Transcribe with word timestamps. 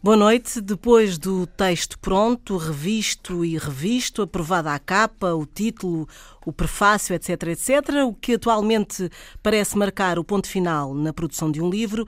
Boa 0.00 0.16
noite. 0.16 0.60
Depois 0.60 1.18
do 1.18 1.44
texto 1.44 1.98
pronto, 1.98 2.56
revisto 2.56 3.44
e 3.44 3.58
revisto, 3.58 4.22
aprovada 4.22 4.72
a 4.72 4.78
capa, 4.78 5.34
o 5.34 5.44
título, 5.44 6.08
o 6.46 6.52
prefácio, 6.52 7.16
etc., 7.16 7.48
etc., 7.48 8.06
o 8.06 8.14
que 8.14 8.34
atualmente 8.34 9.10
parece 9.42 9.76
marcar 9.76 10.16
o 10.16 10.22
ponto 10.22 10.46
final 10.46 10.94
na 10.94 11.12
produção 11.12 11.50
de 11.50 11.60
um 11.60 11.68
livro 11.68 12.06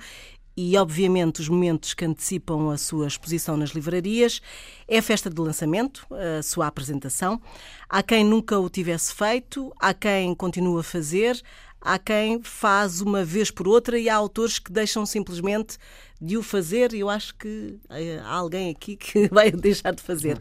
e, 0.56 0.76
obviamente, 0.76 1.40
os 1.40 1.48
momentos 1.48 1.92
que 1.92 2.04
antecipam 2.04 2.70
a 2.70 2.78
sua 2.78 3.08
exposição 3.08 3.56
nas 3.56 3.70
livrarias, 3.70 4.40
é 4.86 4.98
a 4.98 5.02
festa 5.02 5.28
de 5.28 5.40
lançamento, 5.40 6.06
a 6.38 6.44
sua 6.44 6.68
apresentação. 6.68 7.42
Há 7.88 8.04
quem 8.04 8.22
nunca 8.22 8.56
o 8.56 8.70
tivesse 8.70 9.12
feito, 9.12 9.72
há 9.80 9.92
quem 9.92 10.32
continua 10.36 10.80
a 10.80 10.84
fazer, 10.84 11.42
há 11.80 11.98
quem 11.98 12.40
faz 12.40 13.00
uma 13.00 13.24
vez 13.24 13.50
por 13.50 13.66
outra 13.66 13.98
e 13.98 14.08
há 14.08 14.14
autores 14.14 14.60
que 14.60 14.70
deixam 14.70 15.04
simplesmente 15.04 15.76
de 16.20 16.36
o 16.36 16.42
fazer 16.42 16.92
e 16.92 17.00
eu 17.00 17.08
acho 17.08 17.34
que 17.34 17.78
eh, 17.88 18.20
há 18.22 18.34
alguém 18.34 18.70
aqui 18.70 18.96
que 18.96 19.28
vai 19.32 19.50
deixar 19.50 19.92
de 19.92 20.02
fazer. 20.02 20.38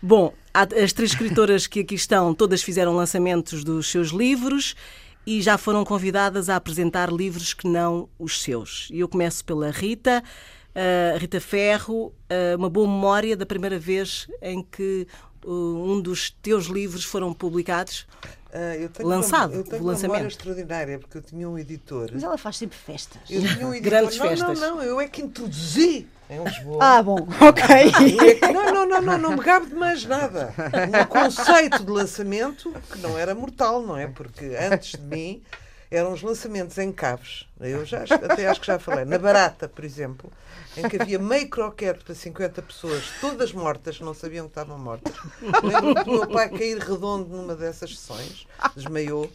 Bom, 0.00 0.32
as 0.54 0.92
três 0.92 1.10
escritoras 1.12 1.66
que 1.66 1.80
aqui 1.80 1.94
estão, 1.94 2.32
todas 2.34 2.62
fizeram 2.62 2.94
lançamentos 2.94 3.62
dos 3.62 3.88
seus 3.90 4.08
livros 4.08 4.74
e 5.26 5.42
já 5.42 5.58
foram 5.58 5.84
convidadas 5.84 6.48
a 6.48 6.56
apresentar 6.56 7.12
livros 7.12 7.52
que 7.52 7.68
não 7.68 8.08
os 8.18 8.42
seus. 8.42 8.88
E 8.90 9.00
eu 9.00 9.08
começo 9.08 9.44
pela 9.44 9.70
Rita. 9.70 10.22
Uh, 10.70 11.18
Rita 11.18 11.40
Ferro, 11.40 12.06
uh, 12.06 12.56
uma 12.56 12.70
boa 12.70 12.86
memória 12.86 13.36
da 13.36 13.44
primeira 13.44 13.76
vez 13.76 14.28
em 14.40 14.62
que 14.62 15.06
um 15.46 16.00
dos 16.00 16.30
teus 16.30 16.66
livros 16.66 17.04
foram 17.04 17.32
publicados? 17.32 18.06
Uh, 18.52 18.82
eu 18.82 18.88
tenho 18.88 19.08
lançado, 19.08 19.52
uma, 19.52 19.60
eu 19.60 19.64
tenho 19.64 19.82
o 19.82 19.86
lançamento. 19.86 20.12
memória 20.12 20.28
extraordinária, 20.28 20.98
porque 20.98 21.18
eu 21.18 21.22
tinha 21.22 21.48
um 21.48 21.56
editor. 21.56 22.10
Mas 22.12 22.22
ela 22.24 22.36
faz 22.36 22.56
sempre 22.56 22.76
festas. 22.76 23.22
Eu 23.30 23.42
tinha 23.42 23.66
um 23.66 23.72
editor. 23.74 23.90
Grandes 23.90 24.18
não, 24.18 24.28
festas. 24.28 24.60
Não, 24.60 24.76
não, 24.76 24.82
eu 24.82 25.00
é 25.00 25.06
que 25.06 25.22
introduzi 25.22 26.08
em 26.28 26.42
Lisboa. 26.42 26.78
Ah, 26.80 27.02
bom, 27.02 27.28
ok. 27.40 28.40
É 28.42 28.52
não, 28.52 28.74
não, 28.74 28.86
não, 28.88 29.02
não, 29.02 29.18
não 29.18 29.30
me 29.36 29.42
gabe 29.42 29.66
de 29.66 29.74
mais 29.74 30.04
nada. 30.04 30.52
Um 30.58 31.06
conceito 31.06 31.84
de 31.84 31.90
lançamento 31.90 32.72
que 32.90 32.98
não 32.98 33.16
era 33.16 33.34
mortal, 33.36 33.82
não 33.82 33.96
é? 33.96 34.08
Porque 34.08 34.56
antes 34.60 34.98
de 34.98 35.06
mim 35.06 35.42
eram 35.90 36.12
os 36.12 36.22
lançamentos 36.22 36.78
em 36.78 36.92
caves. 36.92 37.46
Eu 37.58 37.84
já, 37.84 38.04
até 38.04 38.46
acho 38.46 38.60
que 38.60 38.66
já 38.66 38.78
falei. 38.78 39.04
Na 39.04 39.18
Barata, 39.18 39.68
por 39.68 39.84
exemplo, 39.84 40.32
em 40.76 40.88
que 40.88 41.00
havia 41.00 41.18
meio 41.18 41.48
croquete 41.48 42.04
para 42.04 42.14
50 42.14 42.62
pessoas, 42.62 43.04
todas 43.20 43.52
mortas, 43.52 44.00
não 44.00 44.14
sabiam 44.14 44.46
que 44.46 44.52
estavam 44.52 44.78
mortas. 44.78 45.14
Lembro-me 45.62 46.04
do 46.04 46.10
meu 46.12 46.28
pai 46.28 46.48
cair 46.48 46.78
redondo 46.78 47.28
numa 47.28 47.56
dessas 47.56 47.98
sessões, 47.98 48.46
desmaiou. 48.76 49.30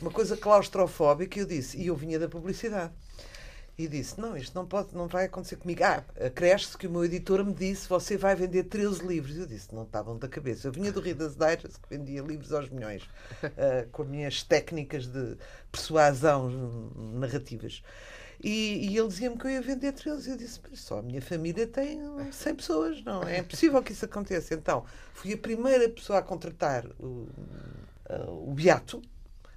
Uma 0.00 0.10
coisa 0.10 0.34
claustrofóbica, 0.34 1.38
e 1.38 1.42
eu 1.42 1.46
disse, 1.46 1.76
e 1.76 1.88
eu 1.88 1.94
vinha 1.94 2.18
da 2.18 2.26
publicidade. 2.26 2.90
E 3.80 3.88
disse: 3.88 4.20
Não, 4.20 4.36
isto 4.36 4.54
não, 4.54 4.66
pode, 4.66 4.94
não 4.94 5.08
vai 5.08 5.24
acontecer 5.24 5.56
comigo. 5.56 5.82
Ah, 5.82 6.04
acresce 6.26 6.76
que 6.76 6.86
o 6.86 6.90
meu 6.90 7.02
editor 7.02 7.42
me 7.42 7.54
disse: 7.54 7.88
Você 7.88 8.14
vai 8.14 8.36
vender 8.36 8.64
13 8.64 9.06
livros. 9.06 9.38
Eu 9.38 9.46
disse: 9.46 9.74
Não 9.74 9.84
estavam 9.84 10.18
da 10.18 10.28
cabeça. 10.28 10.68
Eu 10.68 10.72
vinha 10.72 10.92
do 10.92 11.00
Reader's 11.00 11.34
Digest, 11.34 11.80
que 11.80 11.96
vendia 11.96 12.20
livros 12.20 12.52
aos 12.52 12.68
milhões, 12.68 13.04
uh, 13.42 13.88
com 13.90 14.02
as 14.02 14.08
minhas 14.08 14.42
técnicas 14.42 15.06
de 15.06 15.34
persuasão 15.72 16.50
narrativas. 17.14 17.82
E, 18.38 18.86
e 18.90 18.98
ele 18.98 19.08
dizia-me 19.08 19.38
que 19.38 19.46
eu 19.46 19.50
ia 19.50 19.62
vender 19.62 19.92
13. 19.92 20.32
Eu 20.32 20.36
disse: 20.36 20.60
Mas 20.68 20.80
só 20.80 20.98
a 20.98 21.02
minha 21.02 21.22
família 21.22 21.66
tem 21.66 22.02
100 22.30 22.54
pessoas, 22.56 23.02
não 23.02 23.22
é 23.22 23.38
impossível 23.38 23.82
que 23.82 23.92
isso 23.92 24.04
aconteça. 24.04 24.52
Então, 24.52 24.84
fui 25.14 25.32
a 25.32 25.38
primeira 25.38 25.88
pessoa 25.88 26.18
a 26.18 26.22
contratar 26.22 26.84
o, 26.98 27.26
uh, 28.10 28.46
o 28.46 28.52
Beato, 28.52 29.00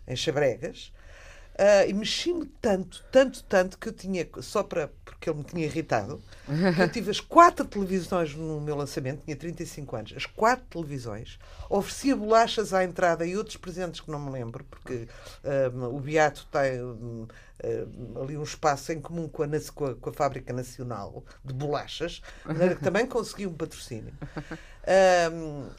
em 0.07 0.15
Chabregas 0.15 0.93
Uh, 1.53 1.87
e 1.87 1.93
mexi-me 1.93 2.47
tanto, 2.59 3.03
tanto, 3.11 3.43
tanto 3.43 3.77
que 3.77 3.89
eu 3.89 3.93
tinha, 3.93 4.27
só 4.41 4.63
para 4.63 4.89
porque 5.23 5.29
ele 5.29 5.37
me 5.37 5.43
tinha 5.43 5.65
irritado, 5.65 6.21
eu 6.77 6.89
tive 6.89 7.11
as 7.11 7.19
quatro 7.19 7.65
televisões 7.65 8.35
no 8.35 8.59
meu 8.59 8.75
lançamento, 8.75 9.23
tinha 9.23 9.35
35 9.35 9.95
anos, 9.95 10.13
as 10.17 10.25
quatro 10.25 10.65
televisões, 10.69 11.39
oferecia 11.69 12.15
bolachas 12.15 12.73
à 12.73 12.83
entrada 12.83 13.25
e 13.25 13.37
outros 13.37 13.55
presentes 13.55 14.01
que 14.01 14.11
não 14.11 14.19
me 14.19 14.31
lembro, 14.31 14.65
porque 14.65 15.07
uh, 15.43 15.95
o 15.95 15.99
Beato 15.99 16.47
tem 16.51 16.81
uh, 16.81 17.27
ali 18.21 18.37
um 18.37 18.43
espaço 18.43 18.91
em 18.91 18.99
comum 18.99 19.29
com 19.29 19.43
a, 19.43 19.47
com 19.73 19.85
a, 19.85 19.95
com 19.95 20.09
a 20.09 20.13
Fábrica 20.13 20.51
Nacional 20.51 21.23
de 21.45 21.53
Bolachas, 21.53 22.21
que 22.77 22.83
também 22.83 23.05
consegui 23.05 23.47
um 23.47 23.53
patrocínio. 23.53 24.13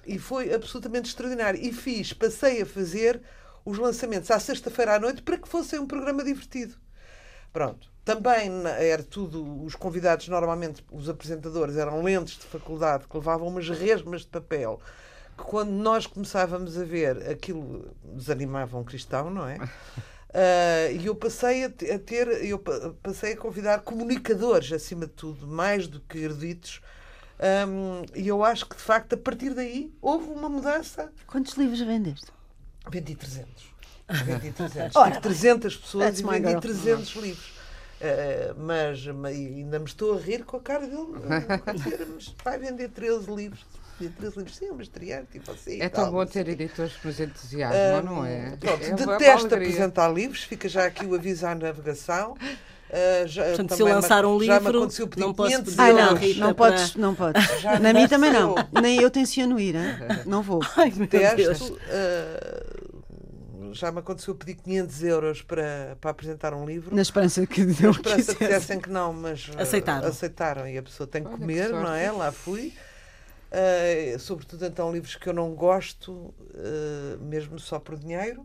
e 0.06 0.18
foi 0.18 0.54
absolutamente 0.54 1.08
extraordinário. 1.08 1.60
E 1.60 1.72
fiz, 1.72 2.12
passei 2.14 2.62
a 2.62 2.66
fazer 2.66 3.20
os 3.64 3.78
lançamentos 3.78 4.30
à 4.30 4.38
sexta-feira 4.38 4.96
à 4.96 4.98
noite 4.98 5.22
para 5.22 5.38
que 5.38 5.48
fossem 5.48 5.78
um 5.78 5.86
programa 5.86 6.22
divertido. 6.22 6.74
Pronto. 7.52 7.92
Também 8.04 8.50
era 8.78 9.02
tudo, 9.02 9.64
os 9.64 9.74
convidados, 9.74 10.28
normalmente 10.28 10.84
os 10.90 11.08
apresentadores, 11.08 11.76
eram 11.76 12.02
lentes 12.02 12.36
de 12.36 12.44
faculdade 12.44 13.06
que 13.08 13.16
levavam 13.16 13.48
umas 13.48 13.68
resmas 13.68 14.22
de 14.22 14.26
papel 14.26 14.80
que 15.36 15.44
quando 15.44 15.70
nós 15.70 16.06
começávamos 16.06 16.78
a 16.78 16.84
ver 16.84 17.28
aquilo 17.28 17.94
desanimava 18.02 18.78
um 18.78 18.84
cristão, 18.84 19.30
não 19.30 19.46
é? 19.46 19.56
Uh, 19.56 20.94
e 21.00 21.06
eu 21.06 21.14
passei 21.14 21.64
a, 21.64 21.70
ter, 21.70 22.28
eu 22.44 22.58
passei 23.02 23.32
a 23.32 23.36
convidar 23.36 23.80
comunicadores, 23.80 24.72
acima 24.72 25.06
de 25.06 25.12
tudo, 25.12 25.46
mais 25.46 25.86
do 25.88 26.00
que 26.00 26.18
eruditos. 26.18 26.80
Um, 27.68 28.04
e 28.14 28.28
eu 28.28 28.44
acho 28.44 28.66
que, 28.66 28.76
de 28.76 28.82
facto, 28.82 29.14
a 29.14 29.16
partir 29.16 29.54
daí 29.54 29.92
houve 30.00 30.30
uma 30.30 30.48
mudança. 30.48 31.12
Quantos 31.26 31.54
livros 31.54 31.80
vendeste? 31.80 32.33
Vendi 32.90 33.14
300. 33.14 33.74
Vendi 34.24 34.52
300. 34.52 34.96
Ora, 34.96 35.10
Tive 35.10 35.22
300 35.22 35.76
pessoas 35.76 36.20
e 36.20 36.22
vendi 36.22 36.48
girl. 36.48 36.60
300 36.60 37.16
livros. 37.16 37.54
Uh, 38.00 38.54
mas, 38.58 39.06
mas, 39.06 39.34
ainda 39.34 39.78
me 39.78 39.86
estou 39.86 40.18
a 40.18 40.20
rir 40.20 40.44
com 40.44 40.56
a 40.56 40.60
cara 40.60 40.86
dele. 40.86 41.14
mas 42.14 42.34
vai 42.44 42.58
vender 42.58 42.90
13 42.90 43.34
livros. 43.34 43.64
13 43.98 44.36
livros, 44.36 44.56
sim, 44.56 44.70
mas 44.72 44.88
estrear, 44.88 45.24
tipo 45.30 45.50
assim. 45.50 45.80
É 45.80 45.88
tão 45.88 46.10
bom 46.10 46.26
ter 46.26 46.48
editores 46.48 46.94
que 46.96 47.06
nos 47.06 47.20
entusiasmam, 47.20 48.00
uh, 48.00 48.02
não 48.02 48.26
é? 48.26 48.56
Pronto, 48.56 48.82
é 48.82 48.90
detesto 48.92 49.54
apresentar 49.54 50.08
livros, 50.08 50.42
fica 50.42 50.68
já 50.68 50.84
aqui 50.84 51.06
o 51.06 51.14
aviso 51.14 51.46
à 51.46 51.54
navegação. 51.54 52.36
Uh, 52.94 53.26
já, 53.26 53.44
Portanto, 53.46 53.74
se 53.74 53.82
eu 53.82 53.88
lançar 53.88 54.24
um 54.24 54.38
livro, 54.38 54.88
não 55.16 55.34
posso 55.34 55.64
pedir 55.64 55.80
ah, 55.80 55.92
não, 55.92 56.14
Rita, 56.14 56.38
não 56.38 56.54
podes, 56.54 56.90
para... 56.92 57.02
não 57.02 57.14
podes. 57.14 57.44
Já 57.60 57.80
Na 57.80 57.92
mim 57.92 58.06
também 58.06 58.32
não. 58.32 58.54
Nem 58.80 59.00
eu 59.00 59.10
tenciono 59.10 59.58
ir, 59.58 59.74
hein? 59.74 59.96
não 60.26 60.42
vou. 60.42 60.60
Ai, 60.76 60.92
meu 60.94 61.08
Deus. 61.08 61.60
Uh, 61.70 62.94
já 63.72 63.90
me 63.90 63.98
aconteceu 63.98 64.36
pedir 64.36 64.54
500 64.54 65.02
euros 65.02 65.42
para, 65.42 65.96
para 66.00 66.12
apresentar 66.12 66.54
um 66.54 66.64
livro. 66.64 66.94
Na 66.94 67.02
esperança 67.02 67.44
que 67.44 67.64
deu 67.64 67.90
Na 67.90 67.98
esperança 67.98 68.34
que 68.36 68.44
dissessem 68.44 68.78
que 68.78 68.88
não, 68.88 69.12
mas 69.12 69.50
aceitaram. 69.58 70.06
aceitaram 70.06 70.68
e 70.68 70.78
a 70.78 70.82
pessoa 70.82 71.08
tem 71.08 71.24
que 71.24 71.28
Olha 71.30 71.38
comer, 71.38 71.66
que 71.66 71.72
não 71.72 71.92
é? 71.92 72.12
Lá 72.12 72.30
fui. 72.30 72.72
Uh, 73.54 74.18
sobretudo 74.18 74.66
então 74.66 74.92
livros 74.92 75.14
que 75.14 75.28
eu 75.28 75.32
não 75.32 75.54
gosto, 75.54 76.10
uh, 76.12 77.20
mesmo 77.20 77.56
só 77.56 77.78
por 77.78 77.96
dinheiro. 77.96 78.44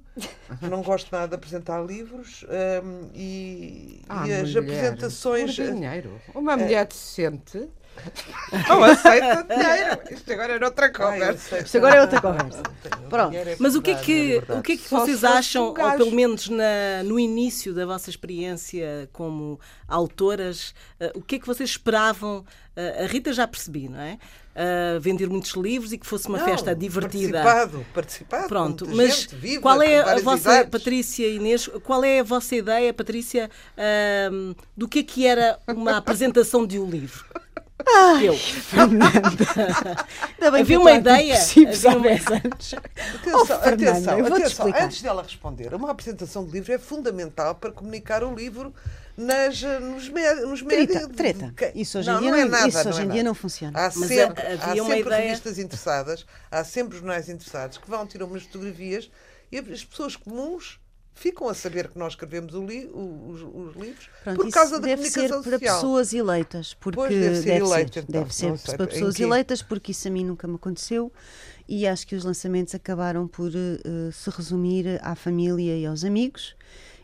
não 0.62 0.84
gosto 0.84 1.12
nada 1.12 1.30
de 1.30 1.36
apresentar 1.36 1.84
livros 1.84 2.44
uh, 2.44 3.10
e, 3.16 4.04
ah, 4.08 4.28
e 4.28 4.34
as 4.34 4.56
apresentações. 4.56 5.56
Por 5.56 5.74
dinheiro. 5.74 6.22
Uma 6.36 6.56
mulher 6.56 6.86
decente 6.86 7.68
não 8.68 8.84
aceita 8.84 9.44
dinheiro. 9.44 10.00
Isto 10.12 10.34
agora 10.34 10.58
é 10.58 10.66
outra 10.66 10.92
conversa. 10.92 11.60
Isto 11.60 11.78
agora 11.78 11.96
é 11.96 12.02
outra 12.02 12.22
conversa. 12.22 12.64
Pronto. 13.10 13.36
Mas 13.60 13.76
o 13.76 13.82
que 13.82 13.92
é 13.92 13.96
que, 13.96 14.44
o 14.50 14.62
que, 14.62 14.74
é 14.74 14.78
que 14.78 14.90
vocês 14.90 15.24
acham, 15.24 15.68
ou 15.68 15.74
pelo 15.74 16.12
menos 16.12 16.50
na, 16.50 17.04
no 17.04 17.20
início 17.20 17.74
da 17.74 17.86
vossa 17.86 18.10
experiência 18.10 19.10
como 19.14 19.60
autoras, 19.88 20.74
uh, 21.00 21.20
o 21.20 21.22
que 21.22 21.36
é 21.36 21.40
que 21.40 21.48
vocês 21.48 21.72
esperavam? 21.72 22.46
Uh, 22.76 23.04
a 23.04 23.08
Rita 23.08 23.34
já 23.34 23.48
percebi, 23.48 23.90
não 23.90 24.00
é? 24.00 24.18
Uh, 24.56 25.00
vender 25.00 25.28
muitos 25.30 25.52
livros 25.52 25.94
e 25.94 25.98
que 25.98 26.06
fosse 26.06 26.28
uma 26.28 26.38
não, 26.38 26.46
festa 26.46 26.76
divertida. 26.76 27.42
Participado, 27.42 27.86
participado. 27.94 28.48
Pronto, 28.48 28.88
mas 28.90 29.26
viva, 29.26 29.62
qual 29.62 29.82
é 29.82 30.00
a 30.00 30.20
vossa, 30.20 30.52
idades. 30.52 30.70
Patrícia 30.70 31.28
Inês, 31.28 31.68
qual 31.84 32.04
é 32.04 32.20
a 32.20 32.24
vossa 32.24 32.56
ideia, 32.56 32.94
Patrícia, 32.94 33.50
uh, 33.78 34.56
do 34.76 34.88
que 34.88 35.00
é 35.00 35.04
que 35.04 35.26
era 35.26 35.60
uma 35.68 35.98
apresentação 35.98 36.66
de 36.66 36.80
um 36.80 36.90
livro? 36.90 37.26
Eu. 38.22 38.34
Ainda 40.40 40.52
bem 40.52 40.66
que 40.66 40.74
Havia 40.74 40.76
eu 40.76 40.82
uma 40.82 40.92
ideia. 40.92 41.36
Havia 41.36 41.64
uma- 41.64 41.92
há 41.92 42.00
10 42.00 42.28
anos. 42.28 42.74
Atenção, 42.74 43.42
Oh, 43.42 43.46
Fernanda, 43.46 43.90
atenção, 43.92 44.20
eu 44.20 44.26
atenção. 44.26 44.74
Antes 44.76 45.02
dela 45.02 45.24
responder, 45.24 45.74
uma 45.74 45.92
apresentação 45.92 46.46
de 46.46 46.52
livro 46.52 46.74
é 46.74 46.78
fundamental 46.78 47.56
para 47.56 47.72
comunicar 47.72 48.24
o 48.24 48.34
livro 48.36 48.74
nas, 49.18 49.64
eh, 49.64 49.80
nos, 49.80 50.10
me- 50.10 50.34
nos 50.46 50.62
médios. 50.62 51.10
Treta, 51.16 51.54
treta. 51.54 51.72
Isso 51.76 52.00
hoje 52.00 52.10
em 52.10 52.20
dia 52.20 52.32
não 52.32 52.38
é 52.38 52.46
nada. 52.46 52.68
isso 52.68 52.90
hoje 52.90 53.02
é 53.02 53.06
em 53.06 53.10
dia 53.10 53.24
não 53.24 53.34
funciona. 53.34 53.80
Há 53.80 53.84
Mas 53.84 54.08
sempre, 54.08 54.42
havia 54.46 54.82
há 54.82 54.86
sempre 54.86 55.00
ideia- 55.00 55.22
revistas 55.24 55.58
interessadas, 55.60 56.26
há 56.52 56.64
sempre 56.64 56.98
jornais 56.98 57.30
interessados 57.30 57.78
que 57.78 57.90
vão 57.90 58.06
tirar 58.06 58.26
umas 58.26 58.44
fotografias 58.44 59.10
e 59.52 59.58
as 59.58 59.84
pessoas 59.86 60.16
comuns 60.16 60.80
ficam 61.14 61.50
a 61.50 61.54
saber 61.54 61.90
que 61.90 61.98
nós 62.00 62.14
escrevemos 62.14 62.54
li- 62.54 62.90
os, 62.94 63.42
os 63.42 63.76
livros 63.76 64.10
Pronto, 64.24 64.42
por 64.42 64.50
causa 64.52 64.80
da 64.80 64.88
deve 64.88 65.04
ser 65.04 65.30
comunicação 65.30 65.44
para 65.44 65.52
social. 65.60 65.76
pessoas 65.76 66.14
eleitas, 66.14 66.74
porque 66.76 66.96
Pois, 66.98 67.20
deve 67.20 67.36
ser 67.42 67.50
eleito, 67.62 67.94
ser, 67.94 68.00
então, 68.08 68.22
deve 68.22 68.34
ser 68.36 68.58
sei, 68.58 68.76
para 68.78 68.88
pessoas 68.88 69.16
quê? 69.16 69.24
eleitas, 69.24 69.62
porque 69.62 69.92
isso 69.92 70.08
a 70.08 70.12
mim 70.12 70.24
nunca 70.26 70.48
me 70.48 70.56
aconteceu 70.56 71.12
e 71.68 71.86
acho 71.86 72.08
que 72.08 72.16
os 72.16 72.24
lançamentos 72.24 72.74
acabaram 72.74 73.28
por 73.28 73.52
eh, 73.56 74.12
se 74.12 74.30
resumir 74.30 75.00
à 75.04 75.14
família 75.16 75.78
e 75.78 75.86
aos 75.86 76.04
amigos 76.04 76.56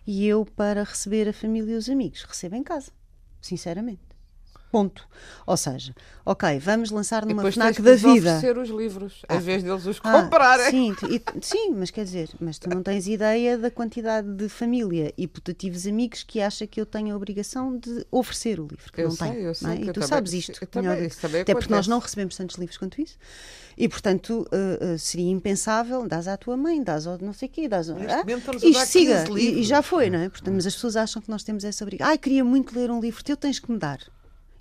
e 0.07 0.25
eu 0.27 0.45
para 0.45 0.83
receber 0.83 1.27
a 1.27 1.33
família 1.33 1.73
e 1.73 1.77
os 1.77 1.89
amigos 1.89 2.23
recebo 2.23 2.55
em 2.55 2.63
casa, 2.63 2.91
sinceramente. 3.41 4.14
Ponto. 4.75 5.07
Ou 5.47 5.55
seja, 5.55 5.95
ok, 6.25 6.59
vamos 6.59 6.91
lançar 6.91 7.25
numa 7.25 7.49
FNAC 7.49 7.81
da 7.81 7.95
vida. 7.95 8.11
oferecer 8.35 8.57
os 8.57 8.67
livros, 8.69 9.21
em 9.29 9.39
vez 9.39 9.63
deles 9.63 9.85
os 9.85 10.01
Ah, 10.03 10.23
comprarem. 10.23 10.69
sim, 10.69 10.93
e- 11.09 11.23
sim, 11.41 11.71
mas 11.73 11.89
quer 11.91 12.03
dizer, 12.03 12.29
mas 12.41 12.59
tu 12.59 12.69
não 12.69 12.83
tens 12.83 13.07
ideia 13.07 13.57
da 13.57 13.71
quantidade 13.71 14.27
de 14.35 14.49
família 14.49 15.13
e 15.17 15.27
putativos 15.29 15.87
amigos 15.87 16.23
que 16.23 16.41
acha 16.41 16.67
que 16.67 16.81
eu 16.81 16.85
tenho 16.85 17.13
a 17.13 17.15
obrigação 17.15 17.77
de 17.77 18.05
oferecer 18.11 18.59
o 18.59 18.67
livro, 18.67 18.91
que 18.91 18.99
Eu 18.99 19.05
não 19.07 19.15
sei, 19.15 19.29
tenho. 19.31 19.39
eu 19.43 19.55
sei, 19.55 19.69
é? 19.69 19.75
E 19.75 19.85
tu 19.85 19.93
também- 19.93 20.09
sabes 20.09 20.33
isto. 20.33 20.65
também, 20.67 21.05
isso 21.07 21.25
até 21.25 21.53
porque 21.53 21.71
nós 21.73 21.87
não 21.87 21.99
recebemos 21.99 22.35
tantos 22.35 22.57
livros 22.57 22.77
quanto 22.77 22.99
isso. 23.01 23.17
E, 23.77 23.87
portanto, 23.87 24.45
eh, 24.51 24.79
eh, 24.81 24.97
seria 24.97 25.31
impensável, 25.31 26.05
dás 26.05 26.27
à 26.27 26.35
tua 26.35 26.57
mãe, 26.57 26.83
dás 26.83 27.07
ao 27.07 27.17
não 27.19 27.31
sei 27.31 27.47
o 27.47 27.51
quê, 27.51 27.69
dás 27.69 27.89
ao... 27.89 27.95
Ah, 27.97 28.23
isto 28.61 28.85
siga, 28.87 29.23
15 29.23 29.39
e, 29.39 29.59
e 29.61 29.63
já 29.63 29.81
foi, 29.81 30.09
não 30.09 30.19
é? 30.19 30.27
Portanto, 30.27 30.53
mas 30.53 30.65
as 30.67 30.73
pessoas 30.75 30.97
acham 30.97 31.21
que 31.21 31.29
nós 31.29 31.43
temos 31.43 31.63
essa 31.63 31.81
obrigação. 31.85 32.11
Ai, 32.11 32.17
queria 32.17 32.43
muito 32.43 32.77
ler 32.77 32.91
um 32.91 32.99
livro, 32.99 33.23
teu 33.23 33.37
tens 33.37 33.57
que 33.57 33.71
me 33.71 33.77
dar. 33.77 33.99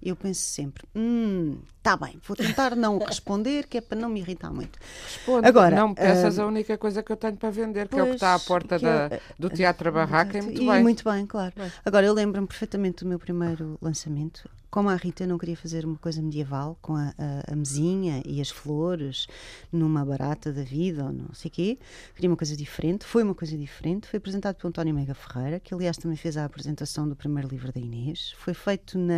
Eu 0.05 0.15
penso 0.15 0.43
sempre, 0.43 0.87
hum, 0.95 1.61
tá 1.85 1.97
bem, 1.99 2.19
vou 2.27 2.35
tentar 2.35 2.75
não 2.75 2.99
responder, 2.99 3.67
que 3.69 3.77
é 3.77 3.81
para 3.83 3.97
não 4.01 4.09
me 4.09 4.19
irritar 4.21 4.51
muito. 4.51 4.79
Responde. 5.05 5.47
Agora, 5.47 5.77
não 5.77 5.91
me 5.91 5.95
peças 5.95 6.39
ah, 6.39 6.43
a 6.43 6.47
única 6.47 6.79
coisa 6.79 7.03
que 7.03 7.13
eu 7.13 7.17
tenho 7.17 7.37
para 7.37 7.51
vender, 7.51 7.87
que 7.89 7.99
é 8.01 8.03
o 8.03 8.07
que 8.07 8.15
está 8.15 8.35
à 8.35 8.39
porta 8.41 8.79
da- 8.79 9.09
é- 9.15 9.21
do 9.39 9.51
Teatro 9.51 9.93
Barraca, 9.93 10.39
e 10.39 10.43
muito 10.43 10.63
e 10.63 10.67
bem. 10.67 10.83
muito 10.83 11.05
bem, 11.05 11.27
claro. 11.27 11.53
Agora, 11.85 12.07
eu 12.07 12.15
lembro-me 12.15 12.47
perfeitamente 12.49 13.05
do 13.05 13.09
meu 13.11 13.19
primeiro 13.19 13.79
lançamento. 13.83 14.49
Como 14.71 14.89
a 14.89 14.97
Rita, 14.97 15.23
eu 15.23 15.29
não 15.29 15.39
queria 15.39 15.57
fazer 15.57 15.85
uma 15.85 15.97
coisa 15.97 16.21
medieval 16.21 16.77
com 16.83 16.97
a, 16.97 17.15
a- 17.17 17.53
a 17.53 17.55
mesinha 17.55 18.21
e 18.27 18.41
as 18.41 18.51
flores 18.51 19.29
numa 19.71 20.05
barata 20.05 20.53
da 20.53 20.63
vida 20.65 21.05
ou 21.05 21.13
não 21.13 21.33
sei 21.33 21.49
o 21.49 21.53
quê. 21.53 21.79
Queria 22.15 22.29
uma 22.29 22.37
coisa 22.37 22.57
diferente. 22.57 23.05
Foi 23.05 23.23
uma 23.23 23.37
coisa 23.37 23.57
diferente. 23.57 24.09
Foi 24.09 24.17
apresentado 24.19 24.57
pelo 24.57 24.71
António 24.71 24.93
Mega 24.93 25.15
Ferreira, 25.15 25.61
que 25.61 25.73
aliás 25.73 25.97
também 25.97 26.17
fez 26.17 26.37
a 26.37 26.45
apresentação 26.45 27.09
do 27.09 27.15
primeiro 27.15 27.49
livro 27.49 27.71
da 27.73 27.79
Inês. 27.81 28.33
Foi 28.37 28.53
feito 28.53 28.99
na 28.99 29.15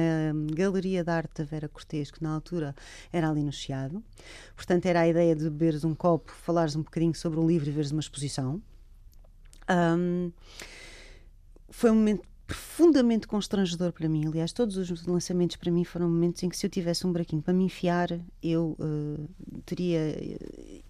Galeria 0.55 1.03
de 1.03 1.11
Arte 1.11 1.39
da 1.39 1.45
Vera 1.45 1.69
Cortês, 1.69 2.11
que 2.11 2.23
na 2.23 2.35
altura 2.35 2.56
era 3.13 3.29
ali 3.29 3.43
no 3.43 3.53
Chiado. 3.53 4.03
Portanto, 4.55 4.87
era 4.87 5.01
a 5.01 5.09
ideia 5.09 5.35
de 5.35 5.45
beberes 5.45 5.85
um 5.85 5.95
copo, 5.95 6.33
falares 6.33 6.77
um 6.77 6.83
bocadinho 6.83 7.15
sobre 7.15 7.39
um 7.41 7.47
livro 7.47 7.69
e 7.69 7.73
veres 7.73 7.91
uma 7.91 8.01
exposição. 8.01 8.63
Ahm, 9.69 10.31
foi 11.71 11.91
um 11.91 11.95
momento 11.95 12.23
profundamente 12.47 13.27
constrangedor 13.27 13.93
para 13.93 14.09
mim. 14.09 14.27
Aliás, 14.27 14.53
todos 14.53 14.77
os 14.77 15.05
lançamentos 15.07 15.57
para 15.57 15.71
mim 15.71 15.85
foram 15.85 16.09
momentos 16.09 16.43
em 16.43 16.49
que, 16.49 16.57
se 16.57 16.65
eu 16.65 16.71
tivesse 16.71 17.07
um 17.07 17.13
buraquinho 17.13 17.43
para 17.43 17.53
me 17.53 17.65
enfiar, 17.65 18.09
eu 18.43 18.77
eh, 18.79 19.59
teria 19.65 19.99
eh, 19.99 20.83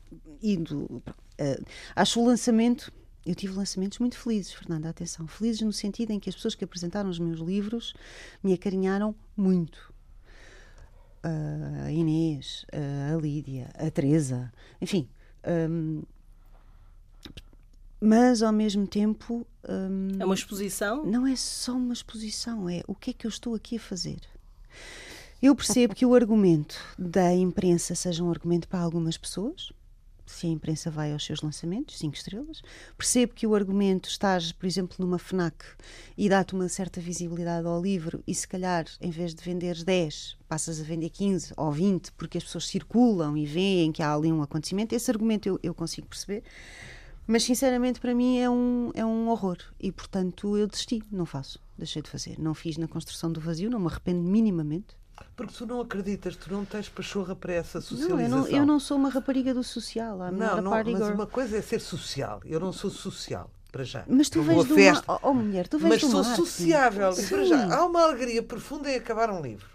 ido. 0.43 1.03
eh, 1.39 1.61
acho 1.95 2.21
o 2.21 2.27
lançamento. 2.27 2.93
Eu 3.25 3.35
tive 3.35 3.55
lançamentos 3.55 3.99
muito 3.99 4.17
felizes, 4.19 4.53
Fernanda, 4.53 4.89
atenção. 4.89 5.27
Felizes 5.27 5.63
no 5.63 5.73
sentido 5.73 6.13
em 6.13 6.21
que 6.21 6.29
as 6.29 6.37
pessoas 6.37 6.55
que 6.55 6.63
apresentaram 6.63 7.11
os 7.11 7.19
meus 7.19 7.41
livros 7.41 7.95
me 8.43 8.53
acarinharam 8.53 9.17
muito. 9.37 9.93
A 11.87 11.91
Inês, 11.91 12.65
a 12.73 13.17
Lídia, 13.17 13.71
a 13.75 13.91
Teresa, 13.91 14.53
enfim. 14.81 15.09
hum, 15.71 16.03
mas 18.01 18.43
ao 18.43 18.53
mesmo 18.53 18.87
tempo. 18.87 19.47
hum, 19.69 20.09
É 20.19 20.25
uma 20.25 20.35
exposição. 20.35 21.05
não 21.05 21.27
é 21.27 21.35
só 21.35 21.73
uma 21.73 21.93
exposição, 21.95 22.69
é 22.69 22.83
o 22.87 22.95
que 22.95 23.11
é 23.11 23.13
que 23.13 23.27
eu 23.27 23.29
estou 23.31 23.55
aqui 23.55 23.77
a 23.77 23.81
fazer. 23.81 24.19
Eu 25.43 25.55
percebo 25.55 25.95
que 25.95 26.05
o 26.07 26.15
argumento 26.15 26.77
da 26.99 27.35
imprensa 27.35 27.95
seja 27.95 28.23
um 28.25 28.31
argumento 28.31 28.69
para 28.69 28.81
algumas 28.81 29.17
pessoas, 29.17 29.73
se 30.33 30.47
a 30.47 30.51
imprensa 30.51 30.91
vai 30.91 31.13
aos 31.13 31.25
seus 31.25 31.41
lançamentos, 31.41 31.99
cinco 31.99 32.17
estrelas. 32.17 32.63
Percebo 32.97 33.35
que 33.35 33.47
o 33.47 33.55
argumento 33.55 34.09
estás, 34.09 34.53
por 34.53 34.67
exemplo, 34.67 34.97
numa 34.99 35.19
FNAC 35.19 35.65
e 36.17 36.29
dá-te 36.29 36.55
uma 36.55 36.69
certa 36.69 37.01
visibilidade 37.01 37.67
ao 37.67 37.81
livro 37.81 38.23
e 38.27 38.35
se 38.35 38.47
calhar, 38.47 38.87
em 39.01 39.11
vez 39.11 39.35
de 39.35 39.43
venderes 39.43 39.83
10, 39.83 40.37
passas 40.49 40.81
a 40.81 40.85
vender 40.85 41.11
15 41.11 41.53
ou 41.57 41.71
20, 41.71 42.13
porque 42.13 42.39
as 42.39 42.45
pessoas 42.45 42.67
circulam 42.67 43.37
e 43.37 43.47
veem 43.47 43.93
que 43.93 44.03
há 44.03 44.15
ali 44.15 44.33
um 44.33 44.43
acontecimento. 44.43 44.95
Esse 44.95 45.11
argumento 45.11 45.49
eu, 45.49 45.61
eu 45.63 45.75
consigo 45.75 46.07
perceber. 46.07 46.43
Mas 47.27 47.43
sinceramente 47.43 48.01
para 48.01 48.15
mim 48.15 48.39
é 48.39 48.49
um, 48.49 48.93
é 48.95 49.05
um 49.05 49.29
horror 49.29 49.59
e 49.81 49.91
portanto 49.91 50.57
eu 50.57 50.67
desisti, 50.67 51.03
não 51.11 51.27
faço, 51.27 51.61
deixei 51.77 52.01
de 52.01 52.09
fazer. 52.09 52.39
Não 52.39 52.55
fiz 52.55 52.77
na 52.77 52.87
construção 52.87 53.33
do 53.33 53.41
vazio, 53.41 53.69
não 53.69 53.81
me 53.81 53.89
arrependo 53.89 54.23
minimamente. 54.23 54.97
Porque 55.35 55.53
tu 55.57 55.67
não 55.67 55.81
acreditas, 55.81 56.35
tu 56.37 56.51
não 56.53 56.65
tens 56.65 56.89
pachorra 56.89 57.35
para 57.37 57.53
essa 57.53 57.79
Não, 57.79 57.83
socialização. 57.83 58.39
eu 58.39 58.43
não, 58.45 58.49
eu 58.49 58.67
não 58.67 58.81
sou 58.81 58.97
uma 58.97 59.09
rapariga 59.11 59.53
do 59.53 59.63
social, 59.63 60.19
I'm 60.19 60.33
Não, 60.37 60.63
não, 60.63 60.71
mas 60.71 60.87
girl. 60.87 61.13
uma 61.13 61.27
coisa 61.27 61.57
é 61.59 61.63
ser 61.63 61.81
social. 61.81 62.41
Eu 62.45 62.59
não 62.61 62.73
sou 62.73 62.91
social, 62.91 63.51
para 63.71 63.85
já. 63.85 64.05
Mas 64.09 64.31
tu 64.31 64.39
Não 64.39 64.45
vês 64.45 64.65
do 64.65 64.75
festa, 64.75 65.05
mar, 65.07 65.19
oh, 65.23 65.29
oh, 65.31 65.35
mulher, 65.35 65.69
tu 65.69 65.79
vês 65.79 66.03
mas 66.03 66.11
sou 66.11 66.23
mar, 66.25 66.37
sociável. 66.37 67.13
sim. 67.13 67.27
Para 67.29 67.45
já, 67.45 67.75
há 67.77 67.85
uma 67.85 68.03
alegria 68.03 68.43
profunda 68.43 68.91
em 68.91 68.97
acabar 68.97 69.31
um 69.31 69.43
livro. 69.43 69.67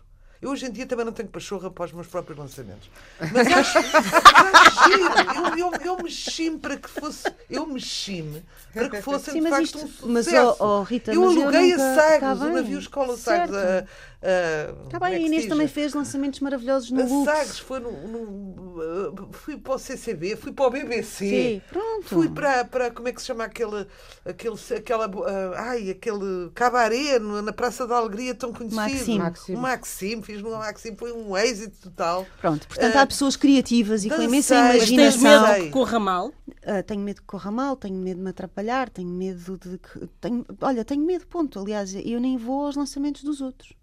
Eu 0.42 0.50
hoje 0.50 0.66
em 0.66 0.72
dia 0.72 0.88
também 0.88 1.06
não 1.06 1.12
tenho 1.14 1.30
pachorra 1.30 1.70
para 1.70 1.86
os 1.86 1.92
meus 1.94 2.08
próprios 2.08 2.40
lançamentos. 2.40 2.90
Mas 3.32 3.46
acho, 3.54 3.78
acho 3.78 4.84
giro. 4.90 5.58
Eu, 5.60 5.72
eu, 5.72 5.72
eu 5.86 6.04
mexi-me 6.04 6.58
para 6.58 6.78
que 6.78 6.90
fosse. 6.90 7.32
Eu 7.48 7.66
mexi-me 7.68 8.44
para 8.74 8.90
que 8.90 9.02
fossem 9.04 9.34
Sim, 9.36 9.40
de 9.42 9.50
mas 9.50 9.52
facto 9.52 9.66
isto- 9.66 9.78
um 9.78 9.88
sucesso. 9.88 10.08
mas, 10.08 10.28
oh, 10.34 10.56
oh, 10.80 10.82
Rita, 10.84 11.14
eu 11.14 11.22
eu 11.24 11.30
aluguei 11.30 11.72
nunca- 11.74 11.92
a 11.92 11.96
Sagres, 11.96 12.20
tá 12.22 12.34
o 12.34 12.38
bem, 12.40 12.54
navio 12.54 12.80
Escola. 12.80 13.18
Sagres. 13.18 13.56
A, 13.56 13.86
a, 14.24 14.84
Está 14.84 15.00
como 15.00 15.06
é 15.06 15.16
bem, 15.16 15.24
a 15.24 15.28
Inês 15.28 15.48
também 15.48 15.68
fez 15.68 15.94
lançamentos 15.94 16.40
maravilhosos 16.42 16.92
no 16.92 17.02
A 17.02 17.06
Lux. 17.06 17.26
Sagres 17.26 17.60
foi 17.60 17.80
no, 17.80 17.92
no- 18.08 18.82
uh, 19.10 19.30
fui 19.32 19.58
para 19.58 19.74
o 19.74 19.80
CCB, 19.80 20.36
fui 20.36 20.52
para 20.52 20.66
o 20.66 20.70
BBC. 20.70 21.26
Sim, 21.30 21.62
pronto. 21.70 22.06
Fui 22.08 22.30
para, 22.30 22.64
para 22.66 22.92
como 22.92 23.08
é 23.08 23.12
que 23.14 23.20
se 23.22 23.28
chama 23.28 23.44
aquele, 23.46 23.88
aquele 24.24 24.56
aquela 24.78 25.08
uh, 25.08 25.54
ai, 25.56 25.90
aquele 25.90 26.50
cabaré 26.54 27.18
na 27.20 27.52
Praça 27.52 27.88
da 27.88 27.96
Alegria 27.98 28.36
tão 28.36 28.54
conhecido. 28.54 28.76
Maxime. 28.80 29.18
Maxime. 29.18 29.58
O 29.58 29.62
Maxime, 29.62 30.22
fiz 30.24 30.42
no 30.42 30.52
Maxime, 30.52 30.96
foi 30.98 31.12
um 31.12 31.36
êxito 31.36 31.78
total. 31.90 32.26
Pronto, 32.40 32.68
portanto 32.68 32.96
Ah, 32.96 33.02
há 33.02 33.08
pessoas 33.08 33.36
criativas 33.36 34.06
e 34.06 34.10
com 34.10 34.22
imensa 34.22 34.56
dancei, 34.56 34.80
Mas 34.80 34.90
tens 34.90 35.16
imaginação. 35.16 35.52
medo 35.54 35.64
que 35.66 35.70
corra 35.72 36.00
mal? 36.00 36.32
Ah, 36.64 36.84
tenho 36.84 37.02
medo 37.02 37.22
que 37.22 37.28
corra 37.28 37.50
mal, 37.52 37.76
tenho 37.76 37.96
medo 37.96 38.18
de 38.18 38.24
me 38.24 38.30
atrapalhar, 38.30 38.90
tenho 38.90 39.10
medo 39.10 39.58
de 39.58 39.78
que. 39.80 40.08
Tenho, 40.20 40.46
olha, 40.62 40.86
tenho 40.86 41.04
medo, 41.04 41.26
ponto. 41.26 41.60
Aliás, 41.60 41.94
eu 41.96 42.20
nem 42.20 42.38
vou 42.38 42.66
aos 42.66 42.76
lançamentos 42.76 43.24
dos 43.24 43.42
outros. 43.42 43.74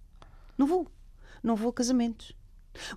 Não 0.59 0.67
vou. 0.67 0.87
Não 1.43 1.55
vou 1.57 1.71
a 1.71 1.73
casamentos. 1.73 2.37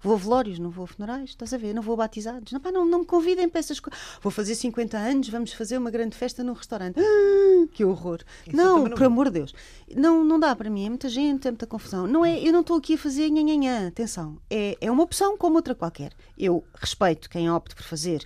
Vou 0.04 0.14
a 0.14 0.18
velórios, 0.18 0.60
não 0.60 0.70
vou 0.70 0.84
a 0.84 0.88
funerais, 0.88 1.30
estás 1.32 1.54
a 1.54 1.58
ver? 1.58 1.74
Não 1.74 1.82
vou 1.82 1.94
a 1.96 1.98
batizados. 1.98 2.52
Não, 2.52 2.60
pá, 2.60 2.72
não, 2.72 2.86
não 2.86 3.00
me 3.00 3.06
convidem 3.06 3.50
para 3.50 3.60
essas 3.60 3.80
coisas. 3.80 4.00
Vou 4.22 4.30
fazer 4.32 4.54
50 4.54 4.96
anos, 4.96 5.30
vamos 5.30 5.54
fazer 5.54 5.76
uma 5.78 5.90
grande 5.90 6.16
festa 6.16 6.44
num 6.44 6.54
restaurante. 6.54 7.00
Ah, 7.00 7.68
que 7.74 7.84
horror. 7.84 8.20
Isso 8.46 8.56
não, 8.56 8.90
por 8.92 9.04
amor 9.06 9.26
de 9.28 9.40
Deus. 9.40 9.54
Não, 9.96 10.24
não 10.24 10.40
dá 10.40 10.56
para 10.56 10.70
mim. 10.70 10.86
É 10.86 10.90
muita 10.90 11.10
gente, 11.10 11.48
é 11.48 11.52
muita 11.52 11.66
confusão. 11.66 12.06
Não 12.06 12.24
é, 12.24 12.40
eu 12.46 12.52
não 12.52 12.62
estou 12.62 12.78
aqui 12.78 12.94
a 12.94 12.98
fazer 12.98 13.30
nhanhanhã. 13.32 13.88
Atenção. 13.88 14.38
É, 14.52 14.78
é 14.80 14.92
uma 14.92 15.02
opção 15.04 15.36
como 15.38 15.56
outra 15.56 15.74
qualquer. 15.74 16.14
Eu 16.38 16.64
respeito 16.76 17.28
quem 17.30 17.50
opte 17.50 17.74
por 17.74 17.84
fazer 17.84 18.24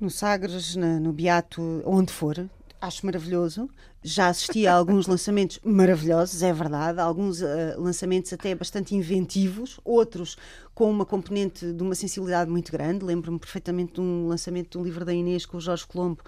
no 0.00 0.10
Sagres, 0.10 0.74
na- 0.74 0.98
no 0.98 1.12
Beato, 1.12 1.62
onde 1.84 2.12
for. 2.12 2.48
Acho 2.80 3.04
maravilhoso. 3.06 3.68
Já 4.02 4.28
assisti 4.28 4.66
a 4.66 4.72
alguns 4.74 5.06
lançamentos 5.06 5.58
maravilhosos, 5.62 6.42
é 6.42 6.52
verdade. 6.52 6.98
Alguns 7.00 7.42
eh, 7.42 7.74
lançamentos 7.76 8.32
até 8.32 8.54
bastante 8.54 8.94
inventivos, 8.94 9.78
outros 9.84 10.36
com 10.74 10.90
uma 10.90 11.04
componente 11.04 11.70
de 11.72 11.82
uma 11.82 11.94
sensibilidade 11.94 12.50
muito 12.50 12.72
grande. 12.72 13.04
Lembro-me 13.04 13.38
perfeitamente 13.38 13.94
de 13.94 14.00
um 14.00 14.26
lançamento 14.26 14.70
de 14.70 14.78
um 14.78 14.82
livro 14.82 15.04
da 15.04 15.12
Inês 15.12 15.44
com 15.44 15.58
o 15.58 15.60
Jorge 15.60 15.86
Colombo, 15.86 16.22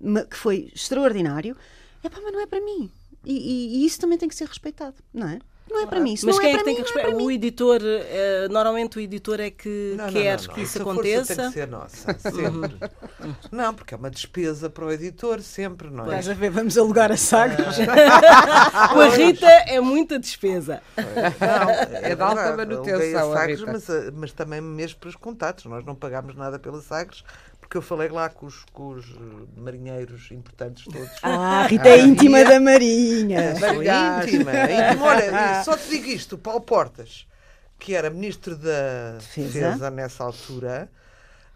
ma- 0.00 0.24
que 0.24 0.36
foi 0.36 0.70
extraordinário. 0.74 1.56
Epá, 2.04 2.18
mas 2.22 2.32
não 2.32 2.40
é 2.42 2.46
para 2.46 2.60
mim. 2.60 2.90
E, 3.24 3.32
e- 3.34 3.76
e 3.82 3.86
isso 3.86 3.98
também 4.00 4.18
tem 4.18 4.28
que 4.28 4.34
ser 4.34 4.46
respeitado, 4.46 4.96
não 5.12 5.26
é? 5.28 5.38
Não 5.70 5.82
é 5.82 5.86
para 5.86 6.00
mim. 6.00 6.14
Isso 6.14 6.26
Mas 6.26 6.36
não 6.36 6.42
quem 6.42 6.50
é 6.52 6.54
é 6.54 6.58
que 6.58 6.64
tem 6.64 6.74
que 6.76 6.80
é 6.80 6.84
respeitar? 6.84 7.16
O 7.16 7.30
editor, 7.30 7.80
eh, 7.84 8.48
normalmente 8.50 8.98
o 8.98 9.00
editor 9.00 9.40
é 9.40 9.50
que 9.50 9.94
Não, 9.96 10.08
quer 10.12 10.36
não, 10.38 10.44
não. 10.46 10.54
que 10.54 10.60
isso 10.62 10.78
Essa 10.78 10.84
força 10.84 11.02
tem 11.02 11.14
aconteça. 11.16 11.42
que 11.46 11.52
ser 11.52 11.68
nossa, 11.68 12.18
sempre. 12.18 12.76
não, 13.52 13.74
porque 13.74 13.94
é 13.94 13.96
uma 13.96 14.10
despesa 14.10 14.68
para 14.70 14.84
o 14.84 14.90
editor, 14.92 15.40
sempre, 15.40 15.88
não 15.90 16.04
é? 16.04 16.18
Estás 16.18 16.28
a 16.30 16.34
ver? 16.34 16.50
Vamos 16.50 16.76
alugar 16.78 17.12
a 17.12 17.16
Sagres. 17.16 17.76
Com 18.92 19.00
a 19.00 19.08
Rita 19.08 19.46
é 19.46 19.80
muita 19.80 20.18
despesa. 20.18 20.82
Não, 20.96 21.70
É 22.02 22.14
de 22.14 22.22
alta 22.22 22.56
manutenção, 22.56 23.30
a 23.32 23.34
a 23.34 23.38
Sagres, 23.38 23.60
Rita. 23.60 23.72
mas, 23.72 23.90
a- 23.90 24.10
mas 24.14 24.32
também 24.32 24.60
mesmo 24.60 24.98
para 24.98 25.08
os 25.08 25.16
contatos. 25.16 25.64
Nós 25.66 25.84
não 25.84 25.94
pagámos 25.94 26.34
nada 26.36 26.58
pela 26.58 26.80
Sagres, 26.80 27.22
porque 27.68 27.76
eu 27.76 27.82
falei 27.82 28.08
lá 28.08 28.30
com 28.30 28.46
os, 28.46 28.64
com 28.72 28.88
os 28.94 29.04
eh, 29.10 29.60
marinheiros 29.60 30.30
importantes 30.30 30.84
todos. 30.84 31.10
Ah, 31.22 31.64
a 31.64 31.66
Rita 31.66 31.86
é 31.90 32.00
íntima 32.00 32.42
da 32.42 32.58
Marinha. 32.58 33.54
Sou 33.56 33.74
Marinhas. 33.74 34.26
íntima, 34.26 34.52
íntima. 34.52 35.04
Olha, 35.04 35.62
só 35.62 35.76
te 35.76 35.90
digo 35.90 36.06
isto: 36.06 36.36
o 36.36 36.38
Paulo 36.38 36.62
Portas, 36.62 37.26
que 37.78 37.94
era 37.94 38.08
ministro 38.08 38.56
da 38.56 39.18
Defesa. 39.18 39.60
Defesa, 39.60 39.90
nessa 39.90 40.24
altura, 40.24 40.90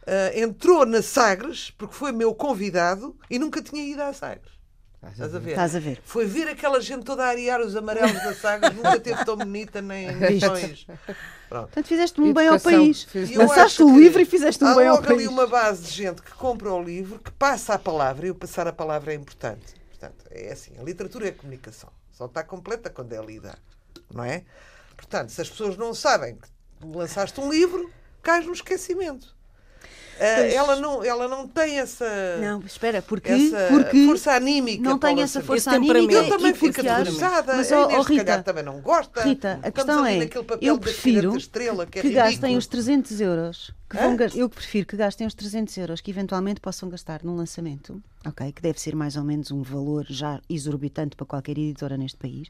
eh, 0.06 0.42
entrou 0.42 0.84
na 0.84 1.00
Sagres, 1.00 1.70
porque 1.78 1.94
foi 1.94 2.12
meu 2.12 2.34
convidado 2.34 3.16
e 3.30 3.38
nunca 3.38 3.62
tinha 3.62 3.82
ido 3.82 4.02
à 4.02 4.12
Sagres. 4.12 4.52
Estás 5.10 5.34
a 5.34 5.38
ver? 5.38 5.50
Estás 5.50 5.76
a 5.76 5.80
ver? 5.80 6.00
Foi 6.04 6.26
ver 6.26 6.48
aquela 6.48 6.80
gente 6.80 7.04
toda 7.04 7.24
a 7.24 7.28
arear 7.28 7.60
os 7.60 7.74
amarelos 7.74 8.12
da 8.12 8.34
Sagres, 8.34 8.72
nunca 8.76 9.00
teve 9.00 9.24
tão 9.24 9.36
bonita 9.36 9.82
nem. 9.82 10.08
Pronto. 11.48 11.66
Portanto, 11.66 11.86
fizeste 11.86 12.20
um 12.20 12.32
bem 12.32 12.48
ao 12.48 12.60
país. 12.60 13.06
Lançaste 13.34 13.82
o 13.82 13.98
livro 13.98 14.20
e 14.20 14.24
fizeste 14.24 14.62
um 14.62 14.68
há 14.68 14.74
bem 14.76 14.86
ao 14.86 14.96
logo 14.96 15.06
ali 15.08 15.16
país. 15.16 15.28
uma 15.28 15.46
base 15.46 15.82
de 15.82 15.90
gente 15.90 16.22
que 16.22 16.32
compra 16.32 16.72
o 16.72 16.82
livro, 16.82 17.18
que 17.18 17.32
passa 17.32 17.74
a 17.74 17.78
palavra, 17.78 18.26
e 18.26 18.30
o 18.30 18.34
passar 18.34 18.66
a 18.66 18.72
palavra 18.72 19.12
é 19.12 19.16
importante. 19.16 19.74
Portanto, 19.90 20.24
é 20.30 20.52
assim, 20.52 20.72
a 20.78 20.82
literatura 20.82 21.28
é 21.28 21.32
comunicação. 21.32 21.90
Só 22.12 22.26
está 22.26 22.44
completa 22.44 22.88
quando 22.88 23.12
é 23.12 23.24
lida, 23.24 23.58
não 24.12 24.24
é? 24.24 24.44
Portanto, 24.96 25.30
se 25.30 25.40
as 25.40 25.50
pessoas 25.50 25.76
não 25.76 25.94
sabem 25.94 26.36
que 26.36 26.86
lançaste 26.86 27.40
um 27.40 27.50
livro, 27.50 27.90
cais 28.22 28.46
no 28.46 28.52
esquecimento. 28.52 29.34
Pois. 30.18 30.54
ela, 30.54 30.76
não, 30.76 31.04
ela 31.04 31.28
não 31.28 31.48
tem 31.48 31.78
essa, 31.78 32.06
Não, 32.40 32.60
espera, 32.60 33.02
porque, 33.02 33.32
essa 33.32 33.68
porque 33.70 34.06
força 34.06 34.32
anímica. 34.32 34.82
não 34.82 34.98
tem 34.98 35.22
essa 35.22 35.42
força 35.42 35.72
anímica. 35.72 36.14
Eu 36.14 36.28
também 36.28 36.54
fico 36.54 36.80
aterrorizada. 36.80 37.56
Mas, 37.56 37.72
ó, 37.72 37.90
Inês, 37.90 38.06
Rita, 38.06 38.42
também 38.42 38.64
não 38.64 38.80
gosta. 38.80 39.22
Rita, 39.22 39.60
a 39.62 39.68
Estamos 39.68 39.74
questão 39.74 40.04
ali 40.04 40.14
é, 40.14 40.18
naquele 40.18 40.44
papel 40.44 40.68
eu 40.68 40.74
da 40.76 40.80
prefiro 40.80 41.20
filha 41.20 41.30
da 41.30 41.36
estrela, 41.38 41.86
que, 41.86 41.98
é 41.98 42.02
que 42.02 42.10
gastem 42.10 42.56
os 42.56 42.66
300 42.66 43.20
euros. 43.20 43.72
Vão 43.92 44.16
eu 44.34 44.48
prefiro 44.48 44.86
que 44.86 44.96
gastem 44.96 45.26
os 45.26 45.34
300 45.34 45.76
euros 45.76 46.00
que 46.00 46.10
eventualmente 46.10 46.60
possam 46.60 46.88
gastar 46.88 47.22
num 47.22 47.36
lançamento, 47.36 48.02
ok? 48.24 48.52
Que 48.52 48.62
deve 48.62 48.80
ser 48.80 48.94
mais 48.96 49.16
ou 49.16 49.24
menos 49.24 49.50
um 49.50 49.62
valor 49.62 50.06
já 50.08 50.40
exorbitante 50.48 51.16
para 51.16 51.26
qualquer 51.26 51.58
editora 51.58 51.96
neste 51.96 52.16
país, 52.16 52.48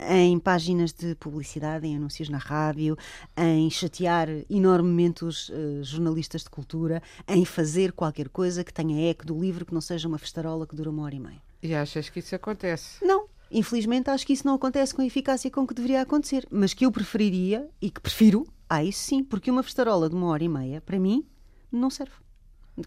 em 0.00 0.38
páginas 0.38 0.92
de 0.92 1.14
publicidade, 1.16 1.86
em 1.86 1.96
anúncios 1.96 2.28
na 2.28 2.38
rádio, 2.38 2.96
em 3.36 3.68
chatear 3.70 4.28
enormemente 4.48 5.24
os 5.24 5.50
eh, 5.50 5.82
jornalistas 5.82 6.42
de 6.42 6.50
cultura, 6.50 7.02
em 7.26 7.44
fazer 7.44 7.92
qualquer 7.92 8.28
coisa 8.28 8.64
que 8.64 8.72
tenha 8.72 9.10
eco 9.10 9.26
do 9.26 9.38
livro, 9.38 9.66
que 9.66 9.74
não 9.74 9.80
seja 9.80 10.08
uma 10.08 10.18
festarola 10.18 10.66
que 10.66 10.74
dura 10.74 10.90
uma 10.90 11.02
hora 11.02 11.14
e 11.14 11.20
meia. 11.20 11.42
E 11.62 11.74
achas 11.74 12.08
que 12.08 12.20
isso 12.20 12.34
acontece? 12.34 13.04
Não. 13.04 13.26
Infelizmente, 13.50 14.10
acho 14.10 14.26
que 14.26 14.32
isso 14.32 14.46
não 14.46 14.54
acontece 14.54 14.94
com 14.94 15.02
a 15.02 15.06
eficácia 15.06 15.50
com 15.50 15.66
que 15.66 15.74
deveria 15.74 16.02
acontecer. 16.02 16.46
Mas 16.50 16.74
que 16.74 16.84
eu 16.84 16.92
preferiria, 16.92 17.68
e 17.80 17.90
que 17.90 18.00
prefiro, 18.00 18.46
ah, 18.68 18.84
isso 18.84 19.00
sim, 19.00 19.24
porque 19.24 19.50
uma 19.50 19.62
festarola 19.62 20.08
de 20.08 20.14
uma 20.14 20.26
hora 20.28 20.44
e 20.44 20.48
meia, 20.48 20.80
para 20.80 20.98
mim, 20.98 21.26
não 21.72 21.90
serve. 21.90 22.12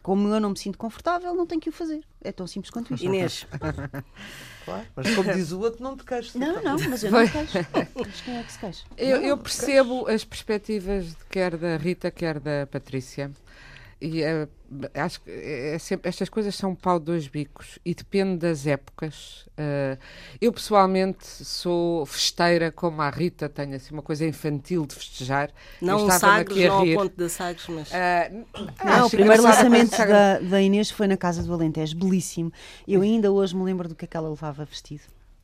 Como 0.02 0.28
eu 0.30 0.40
não 0.40 0.52
me 0.52 0.58
sinto 0.58 0.78
confortável, 0.78 1.36
não 1.36 1.46
tenho 1.46 1.60
que 1.60 1.68
o 1.68 1.72
fazer. 1.72 2.02
É 2.22 2.32
tão 2.32 2.48
simples 2.48 2.70
quanto 2.70 2.94
isto. 2.94 3.04
Inês, 3.04 3.46
Claro, 4.64 4.86
mas 4.96 5.16
como 5.16 5.34
diz 5.34 5.52
o 5.52 5.60
outro, 5.60 5.84
não 5.84 5.98
te 5.98 6.06
queixes. 6.06 6.36
Não, 6.36 6.62
não, 6.62 6.78
mas 6.90 7.04
eu 7.04 7.12
não 7.12 7.20
me 7.22 7.30
queixo. 7.30 7.58
Mas 7.96 8.22
quem 8.22 8.38
é 8.38 8.44
que 8.44 8.52
se 8.52 8.60
queixa? 8.60 8.86
Eu, 8.96 9.18
eu 9.22 9.38
percebo 9.38 10.08
as 10.08 10.24
perspectivas 10.24 11.08
de 11.08 11.26
quer 11.30 11.58
da 11.58 11.78
Rita, 11.78 12.12
quer 12.12 12.40
da 12.40 12.68
Patrícia. 12.68 13.32
E 14.01 14.24
eh, 14.24 14.48
acho 14.96 15.22
que 15.22 15.29
é 15.29 15.77
sempre, 15.77 16.10
estas 16.10 16.27
coisas 16.27 16.55
são 16.55 16.72
um 16.72 16.75
pau 16.75 16.98
de 16.98 17.05
dois 17.05 17.27
bicos 17.27 17.77
e 17.86 17.93
depende 17.93 18.38
das 18.38 18.65
épocas. 18.65 19.48
Eh, 19.55 19.96
eu 20.41 20.51
pessoalmente 20.51 21.24
sou 21.27 22.03
festeira, 22.08 22.72
como 22.72 23.00
a 23.03 23.10
Rita, 23.12 23.48
tenho 23.48 23.75
assim 23.75 23.93
uma 23.93 24.01
coisa 24.01 24.25
infantil 24.25 24.88
de 24.88 24.96
festejar. 24.96 25.51
Não 25.79 26.08
estava-me 26.08 26.20
Sagres, 26.39 26.58
aqui 26.58 26.65
a 26.65 26.70
não 26.70 26.77
ao 26.79 26.86
ponto 27.03 27.15
de 27.15 27.29
Sagres, 27.29 27.65
mas. 27.70 27.91
Ah, 27.93 28.31
Não, 28.84 29.05
o 29.05 29.10
primeiro 29.12 29.43
lançamento 29.43 29.96
da, 29.96 30.39
da 30.39 30.62
Inês 30.62 30.89
foi 30.89 31.05
na 31.08 31.15
Casa 31.17 31.43
do 31.43 31.53
Alentejo, 31.53 31.96
belíssimo. 31.96 32.51
Eu 32.88 33.01
ainda 33.01 33.31
hoje 33.31 33.55
me 33.55 33.63
lembro 33.63 33.88
do 33.88 33.93
que 33.93 34.05
é 34.05 34.08
que 34.08 34.17
ela 34.17 34.29
levava 34.29 34.65
vestido. 34.65 35.03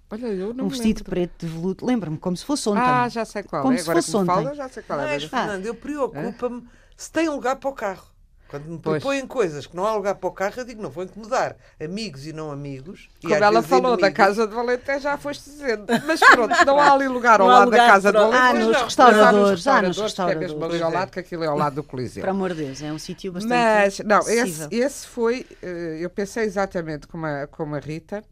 Olha, 0.10 0.26
eu 0.28 0.52
não 0.54 0.66
um 0.66 0.70
vestido 0.70 1.00
lembro. 1.00 1.10
preto 1.12 1.46
de 1.46 1.52
veludo. 1.52 1.86
Lembro-me, 1.86 2.18
como 2.18 2.36
se 2.36 2.44
fosse 2.46 2.68
ontem. 2.70 2.82
Ah, 2.82 3.08
já 3.10 3.24
sei 3.26 3.44
qual 3.44 3.62
Como 3.62 3.74
é. 3.74 3.78
se 3.78 3.84
Agora 3.84 4.00
que 4.00 4.06
fosse 4.06 4.18
me 4.18 4.26
fala, 4.26 4.42
ontem. 4.48 4.56
já 4.56 4.70
sei 4.70 4.82
qual 4.84 5.00
é. 5.00 5.04
Mas, 5.04 5.24
mas- 5.24 5.30
Fernando, 5.30 5.66
eu 5.66 5.76
preocupa-me 5.76 6.64
se 6.96 7.12
tem 7.12 7.30
lugar 7.30 7.58
para 7.58 7.70
o 7.70 7.74
carro. 7.74 8.08
Quando 8.50 8.66
me 8.66 8.80
Pois. 8.80 9.04
propõem 9.04 9.28
coisas 9.28 9.68
que 9.68 9.76
não 9.76 9.86
há 9.86 9.94
lugar 9.94 10.16
para 10.16 10.30
o 10.30 10.32
carro, 10.32 10.54
eu 10.58 10.64
digo, 10.64 10.82
não 10.82 10.90
vou 10.90 11.04
incomodar 11.04 11.56
amigos 11.84 12.26
e 12.26 12.32
não 12.32 12.50
amigos. 12.50 13.10
e 13.20 13.28
Como 13.28 13.36
ela 13.36 13.62
falou 13.62 13.98
da 13.98 14.08
inimigos. 14.08 14.18
casa 14.18 14.48
de 14.48 14.56
Valente, 14.56 15.00
já 15.00 15.18
foste 15.18 15.50
dizendo. 15.50 15.86
Mas 16.06 16.20
pronto, 16.22 16.56
não 16.66 16.80
há 16.80 16.92
ali 16.94 17.08
lugar 17.10 17.42
ao 17.42 17.48
Não 17.48 17.54
há 17.54 17.60
lado 17.60 17.72
da 17.72 17.78
lugar 17.78 17.92
casa 17.94 18.12
de 18.12 18.18
para- 18.18 18.28
Valente. 18.28 18.44
Ah, 18.44 18.52
Pois 18.54 18.68
nos 18.68 18.82
restauradores, 18.84 19.68
há 19.68 19.78
ah, 19.78 19.82
nos 19.82 19.98
que 19.98 20.02
é 20.02 20.04
mesmo 20.04 20.04
restauradores. 20.04 20.74
ali 20.74 20.82
ao 20.84 20.92
lado, 20.92 21.12
que 21.12 21.20
aquilo 21.20 21.44
é 21.44 21.48
ao 21.48 21.58
lado 21.58 21.76
do 21.76 21.84
Coliseu. 21.84 22.22
Por 22.24 22.30
amor 22.30 22.54
de 22.54 22.64
Deus, 22.66 22.82
é 22.82 22.92
um 22.92 23.00
sítio 23.00 23.32
bastante. 23.34 23.54
Mas, 23.54 24.00
não, 24.00 24.20
esse, 24.30 24.68
esse 24.72 25.08
foi, 25.08 25.46
eh, 25.62 25.98
eu 26.00 26.10
pensei 26.10 26.44
exatamente 26.46 27.06
como 27.08 27.26
a, 27.26 27.48
como 27.48 27.76
a 27.76 27.80
Rita, 27.80 28.24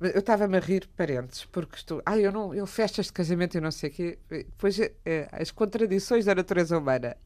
eu 0.00 0.20
estava-me 0.20 0.56
a 0.56 0.60
rir 0.60 0.88
parentes, 0.96 1.44
porque 1.50 1.76
estou, 1.76 2.00
ah, 2.06 2.16
eu 2.16 2.30
não, 2.30 2.54
eu 2.54 2.66
festas 2.66 3.06
de 3.06 3.12
casamento 3.12 3.56
e 3.56 3.60
não 3.60 3.72
sei 3.72 3.90
o 3.90 3.92
quê, 3.92 4.18
depois 4.30 4.78
eh, 4.80 5.28
as 5.32 5.50
contradições 5.50 6.24
da 6.24 6.34
natureza 6.36 6.78
humana, 6.78 7.16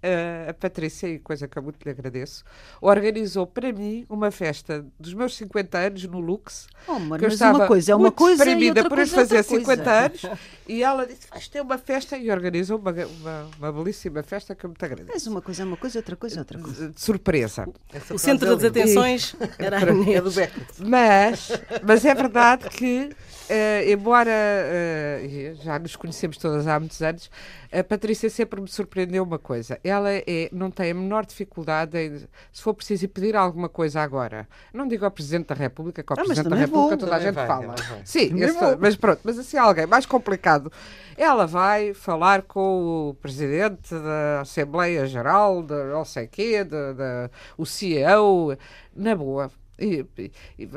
a 0.49 0.55
Patrícia, 0.55 1.07
e 1.07 1.19
coisa 1.19 1.47
que 1.47 1.59
eu 1.59 1.63
muito 1.63 1.85
lhe 1.85 1.91
agradeço, 1.91 2.43
organizou 2.81 3.47
para 3.47 3.71
mim 3.73 4.07
uma 4.09 4.31
festa 4.31 4.87
dos 4.99 5.13
meus 5.13 5.37
50 5.37 5.79
anos 5.79 6.05
no 6.05 6.19
Lux, 6.19 6.67
Oh, 6.89 6.93
amor, 6.93 7.19
que 7.19 7.25
eu 7.25 7.29
mas 7.29 7.35
estava 7.35 7.59
uma 7.59 7.67
coisa 7.67 7.93
é 7.93 7.95
uma 7.95 8.03
muito 8.03 8.15
coisa 8.17 8.43
espremida 8.43 8.81
outra 8.81 8.89
por 8.89 8.97
coisa 8.97 9.15
é 9.15 9.19
fazer 9.19 9.45
coisa. 9.45 9.61
50 9.61 9.91
anos, 9.91 10.23
e 10.67 10.83
ela 10.83 11.07
disse, 11.07 11.29
vais 11.31 11.49
ter 11.49 11.61
uma 11.61 11.77
festa, 11.79 12.17
e 12.17 12.31
organizou 12.31 12.79
uma, 12.79 12.91
uma, 12.91 13.51
uma 13.59 13.73
belíssima 13.73 14.23
festa 14.23 14.55
que 14.55 14.65
eu 14.65 14.71
muito 14.71 14.85
agradeço. 14.85 15.11
Mas 15.13 15.27
uma 15.27 15.43
coisa 15.43 15.63
é 15.63 15.67
uma 15.67 15.77
coisa, 15.77 15.99
outra 15.99 16.17
coisa 16.17 16.37
é 16.37 16.39
outra 16.39 16.59
coisa. 16.59 16.89
De 16.89 17.01
surpresa. 17.01 17.69
O 17.69 18.01
frase 18.01 18.19
centro 18.19 18.49
é 18.49 18.51
das 18.51 18.63
linda. 18.63 18.81
atenções 18.81 19.37
era 19.59 19.77
a 19.77 20.11
É 20.11 20.21
do 20.21 20.31
Beckett. 20.31 20.67
Mas, 20.79 21.51
mas 21.83 22.05
é 22.05 22.15
verdade 22.15 22.62
que, 22.71 23.11
eh, 23.49 23.91
embora 23.93 24.31
eh, 24.31 25.55
já 25.63 25.79
nos 25.79 25.97
conhecemos 25.97 26.37
todas 26.37 26.67
há 26.67 26.79
muitos 26.79 27.01
anos, 27.03 27.31
a 27.73 27.83
Patrícia 27.83 28.29
sempre 28.31 28.61
me 28.61 28.69
surpreendeu 28.69 29.23
uma 29.25 29.39
coisa. 29.39 29.79
Ela 29.83 30.11
é, 30.13 30.49
não 30.53 30.71
tem 30.71 30.91
a 30.91 30.95
menor 30.95 31.25
dificuldade 31.27 31.97
em, 31.99 32.19
se 32.53 32.63
for 32.63 32.75
preciso 32.75 33.05
ir 33.05 33.09
pedir 33.09 33.37
alguma 33.37 33.69
coisa 33.69 34.01
agora. 34.01 34.49
Não 34.73 34.87
digo 34.87 35.05
ao 35.05 35.11
Presidente 35.11 35.47
da 35.49 35.55
República, 35.55 36.03
que 36.03 36.13
ao 36.13 36.19
Ah, 36.19 36.25
Presidente 36.25 36.45
da 36.45 36.51
também 36.51 36.67
vou. 36.67 36.85
República 36.91 37.05
toda 37.07 37.17
a 37.17 37.21
gente 37.21 37.35
vai, 37.35 37.47
fala. 37.47 37.75
Sim, 38.05 38.29
vou. 38.59 38.79
mas 38.79 38.97
pronto, 38.97 39.21
mas 39.25 39.39
assim 39.39 39.57
alguém 39.57 39.87
mais 39.87 40.07
complicado. 40.07 40.71
Ela 41.17 41.47
vai 41.47 41.95
falar 41.95 42.43
com 42.43 43.11
o 43.11 43.15
Presidente 43.15 43.95
da 43.95 44.41
Assembleia 44.41 45.07
Geral, 45.07 45.63
de 45.63 45.75
não 45.93 46.05
sei 46.05 46.27
quê, 46.27 46.65
de, 46.65 46.71
de- 46.95 47.31
o 47.57 47.65
CEO, 47.67 48.57
na 48.95 49.15
boa. 49.15 49.51
E- 49.79 50.05
e- 50.19 50.33
e- 50.59 50.69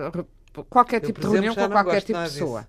qualquer 0.63 1.01
Eu, 1.01 1.07
tipo 1.07 1.19
por 1.19 1.27
de 1.27 1.33
reunião 1.33 1.55
com 1.55 1.69
qualquer 1.69 2.01
tipo 2.01 2.07
de 2.07 2.13
nada 2.13 2.29
disso. 2.29 2.39
pessoa. 2.39 2.67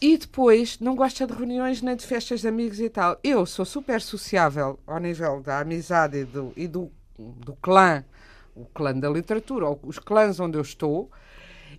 E 0.00 0.18
depois 0.18 0.78
não 0.80 0.96
gosta 0.96 1.26
de 1.26 1.32
reuniões 1.32 1.80
nem 1.80 1.94
de 1.94 2.04
festas 2.04 2.40
de 2.40 2.48
amigos 2.48 2.80
e 2.80 2.88
tal. 2.90 3.18
Eu 3.22 3.46
sou 3.46 3.64
super 3.64 4.00
sociável 4.00 4.78
ao 4.86 4.98
nível 4.98 5.40
da 5.40 5.60
amizade 5.60 6.18
e 6.18 6.24
do, 6.24 6.52
e 6.56 6.66
do, 6.66 6.90
do 7.16 7.54
clã, 7.54 8.04
o 8.54 8.64
clã 8.64 8.92
da 8.98 9.08
literatura, 9.08 9.66
ou 9.66 9.78
os 9.84 9.98
clãs 10.00 10.40
onde 10.40 10.58
eu 10.58 10.62
estou. 10.62 11.08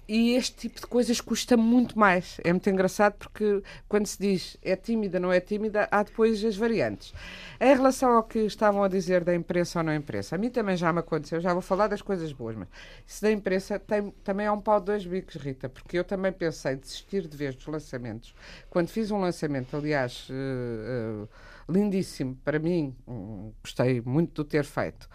E 0.08 0.36
este 0.36 0.56
tipo 0.56 0.82
de 0.82 0.88
coisas 0.88 1.22
custa 1.22 1.56
muito 1.56 1.98
mais. 1.98 2.38
É 2.44 2.52
muito 2.52 2.70
engraçado 2.70 3.14
porque 3.14 3.64
quando 3.88 4.06
se 4.06 4.20
diz 4.20 4.58
é 4.62 4.76
tímida, 4.76 5.20
não 5.20 5.32
é 5.32 5.40
tímida, 5.40 5.88
há 5.90 6.04
depois 6.04 6.44
as 6.44 6.58
variantes. 6.58 7.14
Em 7.60 7.74
relação 7.74 8.12
ao 8.12 8.24
que 8.24 8.40
estavam 8.40 8.84
a 8.84 8.90
dizer 8.90 9.24
da 9.24 9.34
imprensa 9.34 9.80
ou 9.80 9.86
não 9.86 9.96
imprensa, 9.96 10.36
a 10.36 10.38
mim 10.38 10.50
também 10.50 10.76
já 10.76 10.92
me 10.92 11.00
aconteceu, 11.00 11.40
já 11.40 11.54
vou 11.54 11.62
falar 11.62 11.88
das 11.88 12.02
coisas 12.02 12.34
boas, 12.34 12.56
mas 12.56 12.68
isso 13.08 13.22
da 13.22 13.32
imprensa 13.32 13.80
tem, 13.80 14.12
também 14.24 14.46
é 14.46 14.52
um 14.52 14.60
pau 14.60 14.80
de 14.80 14.88
dois 14.88 15.06
bicos, 15.06 15.36
Rita, 15.36 15.70
porque 15.70 15.98
eu 15.98 16.04
também 16.04 16.34
pensei 16.34 16.76
desistir 16.76 17.26
de 17.28 17.38
vez 17.38 17.56
dos 17.56 17.66
lançamentos. 17.68 18.36
Quando 18.70 18.90
fiz 18.90 19.10
um 19.10 19.20
lançamento, 19.20 19.78
aliás, 19.78 20.28
eh, 20.30 21.24
eh, 21.24 21.28
lindíssimo 21.70 22.36
para 22.44 22.60
mim, 22.60 22.94
hum, 23.08 23.54
gostei 23.64 24.02
muito 24.02 24.44
de 24.44 24.50
ter 24.50 24.66
feito, 24.66 25.10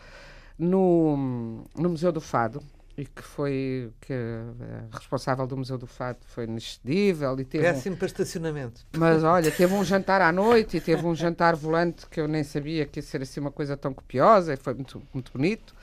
no, 0.59 1.65
no 1.77 1.91
Museu 1.91 2.11
do 2.11 2.21
Fado, 2.21 2.63
e 2.99 3.05
que 3.07 3.23
foi 3.23 3.93
que 4.01 4.13
a 4.93 4.97
responsável 4.97 5.47
do 5.47 5.57
Museu 5.57 5.79
do 5.79 5.87
Fado 5.87 6.19
foi 6.27 6.45
inexcedível 6.45 7.39
e 7.39 7.45
teve 7.45 7.65
um- 7.65 7.73
Péssimo 7.73 7.97
para 7.97 8.07
estacionamento. 8.07 8.85
mas 8.97 9.23
olha, 9.25 9.53
teve 9.53 9.73
um 9.73 9.85
jantar 9.85 10.21
à 10.21 10.33
noite 10.33 10.79
e 10.79 10.81
teve 10.81 11.07
um 11.07 11.15
jantar 11.15 11.55
volante 11.55 12.09
que 12.09 12.21
eu 12.21 12.27
nem 12.27 12.43
sabia 12.43 12.85
que 12.85 12.99
ia 12.99 13.03
ser 13.03 13.23
assim 13.23 13.39
uma 13.39 13.53
coisa 13.53 13.77
tão 13.77 13.95
copiosa 13.95 14.53
e 14.53 14.57
foi 14.57 14.75
muito, 14.75 15.01
muito 15.15 15.31
bonito. 15.33 15.77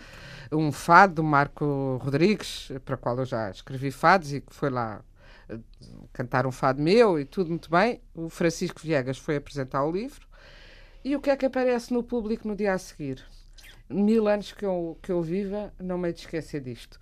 Um 0.51 0.73
fado 0.73 1.15
do 1.15 1.23
Marco 1.23 1.97
Rodrigues, 2.03 2.69
para 2.83 2.95
o 2.95 2.97
qual 2.97 3.17
eu 3.17 3.25
já 3.25 3.49
escrevi 3.49 3.91
fados 3.91 4.33
e 4.33 4.41
que 4.41 4.53
foi 4.53 4.69
lá 4.69 5.01
eh, 5.49 5.57
cantar 6.11 6.45
um 6.45 6.51
fado 6.51 6.81
meu 6.81 7.17
e 7.17 7.23
tudo 7.23 7.49
muito 7.49 7.69
bem. 7.71 8.01
O 8.13 8.29
Francisco 8.29 8.81
Viegas 8.81 9.17
foi 9.17 9.37
apresentar 9.37 9.85
o 9.85 9.91
livro. 9.91 10.27
E 11.03 11.15
o 11.15 11.21
que 11.21 11.29
é 11.29 11.37
que 11.37 11.45
aparece 11.45 11.93
no 11.93 12.03
público 12.03 12.45
no 12.47 12.55
dia 12.57 12.73
a 12.73 12.77
seguir? 12.77 13.23
Mil 13.89 14.27
anos 14.27 14.51
que 14.51 14.65
eu, 14.65 14.97
que 15.01 15.11
eu 15.11 15.21
viva, 15.21 15.71
não 15.79 15.97
me 15.97 16.07
hei 16.07 16.13
de 16.13 16.21
esquecer 16.21 16.61
disto. 16.61 16.99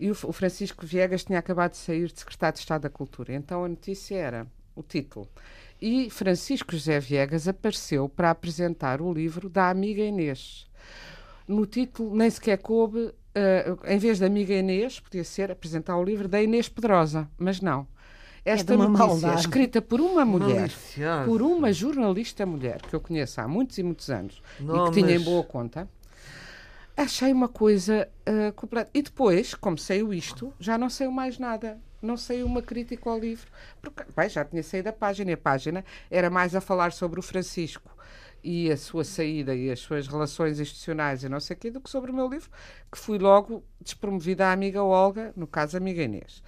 E 0.00 0.08
o, 0.10 0.12
o 0.12 0.32
Francisco 0.32 0.84
Viegas 0.86 1.24
tinha 1.24 1.38
acabado 1.38 1.72
de 1.72 1.76
sair 1.78 2.06
de 2.10 2.18
secretário 2.18 2.54
de 2.54 2.60
Estado 2.60 2.82
da 2.82 2.90
Cultura. 2.90 3.34
Então 3.34 3.64
a 3.64 3.68
notícia 3.68 4.16
era 4.16 4.46
o 4.74 4.82
título. 4.82 5.28
E 5.80 6.10
Francisco 6.10 6.72
José 6.72 6.98
Viegas 6.98 7.46
apareceu 7.46 8.08
para 8.08 8.30
apresentar 8.30 9.00
o 9.00 9.12
livro 9.12 9.48
da 9.48 9.70
amiga 9.70 10.02
Inês. 10.02 10.66
No 11.46 11.64
título 11.66 12.14
nem 12.16 12.28
sequer 12.30 12.58
coube, 12.58 12.98
uh, 12.98 13.14
em 13.86 13.98
vez 13.98 14.18
da 14.18 14.26
amiga 14.26 14.54
Inês, 14.54 15.00
podia 15.00 15.24
ser 15.24 15.50
apresentar 15.50 15.96
o 15.96 16.04
livro 16.04 16.26
da 16.28 16.42
Inês 16.42 16.68
Pedrosa, 16.68 17.28
mas 17.38 17.60
não. 17.60 17.86
Esta 18.44 18.74
É 18.74 18.76
notícia, 18.76 19.06
maldade. 19.06 19.40
escrita 19.40 19.82
por 19.82 20.00
uma 20.00 20.24
mulher, 20.24 20.60
Maliciosa. 20.60 21.24
por 21.26 21.42
uma 21.42 21.72
jornalista 21.72 22.46
mulher 22.46 22.80
que 22.82 22.94
eu 22.94 23.00
conheço 23.00 23.40
há 23.40 23.48
muitos 23.48 23.76
e 23.78 23.82
muitos 23.82 24.08
anos 24.10 24.40
e 24.58 24.62
Não, 24.62 24.86
que 24.90 25.00
tinha 25.02 25.14
em 25.14 25.20
boa 25.20 25.42
conta, 25.44 25.88
achei 26.98 27.32
uma 27.32 27.48
coisa 27.48 28.08
uh, 28.28 28.52
completa. 28.52 28.90
E 28.92 29.02
depois, 29.02 29.54
como 29.54 29.78
saiu 29.78 30.12
isto, 30.12 30.52
já 30.58 30.76
não 30.76 30.90
saiu 30.90 31.12
mais 31.12 31.38
nada. 31.38 31.78
Não 32.02 32.16
saiu 32.16 32.46
uma 32.46 32.60
crítica 32.60 33.08
ao 33.08 33.18
livro. 33.18 33.50
Porque, 33.80 34.04
bem, 34.16 34.28
já 34.28 34.44
tinha 34.44 34.62
saído 34.62 34.88
a 34.88 34.92
página 34.92 35.30
e 35.30 35.34
a 35.34 35.38
página 35.38 35.84
era 36.10 36.28
mais 36.28 36.54
a 36.54 36.60
falar 36.60 36.92
sobre 36.92 37.18
o 37.18 37.22
Francisco 37.22 37.90
e 38.42 38.70
a 38.70 38.76
sua 38.76 39.04
saída 39.04 39.54
e 39.54 39.70
as 39.70 39.80
suas 39.80 40.06
relações 40.06 40.60
institucionais 40.60 41.24
e 41.24 41.28
não 41.28 41.40
sei 41.40 41.56
o 41.56 41.58
quê, 41.58 41.70
do 41.70 41.80
que 41.80 41.90
sobre 41.90 42.10
o 42.12 42.14
meu 42.14 42.28
livro, 42.28 42.48
que 42.90 42.98
fui 42.98 43.18
logo 43.18 43.64
despromovida 43.80 44.46
à 44.46 44.52
amiga 44.52 44.82
Olga, 44.82 45.32
no 45.36 45.46
caso, 45.46 45.76
a 45.76 45.78
amiga 45.80 46.02
Inês. 46.02 46.42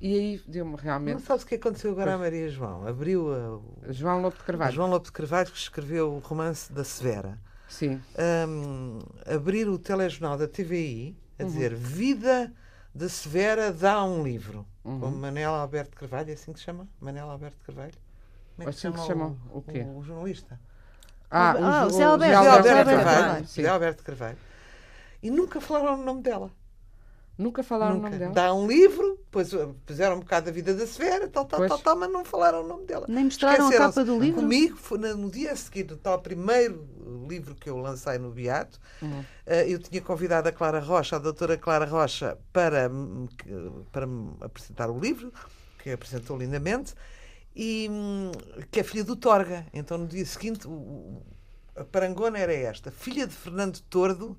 E 0.00 0.14
aí 0.14 0.42
deu-me 0.46 0.72
Não 0.72 0.78
realmente. 0.78 1.22
sabes 1.22 1.44
o 1.44 1.46
que 1.46 1.54
aconteceu 1.54 1.92
agora 1.92 2.14
à 2.14 2.18
Maria 2.18 2.48
João? 2.48 2.86
Abriu 2.86 3.32
a, 3.32 3.92
João 3.92 4.26
a 4.26 4.32
Carvalho. 4.32 4.74
João 4.74 4.90
Lopes 4.90 5.10
de 5.10 5.12
Carvalho, 5.12 5.50
que 5.50 5.58
escreveu 5.58 6.12
o 6.12 6.18
romance 6.18 6.72
da 6.72 6.84
Severa. 6.84 7.38
Sim. 7.74 8.00
Hum, 8.48 8.98
abrir 9.26 9.68
o 9.68 9.78
telejornal 9.78 10.38
da 10.38 10.46
TVI 10.46 11.16
a 11.38 11.42
Uhum. 11.42 11.48
dizer 11.48 11.74
Vida 11.74 12.52
de 12.94 13.08
Severa 13.08 13.72
dá 13.72 14.04
um 14.04 14.22
livro. 14.22 14.64
Uhum. 14.84 15.00
Com 15.00 15.10
Manela 15.10 15.58
Alberto 15.58 15.96
Carvalho, 15.96 16.30
é 16.30 16.34
assim 16.34 16.52
que 16.52 16.58
se 16.60 16.64
chama? 16.66 16.86
Manela 17.00 17.32
Alberto 17.32 17.56
Carvalho? 17.66 17.94
Como 18.54 18.68
é 18.68 18.72
que 18.72 18.78
Assim 18.78 18.92
que 18.92 19.00
se 19.00 19.06
chama 19.06 19.36
o 19.52 19.60
quê? 19.62 19.80
O, 19.80 19.98
o 19.98 20.02
jornalista. 20.04 20.60
Ah, 21.30 21.52
Ah, 21.52 21.86
o 21.86 21.90
Jo- 21.90 21.96
Zé 21.96 22.04
Alberto. 22.04 22.36
José 22.36 22.48
Alberto 22.50 22.68
Alberto 22.68 22.90
Carvalho. 22.90 23.18
Carvalho. 23.24 23.46
José 23.46 23.68
Alberto 23.68 24.02
Carvalho. 24.04 24.38
E 25.22 25.30
nunca 25.30 25.60
falaram 25.60 26.00
o 26.00 26.04
nome 26.04 26.22
dela. 26.22 26.52
Nunca 27.36 27.62
falaram 27.64 27.94
nunca. 27.96 28.06
o 28.06 28.10
nome 28.10 28.18
dela. 28.20 28.32
Dá 28.34 28.54
um 28.54 28.66
livro, 28.66 29.16
depois 29.24 29.52
uh, 29.52 29.74
puseram 29.84 30.16
um 30.16 30.20
bocado 30.20 30.46
da 30.46 30.52
vida 30.52 30.72
da 30.72 30.86
Severa, 30.86 31.28
tal, 31.28 31.44
tal, 31.44 31.58
Pois. 31.58 31.68
tal, 31.68 31.78
tal, 31.80 31.96
mas 31.96 32.10
não 32.12 32.24
falaram 32.24 32.62
o 32.62 32.66
nome 32.68 32.86
dela. 32.86 33.06
Nem 33.08 33.24
mostraram 33.24 33.66
a 33.68 33.72
capa 33.72 34.04
do 34.04 34.18
livro? 34.18 34.40
Comigo, 34.40 34.76
foi 34.76 34.98
na- 34.98 35.14
no 35.14 35.28
dia 35.30 35.50
a 35.52 35.56
seguir 35.56 35.82
do 35.82 35.96
tal 35.96 36.20
primeiro 36.20 36.86
livro 37.28 37.54
que 37.56 37.68
eu 37.68 37.76
lancei 37.76 38.18
no 38.18 38.30
Beato, 38.30 38.78
Uhum. 39.02 39.24
eh, 39.46 39.68
eu 39.68 39.78
tinha 39.80 40.00
convidado 40.00 40.48
a 40.48 40.52
Clara 40.52 40.78
Rocha, 40.78 41.16
a 41.16 41.18
doutora 41.18 41.56
Clara 41.58 41.84
Rocha, 41.86 42.38
para, 42.52 42.88
me- 42.88 43.26
que- 43.28 43.48
para 43.90 44.06
me 44.06 44.30
apresentar 44.40 44.88
o 44.90 44.98
livro, 44.98 45.32
que 45.82 45.90
apresentou 45.90 46.38
lindamente, 46.38 46.94
e 47.56 47.88
hum, 47.90 48.30
que 48.70 48.78
é 48.80 48.82
filha 48.84 49.02
do 49.04 49.16
Torga. 49.16 49.66
Então 49.72 49.98
no 49.98 50.06
dia 50.06 50.24
seguinte, 50.24 50.68
a 51.76 51.84
parangona 51.84 52.38
era 52.38 52.52
esta: 52.54 52.90
filha 52.90 53.26
de 53.26 53.34
Fernando 53.34 53.80
Tordo 53.90 54.36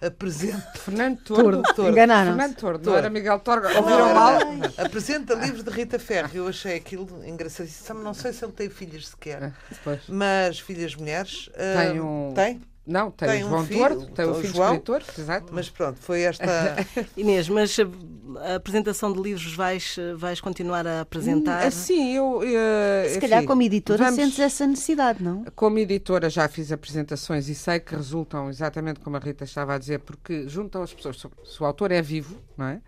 apresenta. 0.00 0.72
Fernando 0.78 1.18
Tordo. 1.18 1.62
Tordo. 1.62 1.90
Enganaram-se. 1.90 2.36
Fernando 2.36 2.56
Tordo, 2.56 2.78
não 2.78 2.84
Tordo. 2.84 2.98
era 2.98 3.10
Miguel 3.10 3.40
Torga. 3.40 3.68
Não, 3.70 3.80
Ouviram 3.82 4.14
mal? 4.14 4.38
Apresenta 4.78 5.34
livros 5.34 5.62
de 5.62 5.70
Rita 5.70 5.98
Ferro. 5.98 6.30
Eu 6.34 6.48
achei 6.48 6.76
aquilo 6.76 7.24
engraçadíssimo. 7.24 8.00
Não 8.00 8.14
sei 8.14 8.32
se 8.32 8.44
ele 8.44 8.52
tem 8.52 8.68
filhas 8.70 9.08
sequer. 9.08 9.52
Depois. 9.70 10.00
Mas 10.08 10.58
filhas 10.60 10.94
mulheres. 10.94 11.50
Tem 11.54 11.98
ah, 11.98 12.02
um- 12.02 12.32
Tem? 12.34 12.60
Não, 12.88 13.10
tem, 13.10 13.28
Tem 13.28 13.42
o 13.44 13.46
um 13.46 13.50
João 13.50 13.64
filho, 13.66 13.80
Tordo, 13.80 14.06
tem 14.12 14.24
o 14.24 14.34
filho 14.36 14.52
João, 14.54 14.70
escritor, 14.72 15.02
exato. 15.18 15.52
Mas 15.54 15.68
pronto, 15.68 15.98
foi 16.00 16.22
esta. 16.22 16.44
Inês, 17.16 17.46
mas 17.48 17.76
a, 17.78 18.52
a 18.52 18.54
apresentação 18.54 19.12
de 19.12 19.20
livros 19.20 19.54
vais, 19.54 19.96
vais 20.16 20.40
continuar 20.40 20.86
a 20.86 21.02
apresentar? 21.02 21.66
Assim, 21.66 22.14
eu. 22.16 22.40
eh, 22.42 23.08
Se 23.10 23.20
calhar, 23.20 23.40
enfim, 23.40 23.46
como 23.46 23.62
editora, 23.62 23.98
vamos- 24.04 24.14
sentes 24.16 24.38
essa 24.38 24.66
necessidade, 24.66 25.22
não? 25.22 25.44
Como 25.54 25.78
editora 25.78 26.30
já 26.30 26.48
fiz 26.48 26.72
apresentações 26.72 27.48
e 27.50 27.54
sei 27.54 27.78
que 27.78 27.94
resultam 27.94 28.48
exatamente 28.48 29.00
como 29.00 29.16
a 29.16 29.20
Rita 29.20 29.44
estava 29.44 29.74
a 29.74 29.78
dizer, 29.78 29.98
porque 30.00 30.48
juntam 30.48 30.82
as 30.82 30.94
pessoas. 30.94 31.18
Se 31.44 31.62
o 31.62 31.66
autor 31.66 31.92
é 31.92 32.00
vivo, 32.00 32.38
não 32.56 32.66
é? 32.68 32.80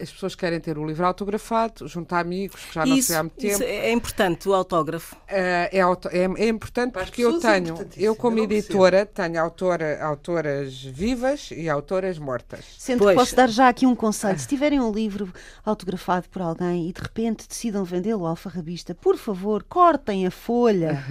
As 0.00 0.12
pessoas 0.12 0.34
querem 0.36 0.60
ter 0.60 0.78
o 0.78 0.86
livro 0.86 1.04
autografado, 1.04 1.88
juntar 1.88 2.20
amigos, 2.20 2.64
que 2.64 2.74
já 2.74 2.86
não 2.86 2.94
se 2.94 3.00
isso, 3.00 3.12
vê 3.12 3.18
há 3.18 3.22
muito 3.24 3.44
isso 3.46 3.58
tempo. 3.58 3.70
é 3.70 3.90
importante, 3.92 4.48
o 4.48 4.54
autógrafo. 4.54 5.16
Eh, 5.26 5.70
é, 5.72 5.80
auto- 5.80 6.08
é, 6.12 6.22
é 6.24 6.48
importante 6.48 6.92
Para 6.92 7.04
porque 7.04 7.24
eu 7.24 7.36
é 7.36 7.40
tenho, 7.40 7.74
eu 7.96 8.14
como 8.14 8.38
eu 8.38 8.44
editora, 8.44 9.04
tenho 9.04 9.40
autora, 9.42 10.00
autoras 10.04 10.82
vivas 10.84 11.50
e 11.50 11.68
autoras 11.68 12.16
mortas. 12.18 12.64
Sendo 12.78 13.00
Pois. 13.00 13.14
que 13.14 13.20
posso 13.20 13.34
dar 13.36 13.48
já 13.48 13.68
aqui 13.68 13.86
um 13.86 13.94
conselho. 13.96 14.38
Se 14.38 14.46
tiverem 14.46 14.78
um 14.80 14.92
livro 14.92 15.32
autografado 15.64 16.28
por 16.28 16.42
alguém 16.42 16.88
e 16.88 16.92
de 16.92 17.00
repente 17.00 17.48
decidam 17.48 17.82
vendê-lo 17.84 18.20
ao 18.24 18.30
alfarrabista, 18.30 18.94
por 18.94 19.16
favor, 19.16 19.64
cortem 19.64 20.26
a 20.26 20.30
folha 20.30 21.02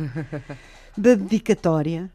da 0.97 1.13
dedicatória. 1.13 2.10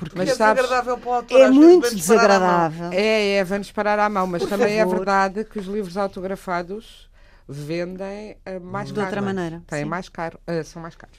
Porque 0.00 0.16
Mas 0.18 0.30
é 0.30 0.34
sabes- 0.34 0.62
desagradável 0.64 0.98
para 0.98 1.08
o 1.10 1.14
autor. 1.14 1.40
é 1.40 1.50
muito 1.50 1.94
desagradável. 1.94 2.90
É, 2.92 3.34
é, 3.36 3.44
vamos 3.44 3.70
parar 3.70 3.98
à 3.98 4.08
mão, 4.08 4.26
mas 4.26 4.42
Por 4.42 4.48
também 4.48 4.74
é 4.78 4.80
favor. 4.82 4.96
verdade 4.96 5.44
que 5.44 5.58
os 5.58 5.66
livros 5.66 5.96
autografados 5.96 7.08
vendem 7.46 8.36
eh, 8.46 8.58
mais 8.58 8.88
De 8.88 8.94
caro. 8.94 9.06
outra 9.06 9.20
maneira, 9.22 9.62
Têm 9.66 9.80
sim. 9.80 9.84
mais 9.84 10.08
caro, 10.08 10.40
eh, 10.46 10.62
são 10.62 10.80
mais 10.80 10.94
caros. 10.96 11.18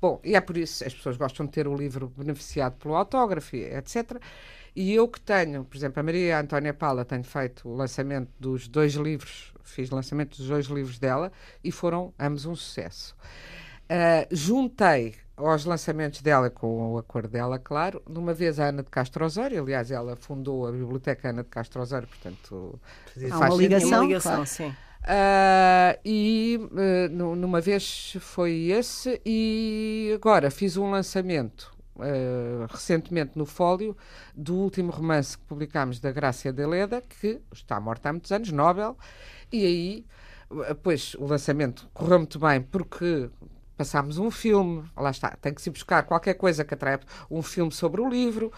Bom, 0.00 0.20
e 0.24 0.34
é 0.34 0.40
por 0.40 0.56
isso 0.56 0.78
que 0.82 0.88
as 0.88 0.94
pessoas 0.94 1.16
gostam 1.16 1.44
de 1.46 1.52
ter 1.52 1.66
o 1.68 1.76
livro 1.76 2.12
beneficiado 2.16 2.74
pelo 2.76 2.94
autógrafo, 2.94 3.54
etc. 3.56 4.18
E 4.74 4.92
eu 4.94 5.06
que 5.08 5.20
tenho, 5.20 5.64
por 5.64 5.76
exemplo, 5.76 6.00
a 6.00 6.02
Maria 6.02 6.40
Antónia 6.40 6.72
Paula, 6.72 7.04
tenho 7.04 7.24
feito 7.24 7.68
o 7.68 7.74
lançamento 7.76 8.28
dos 8.40 8.66
dois 8.68 8.94
livros, 8.94 9.52
fiz 9.64 9.90
o 9.90 9.94
lançamento 9.96 10.36
dos 10.36 10.46
dois 10.48 10.66
livros 10.66 10.98
dela 10.98 11.30
e 11.62 11.70
foram 11.70 12.12
ambos 12.18 12.46
um 12.46 12.54
sucesso. 12.56 13.14
Uh, 13.84 14.26
juntei 14.30 15.14
aos 15.36 15.64
lançamentos 15.64 16.20
dela, 16.22 16.48
com 16.48 16.92
o 16.92 16.98
acordo 16.98 17.28
dela, 17.28 17.58
claro, 17.58 18.02
de 18.08 18.18
uma 18.18 18.32
vez 18.32 18.60
a 18.60 18.66
Ana 18.66 18.82
de 18.82 18.90
Castro 18.90 19.24
Osório, 19.24 19.62
aliás, 19.62 19.90
ela 19.90 20.14
fundou 20.16 20.66
a 20.66 20.72
Biblioteca 20.72 21.30
Ana 21.30 21.42
de 21.42 21.48
Castro 21.48 21.82
Osório, 21.82 22.06
portanto 22.06 22.78
Há 23.16 23.38
faz 23.38 23.54
uma 23.54 23.62
ligação. 23.62 23.88
Uma 23.88 24.06
ligação, 24.06 24.32
claro. 24.32 24.46
sim. 24.46 24.74
Ah, 25.06 25.98
e 26.04 26.58
uh, 26.62 27.12
nu- 27.12 27.36
numa 27.36 27.60
vez 27.60 28.16
foi 28.20 28.70
esse, 28.70 29.20
e 29.24 30.12
agora 30.14 30.50
fiz 30.50 30.78
um 30.78 30.90
lançamento 30.90 31.76
uh, 31.96 32.66
recentemente 32.70 33.32
no 33.36 33.44
Fólio 33.44 33.94
do 34.34 34.54
último 34.54 34.90
romance 34.90 35.36
que 35.36 35.44
publicámos 35.44 36.00
da 36.00 36.10
Grácia 36.10 36.52
de 36.52 36.64
Leda, 36.64 37.02
que 37.02 37.40
está 37.52 37.78
morta 37.78 38.08
há 38.08 38.12
muitos 38.12 38.32
anos, 38.32 38.50
Nobel, 38.50 38.96
e 39.52 39.66
aí, 39.66 40.06
uh, 40.50 40.74
pois, 40.76 41.14
o 41.18 41.26
lançamento 41.26 41.86
correu 41.92 42.18
muito 42.18 42.38
bem 42.38 42.62
porque 42.62 43.28
passámos 43.84 44.16
um 44.16 44.30
filme, 44.30 44.82
lá 44.96 45.10
está, 45.10 45.36
tem 45.40 45.52
que 45.52 45.60
se 45.60 45.68
buscar 45.68 46.02
qualquer 46.04 46.34
coisa 46.34 46.64
que 46.64 46.72
atrai 46.72 46.98
um 47.30 47.42
filme 47.42 47.70
sobre 47.70 48.00
o 48.00 48.08
livro, 48.08 48.50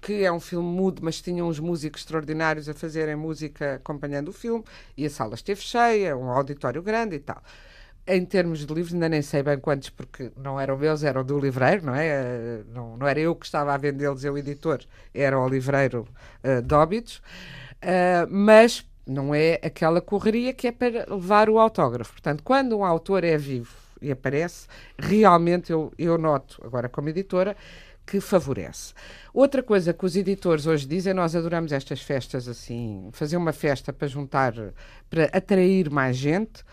que 0.00 0.22
é 0.22 0.30
um 0.30 0.38
filme 0.38 0.68
mudo, 0.68 1.02
mas 1.02 1.20
tinha 1.20 1.44
uns 1.44 1.58
músicos 1.58 2.02
extraordinários 2.02 2.68
a 2.68 2.74
fazerem 2.74 3.16
música 3.16 3.74
acompanhando 3.74 4.28
o 4.28 4.32
filme, 4.32 4.64
e 4.96 5.04
a 5.04 5.10
sala 5.10 5.34
esteve 5.34 5.60
cheia, 5.60 6.16
um 6.16 6.30
auditório 6.30 6.80
grande 6.80 7.16
e 7.16 7.18
tal. 7.18 7.42
Em 8.06 8.24
termos 8.24 8.60
de 8.60 8.72
livros, 8.72 8.94
ainda 8.94 9.08
nem 9.08 9.20
sei 9.20 9.42
bem 9.42 9.58
quantos, 9.58 9.90
porque 9.90 10.30
não 10.36 10.58
eram 10.58 10.78
meus, 10.78 11.02
eram 11.02 11.24
do 11.24 11.38
livreiro, 11.38 11.84
não 11.86 11.94
é? 11.94 12.06
Eh, 12.06 12.64
Não, 12.72 12.96
não 12.96 13.06
era 13.06 13.18
eu 13.20 13.34
que 13.34 13.44
estava 13.44 13.74
a 13.74 13.76
vendê-los, 13.76 14.24
eu, 14.24 14.38
editor, 14.38 14.80
era 15.12 15.38
o 15.38 15.46
livreiro 15.46 16.06
uh, 16.44 16.62
de 16.62 16.74
Óbidos. 16.74 17.16
Uh, 17.82 18.26
mas 18.30 18.86
não 19.06 19.34
é 19.34 19.58
aquela 19.62 20.00
correria 20.00 20.54
que 20.54 20.68
é 20.68 20.72
para 20.72 21.04
levar 21.12 21.50
o 21.50 21.58
autógrafo. 21.58 22.12
Portanto, 22.12 22.42
quando 22.42 22.78
um 22.78 22.84
autor 22.84 23.24
é 23.24 23.36
vivo 23.36 23.87
e 24.00 24.10
aparece, 24.10 24.66
realmente 24.98 25.72
eu, 25.72 25.92
eu 25.98 26.18
noto, 26.18 26.60
agora 26.64 26.88
como 26.88 27.08
editora, 27.08 27.56
que 28.06 28.20
favorece. 28.20 28.94
Outra 29.34 29.62
coisa 29.62 29.92
que 29.92 30.04
os 30.04 30.16
editores 30.16 30.66
hoje 30.66 30.86
dizem, 30.86 31.12
nós 31.12 31.36
adoramos 31.36 31.72
estas 31.72 32.00
festas 32.00 32.48
assim, 32.48 33.10
fazer 33.12 33.36
uma 33.36 33.52
festa 33.52 33.92
para 33.92 34.08
juntar, 34.08 34.54
para 35.10 35.24
atrair 35.24 35.90
mais 35.90 36.16
gente, 36.16 36.64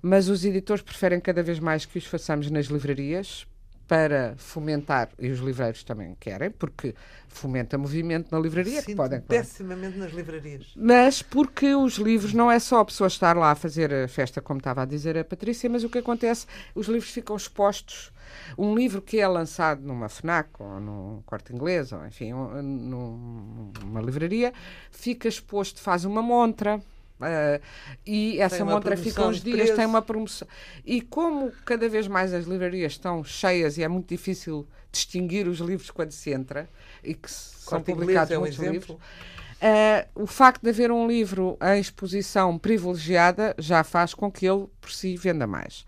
mas 0.00 0.28
os 0.28 0.44
editores 0.44 0.82
preferem 0.82 1.20
cada 1.20 1.42
vez 1.42 1.58
mais 1.58 1.84
que 1.84 1.98
os 1.98 2.06
façamos 2.06 2.50
nas 2.50 2.66
livrarias 2.66 3.46
para 3.90 4.34
fomentar, 4.36 5.08
e 5.18 5.30
os 5.30 5.40
livreiros 5.40 5.82
também 5.82 6.16
querem, 6.20 6.48
porque 6.48 6.94
fomenta 7.26 7.76
movimento 7.76 8.30
na 8.30 8.38
livraria, 8.38 8.78
que 8.82 8.90
Sinto 8.92 8.96
podem... 8.98 9.20
pessimamente 9.20 9.98
nas 9.98 10.12
livrarias. 10.12 10.72
Mas 10.76 11.22
porque 11.22 11.74
os 11.74 11.94
livros 11.94 12.32
não 12.32 12.48
é 12.48 12.60
só 12.60 12.78
a 12.78 12.84
pessoa 12.84 13.08
estar 13.08 13.36
lá 13.36 13.50
a 13.50 13.56
fazer 13.56 13.92
a 13.92 14.06
festa, 14.06 14.40
como 14.40 14.58
estava 14.58 14.82
a 14.82 14.84
dizer 14.84 15.18
a 15.18 15.24
Patrícia, 15.24 15.68
mas 15.68 15.82
o 15.82 15.88
que 15.90 15.98
acontece, 15.98 16.46
os 16.72 16.86
livros 16.86 17.10
ficam 17.10 17.34
expostos. 17.34 18.12
Um 18.56 18.76
livro 18.76 19.02
que 19.02 19.18
é 19.18 19.26
lançado 19.26 19.82
numa 19.82 20.08
FNAC 20.08 20.50
ou 20.60 20.78
num 20.78 21.22
corte 21.26 21.52
inglês, 21.52 21.90
ou 21.90 22.06
enfim, 22.06 22.32
um- 22.32 22.62
num- 22.62 23.72
numa 23.80 24.00
livraria, 24.00 24.52
fica 24.92 25.26
exposto, 25.26 25.80
faz 25.80 26.04
uma 26.04 26.22
montra. 26.22 26.80
Uh, 27.20 27.60
e 28.06 28.40
essa 28.40 28.64
montra 28.64 28.96
fica 28.96 29.26
uns 29.26 29.42
dias, 29.42 29.70
tem 29.70 29.84
uma 29.84 30.00
promoção. 30.00 30.48
E 30.84 31.02
como 31.02 31.52
cada 31.64 31.88
vez 31.88 32.08
mais 32.08 32.32
as 32.32 32.46
livrarias 32.46 32.92
estão 32.92 33.22
cheias 33.22 33.76
e 33.76 33.82
é 33.82 33.88
muito 33.88 34.08
difícil 34.08 34.66
distinguir 34.90 35.46
os 35.46 35.58
livros 35.58 35.90
quando 35.90 36.12
se 36.12 36.30
entra, 36.32 36.68
e 37.04 37.14
que 37.14 37.30
são 37.30 37.78
Corte 37.78 37.92
publicados 37.92 38.32
é 38.32 38.38
um 38.38 38.40
muitos 38.40 38.58
exemplo. 38.58 38.72
livros, 38.72 38.98
Uh, 39.62 40.22
o 40.22 40.26
facto 40.26 40.62
de 40.62 40.70
haver 40.70 40.90
um 40.90 41.06
livro 41.06 41.58
em 41.60 41.78
exposição 41.78 42.56
privilegiada 42.58 43.54
já 43.58 43.84
faz 43.84 44.14
com 44.14 44.32
que 44.32 44.46
ele 44.48 44.66
por 44.80 44.90
si 44.90 45.18
venda 45.18 45.46
mais. 45.46 45.84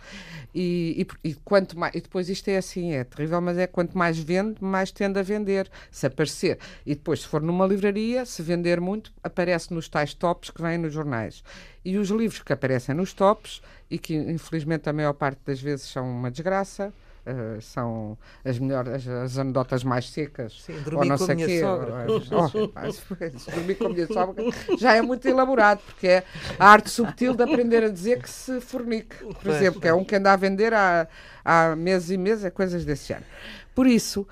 E, 0.54 1.06
e- 1.24 1.30
e 1.30 1.34
quanto 1.36 1.78
mais, 1.78 1.94
e 1.94 2.02
depois 2.02 2.28
isto 2.28 2.48
é 2.48 2.58
assim, 2.58 2.92
é 2.92 3.02
terrível, 3.02 3.40
mas 3.40 3.56
é 3.56 3.66
quanto 3.66 3.96
mais 3.96 4.18
vende, 4.18 4.62
mais 4.62 4.90
tende 4.90 5.18
a 5.18 5.22
vender, 5.22 5.70
se 5.90 6.06
aparecer. 6.06 6.58
E 6.84 6.94
depois, 6.94 7.22
se 7.22 7.26
for 7.28 7.40
numa 7.40 7.66
livraria, 7.66 8.26
se 8.26 8.42
vender 8.42 8.78
muito, 8.78 9.10
aparece 9.22 9.72
nos 9.72 9.88
tais 9.88 10.12
tops 10.12 10.50
que 10.50 10.60
vêm 10.60 10.76
nos 10.76 10.92
jornais. 10.92 11.42
E 11.82 11.96
os 11.96 12.10
livros 12.10 12.42
que 12.42 12.52
aparecem 12.52 12.94
nos 12.94 13.14
tops, 13.14 13.62
e 13.90 13.98
que 13.98 14.14
infelizmente 14.14 14.86
a 14.90 14.92
maior 14.92 15.14
parte 15.14 15.40
das 15.46 15.60
vezes 15.62 15.86
são 15.88 16.04
uma 16.10 16.30
desgraça, 16.30 16.92
uh, 17.26 17.60
são 17.60 18.16
as 18.44 18.58
melhores, 18.58 18.92
as, 18.92 19.08
as 19.08 19.38
anedotas 19.38 19.84
mais 19.84 20.08
secas. 20.10 20.60
Sim, 20.62 20.74
ou 20.74 20.80
dormi 20.80 21.08
não 21.08 21.16
com 21.18 21.24
a 21.24 21.26
sei 21.26 21.34
minha 21.34 21.46
quê. 21.46 21.60
sogra. 21.60 21.92
Oh, 22.32 23.50
dormir 23.50 23.74
com 23.76 23.86
a 23.86 23.88
minha 23.90 24.06
sogra 24.06 24.44
já 24.78 24.94
é 24.94 25.02
muito 25.02 25.26
elaborado, 25.28 25.80
porque 25.84 26.06
é 26.06 26.24
a 26.58 26.68
arte 26.68 26.90
subtil 26.90 27.34
de 27.34 27.42
aprender 27.42 27.84
a 27.84 27.88
dizer 27.88 28.20
que 28.22 28.28
se 28.30 28.60
fornique, 28.60 29.16
por 29.16 29.34
Pois, 29.42 29.56
exemplo, 29.56 29.80
que 29.80 29.88
é 29.88 29.94
um 29.94 30.04
que 30.04 30.16
anda 30.16 30.32
a 30.32 30.36
vender 30.36 30.72
há, 30.74 31.06
há 31.44 31.76
meses 31.76 32.10
e 32.10 32.16
meses, 32.16 32.44
é 32.44 32.50
coisas 32.50 32.84
desse 32.84 33.08
género. 33.08 33.26
Por 33.74 33.86
isso, 33.86 34.26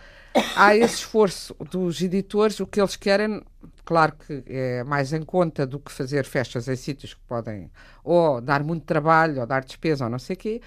há 0.57 0.77
esse 0.77 0.97
esforço 0.97 1.55
dos 1.71 2.01
editores, 2.03 2.61
o 2.61 2.67
que 2.67 2.81
eles 2.81 2.97
querem, 2.97 3.43
claro 3.85 4.13
que 4.27 4.43
é 4.47 4.85
mais 4.85 5.13
em 5.13 5.23
conta 5.23 5.67
do 5.67 5.79
que 5.79 5.91
fazer 5.91 6.25
festas 6.25 6.69
em 6.69 6.77
sítios 6.77 7.15
que 7.15 7.21
podem 7.27 7.71
ou 8.05 8.41
dar 8.41 8.63
muito 8.63 8.85
trabalho, 8.85 9.41
ou 9.41 9.47
dar 9.47 9.65
despesa, 9.65 10.05
ou 10.05 10.11
não 10.11 10.19
sei 10.19 10.35
o 10.35 10.39
quê. 10.39 10.61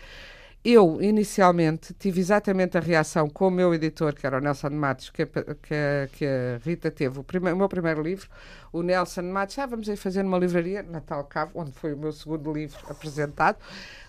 Eu, 0.65 1.02
inicialmente, 1.02 1.93
tive 1.93 2.21
exatamente 2.21 2.78
a 2.78 2.80
reação 2.80 3.30
com 3.30 3.49
o 3.49 3.52
meu 3.52 3.73
editor, 3.73 4.15
que 4.15 4.26
era 4.26 4.38
o 4.38 4.39
Nelson 4.39 4.69
Matos, 4.69 5.10
que, 5.10 5.26
que, 5.26 6.10
que 6.13 6.26
a 6.26 6.58
Rita 6.63 6.89
teve. 6.89 7.19
O, 7.19 7.23
prime- 7.23 7.52
o 7.52 7.58
meu 7.58 7.67
primeiro 7.67 8.02
livro, 8.02 8.30
o 8.71 8.82
Nelson 8.82 9.23
Matos, 9.23 9.60
ah, 9.60 9.65
vamos 9.65 9.89
aí 9.89 9.97
fazer 9.97 10.23
numa 10.23 10.38
livraria, 10.39 10.82
Natal 10.82 11.21
Cavo, 11.26 11.52
onde 11.56 11.73
foi 11.73 11.93
o 11.93 11.97
meu 11.97 12.13
segundo 12.13 12.54
livro 12.54 12.80
apresentado. 12.89 13.58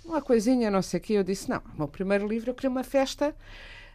Uma 0.05 0.23
coisinha, 0.23 0.71
não 0.71 0.81
sei 0.81 1.01
o 1.01 1.03
quê. 1.03 1.15
Eu 1.15 1.25
disse, 1.25 1.51
não, 1.51 1.59
o 1.75 1.79
meu 1.79 1.89
primeiro 1.89 2.29
livro, 2.29 2.51
eu 2.51 2.55
queria 2.55 2.71
uma 2.71 2.85
festa. 2.85 3.35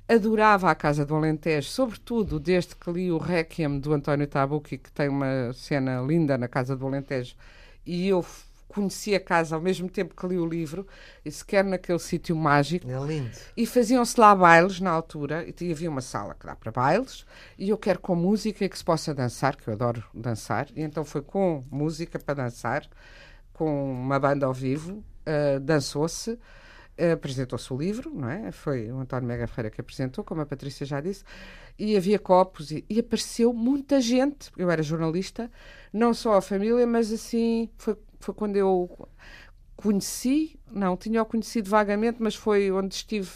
Adorava 0.06 0.70
a 0.70 0.76
Casa 0.76 1.06
do 1.06 1.16
Alentejo, 1.16 1.70
sobretudo 1.70 2.40
desde 2.42 2.76
que 2.76 2.92
li 2.92 3.10
o 3.10 3.18
Requiem 3.20 3.80
do 3.80 3.94
António 3.94 4.28
Tabucchi, 4.28 4.78
que 4.80 4.92
tem 4.92 5.08
uma 5.08 5.54
cena 5.54 6.02
linda 6.02 6.38
na 6.38 6.48
Casa 6.48 6.76
do 6.76 6.86
Alentejo, 6.88 7.36
e 7.86 8.08
eu 8.08 8.26
conheci 8.70 9.14
a 9.16 9.20
casa 9.20 9.56
ao 9.56 9.62
mesmo 9.62 9.90
tempo 9.90 10.16
que 10.16 10.28
li 10.28 10.38
o 10.38 10.46
livro, 10.46 10.88
e 11.26 11.32
sequer 11.32 11.66
naquele 11.66 12.00
sítio 12.00 12.36
mágico. 12.36 12.90
É 12.90 13.00
lindo. 13.06 13.32
E 13.58 13.66
faziam-se 13.66 14.18
lá 14.18 14.34
bailes 14.34 14.80
na 14.80 14.92
altura, 14.92 15.46
e 15.60 15.72
havia 15.72 15.90
uma 15.90 16.02
sala 16.02 16.36
que 16.40 16.46
dá 16.46 16.56
para 16.56 16.72
bailes, 16.72 17.26
e 17.58 17.70
eu 17.70 17.78
quero 17.78 18.00
com 18.00 18.16
música 18.16 18.70
que 18.70 18.78
se 18.78 18.84
possa 18.84 19.14
dançar, 19.14 19.56
que 19.58 19.68
eu 19.68 19.74
adoro 19.74 20.04
dançar, 20.14 20.68
e 20.76 20.82
então 20.82 21.04
foi 21.04 21.22
com 21.22 21.66
música 21.70 22.18
para 22.20 22.36
dançar, 22.36 22.88
com 23.52 23.92
uma 23.92 24.20
banda 24.20 24.46
ao 24.46 24.54
vivo, 24.54 25.04
ah, 25.26 25.60
dançou-se, 25.60 26.40
ah, 26.98 27.14
apresentou-se 27.14 27.74
o 27.74 27.78
livro, 27.78 28.12
não 28.14 28.30
é? 28.30 28.52
Foi 28.52 28.92
o 28.92 29.00
António 29.00 29.28
Mega 29.28 29.48
Ferreira 29.48 29.70
que 29.70 29.82
apresentou, 29.82 30.24
como 30.24 30.42
a 30.42 30.46
Patrícia 30.46 30.86
já 30.86 31.02
disse, 31.02 31.24
e 31.78 31.98
havia 31.98 32.20
copos, 32.20 32.72
e, 32.72 32.86
e 32.90 33.00
apareceu 33.00 33.52
muita 33.52 34.00
gente, 34.00 34.52
eu 34.56 34.70
era 34.70 34.84
jornalista, 34.84 35.50
não 35.92 36.14
só 36.14 36.36
a 36.36 36.42
família, 36.42 36.86
mas 36.86 37.12
assim, 37.12 37.70
foi, 37.78 37.98
foi 38.20 38.34
quando 38.34 38.56
eu 38.56 39.08
conheci, 39.76 40.60
não, 40.72 40.98
tinha-o 40.98 41.26
conhecido 41.26 41.70
vagamente, 41.70 42.18
mas 42.22 42.36
foi 42.36 42.72
onde 42.72 42.96
estive 42.96 43.30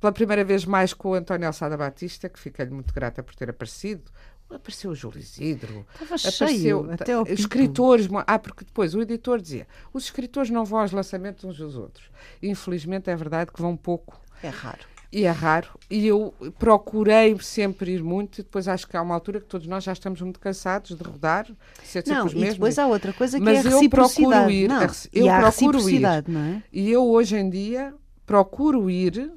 pela 0.00 0.12
primeira 0.12 0.44
vez 0.44 0.64
mais 0.66 0.92
com 0.92 1.10
o 1.10 1.14
António 1.14 1.46
Alçada 1.46 1.76
Batista, 1.76 2.28
que 2.28 2.38
fiquei-lhe 2.38 2.70
muito 2.70 2.92
grata 2.92 3.22
por 3.22 3.34
ter 3.34 3.48
aparecido. 3.48 4.02
Apareceu 4.50 4.90
o 4.90 4.94
Júlio 4.94 5.18
Isidro. 5.18 5.86
Estava 5.94 6.14
Apareceu 6.16 6.48
cheio, 6.48 6.90
até 6.92 7.14
ao 7.14 7.24
pico. 7.24 7.40
escritores. 7.40 8.08
Ah, 8.26 8.38
porque 8.38 8.64
depois 8.64 8.94
o 8.94 9.00
editor 9.00 9.40
dizia: 9.40 9.66
os 9.92 10.04
escritores 10.04 10.50
não 10.50 10.64
vão 10.64 10.80
aos 10.80 10.92
lançamentos 10.92 11.44
uns 11.44 11.56
dos 11.56 11.76
outros. 11.76 12.10
Infelizmente 12.42 13.08
é 13.10 13.16
verdade 13.16 13.50
que 13.50 13.60
vão 13.60 13.74
pouco. 13.74 14.20
É 14.42 14.50
raro. 14.50 14.84
E 15.16 15.24
é 15.26 15.30
raro. 15.30 15.68
E 15.88 16.08
eu 16.08 16.34
procurei 16.58 17.38
sempre 17.40 17.92
ir 17.92 18.02
muito. 18.02 18.40
E 18.40 18.42
depois 18.42 18.66
acho 18.66 18.88
que 18.88 18.96
há 18.96 19.02
uma 19.02 19.14
altura 19.14 19.38
que 19.40 19.46
todos 19.46 19.66
nós 19.68 19.84
já 19.84 19.92
estamos 19.92 20.20
muito 20.20 20.40
cansados 20.40 20.96
de 20.96 21.02
rodar, 21.04 21.46
ser 21.84 22.04
sempre 22.04 22.12
Não, 22.12 22.26
e 22.28 22.34
mesmos. 22.34 22.54
depois 22.54 22.78
há 22.80 22.86
outra 22.88 23.12
coisa 23.12 23.38
que 23.38 23.44
Mas 23.44 23.58
é 23.64 23.68
a 23.68 23.70
eu 23.70 23.74
reciprocidade. 23.76 24.28
procuro 24.32 24.50
ir, 24.50 24.68
não, 24.68 24.82
eu 24.82 24.88
e 25.24 25.40
procuro 25.40 25.88
ir. 25.88 26.24
não 26.26 26.40
é? 26.40 26.62
E 26.72 26.90
eu 26.90 27.04
hoje 27.08 27.36
em 27.36 27.48
dia 27.48 27.94
procuro 28.26 28.90
ir 28.90 29.30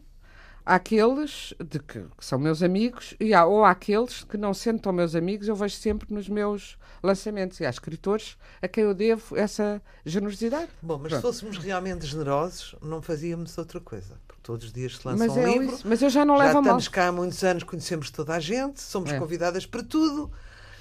àqueles 0.67 1.53
de 1.63 1.79
que, 1.79 1.99
que 2.17 2.25
são 2.25 2.37
meus 2.37 2.61
amigos 2.61 3.13
e 3.19 3.33
há, 3.33 3.45
ou 3.45 3.63
àqueles 3.63 4.23
que 4.23 4.37
não 4.37 4.53
sendo 4.53 4.79
tão 4.79 4.91
meus 4.91 5.15
amigos, 5.15 5.47
eu 5.47 5.55
vejo 5.55 5.75
sempre 5.75 6.13
nos 6.13 6.27
meus 6.27 6.77
lançamentos. 7.01 7.59
E 7.59 7.65
há 7.65 7.69
escritores 7.69 8.37
a 8.61 8.67
quem 8.67 8.83
eu 8.83 8.93
devo 8.93 9.35
essa 9.37 9.81
generosidade. 10.05 10.69
Bom, 10.81 10.97
mas 10.97 11.09
Pronto. 11.13 11.15
se 11.15 11.21
fôssemos 11.41 11.57
realmente 11.57 12.05
generosos, 12.05 12.75
não 12.81 13.01
fazíamos 13.01 13.57
outra 13.57 13.79
coisa. 13.79 14.19
Porque 14.27 14.41
todos 14.43 14.65
os 14.67 14.73
dias 14.73 14.97
se 14.97 15.07
lança 15.07 15.25
Mas, 15.25 15.35
um 15.37 15.39
é 15.39 15.45
livro. 15.57 15.75
isso. 15.75 15.87
Mas 15.87 16.01
eu 16.01 16.09
já 16.09 16.25
não 16.25 16.37
já 16.37 16.43
levo 16.45 16.57
a 16.57 16.61
mal. 16.61 16.63
estamos 16.63 16.87
cá 16.89 17.07
há 17.07 17.11
muitos 17.11 17.43
anos, 17.43 17.63
conhecemos 17.63 18.09
toda 18.11 18.33
a 18.35 18.39
gente, 18.39 18.81
somos 18.81 19.11
É. 19.11 19.17
convidadas 19.19 19.65
para 19.65 19.81
tudo. 19.83 20.31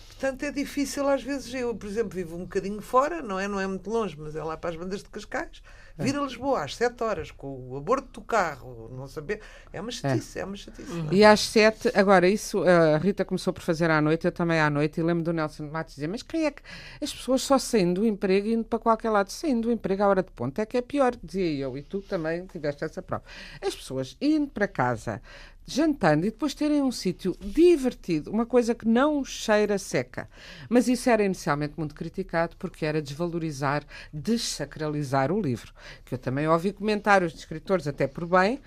Portanto, 0.08 0.42
é 0.44 0.50
difícil 0.50 1.06
às 1.08 1.22
vezes. 1.22 1.52
Eu, 1.52 1.74
por 1.74 1.86
exemplo, 1.88 2.10
vivo 2.14 2.36
um 2.36 2.40
bocadinho 2.40 2.80
fora, 2.80 3.20
não 3.22 3.38
é, 3.38 3.46
não 3.46 3.60
é 3.60 3.66
muito 3.66 3.88
longe, 3.90 4.16
mas 4.18 4.34
é 4.34 4.42
lá 4.42 4.56
para 4.56 4.70
as 4.70 4.76
bandas 4.76 5.02
de 5.02 5.08
Cascais. 5.10 5.62
É. 5.98 6.04
Vir 6.04 6.16
a 6.16 6.22
Lisboa 6.22 6.62
às 6.64 6.76
7 6.76 7.02
horas 7.02 7.30
com 7.30 7.70
o 7.70 7.76
aborto 7.76 8.20
do 8.20 8.20
carro, 8.20 8.90
não 8.94 9.06
saber. 9.06 9.40
É 9.72 9.80
uma 9.80 9.90
chatice, 9.90 10.38
é, 10.38 10.44
uma 10.44 10.56
chatice. 10.56 10.92
não 10.92 11.10
é? 11.10 11.14
E 11.14 11.24
às 11.24 11.40
sete, 11.40 11.90
agora 11.94 12.28
isso, 12.28 12.62
a 12.62 12.98
Rita 12.98 13.24
começou 13.24 13.52
por 13.52 13.62
fazer 13.62 13.90
à 13.90 14.00
noite, 14.00 14.26
eu 14.26 14.32
também 14.32 14.60
à 14.60 14.68
noite, 14.68 15.00
e 15.00 15.02
lembro 15.02 15.24
do 15.24 15.32
Nelson 15.32 15.64
Matos 15.70 15.94
dizer, 15.94 16.08
mas 16.08 16.22
quem 16.22 16.44
é 16.44 16.50
que. 16.50 16.62
As 17.00 17.12
pessoas 17.12 17.42
só 17.42 17.58
saindo 17.58 18.00
do 18.00 18.06
emprego 18.06 18.46
e 18.46 18.52
indo 18.52 18.64
para 18.64 18.78
qualquer 18.78 19.10
lado, 19.10 19.30
saindo 19.30 19.68
do 19.68 19.72
emprego 19.72 20.02
à 20.02 20.08
hora 20.08 20.22
de 20.22 20.30
ponto, 20.32 20.60
é 20.60 20.66
que 20.66 20.76
é 20.76 20.82
pior, 20.82 21.14
dizia 21.22 21.64
eu, 21.64 21.76
e 21.78 21.82
tu 21.82 22.02
também 22.02 22.46
tiveste 22.46 22.84
essa 22.84 23.00
prova. 23.00 23.24
As 23.62 23.74
pessoas 23.74 24.16
indo 24.20 24.48
para 24.48 24.68
casa, 24.68 25.22
jantando 25.66 26.24
e 26.26 26.30
depois 26.30 26.54
terem 26.54 26.80
um 26.80 26.92
sítio 26.92 27.36
divertido, 27.40 28.30
uma 28.30 28.46
coisa 28.46 28.74
que 28.74 28.86
não 28.86 29.24
cheira 29.24 29.76
seca. 29.78 30.28
Mas 30.68 30.86
isso 30.86 31.10
era 31.10 31.24
inicialmente 31.24 31.74
muito 31.76 31.94
criticado 31.94 32.56
porque 32.56 32.86
era 32.86 33.02
desvalorizar, 33.02 33.82
desacralizar 34.12 35.32
o 35.32 35.40
livro. 35.40 35.72
Que 36.04 36.14
eu 36.14 36.18
também 36.18 36.46
ouvi 36.46 36.72
comentários 36.72 37.32
de 37.32 37.38
escritores, 37.40 37.86
até 37.86 38.06
por 38.06 38.26
bem, 38.26 38.60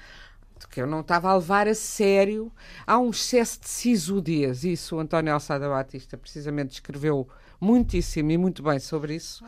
de 0.60 0.68
que 0.68 0.82
eu 0.82 0.88
não 0.88 1.00
estava 1.00 1.30
a 1.30 1.36
levar 1.36 1.68
a 1.68 1.74
sério. 1.76 2.52
Há 2.86 3.00
um 3.00 3.12
excesso 3.12 3.62
de 3.62 3.70
sisudez. 3.70 4.64
Isso 4.66 4.98
o 4.98 5.00
António 5.00 5.34
Alçada 5.34 5.70
Batista 5.70 6.18
precisamente 6.18 6.72
escreveu 6.74 7.28
muitíssimo 7.62 8.32
e 8.32 8.38
muito 8.38 8.62
bem 8.62 8.80
sobre 8.80 9.16
isso. 9.16 9.44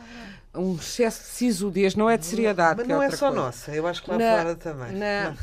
Um 0.54 0.74
excesso 0.74 1.22
de 1.22 1.28
sisudez, 1.28 1.94
não 1.94 2.08
é 2.08 2.16
de 2.16 2.24
seriedade. 2.26 2.76
Mas 2.78 2.86
que 2.86 2.92
não 2.92 3.02
é 3.02 3.06
outra 3.06 3.16
só 3.18 3.28
coisa. 3.28 3.42
nossa, 3.42 3.74
eu 3.74 3.86
acho 3.86 4.02
que 4.02 4.10
lá 4.10 4.18
Na- 4.18 4.36
fora 4.38 4.54
também. 4.54 4.92
na- 4.92 5.30
não 5.30 5.36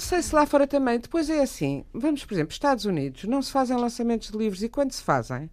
sei 0.00 0.20
se 0.22 0.34
lá 0.34 0.44
fora 0.44 0.66
também. 0.66 0.98
Depois 0.98 1.30
é 1.30 1.40
assim. 1.40 1.84
Vamos, 1.94 2.24
por 2.24 2.34
exemplo, 2.34 2.52
Estados 2.52 2.84
Unidos, 2.84 3.24
não 3.24 3.40
se 3.40 3.52
fazem 3.52 3.76
lançamentos 3.76 4.30
de 4.30 4.36
livros 4.36 4.62
e 4.62 4.68
quando 4.68 4.90
se 4.92 5.02
fazem, 5.02 5.48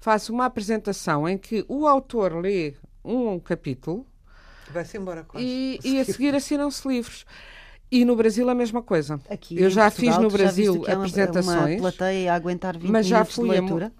faço 0.00 0.32
uma 0.32 0.46
apresentação 0.46 1.28
em 1.28 1.38
que 1.38 1.64
o 1.68 1.86
autor 1.86 2.34
lê 2.34 2.74
um 3.04 3.38
capítulo 3.38 4.06
Vai-se 4.72 4.96
embora 4.96 5.22
quase. 5.24 5.46
e, 5.46 5.78
e 5.84 6.00
a 6.00 6.04
seguir 6.04 6.34
assinam-se 6.34 6.86
livros. 6.88 7.24
E 7.90 8.04
no 8.06 8.16
Brasil 8.16 8.48
a 8.48 8.54
mesma 8.54 8.82
coisa. 8.82 9.20
Aqui 9.28 9.60
Eu 9.60 9.68
já 9.68 9.90
Portugal, 9.90 10.14
fiz 10.14 10.22
no 10.24 10.30
já 10.30 10.36
Brasil 10.38 10.80
que 10.80 10.90
é 10.90 10.94
uma- 10.94 11.04
apresentações. 11.04 11.80
Uma 11.80 11.92
plateia 11.92 12.32
a 12.32 12.36
aguentar 12.36 12.78
20 12.78 12.90
Mas 12.90 13.06
já 13.06 13.16
minutos 13.16 13.34
fui 13.34 13.44
de 13.44 13.50
leitura. 13.60 13.92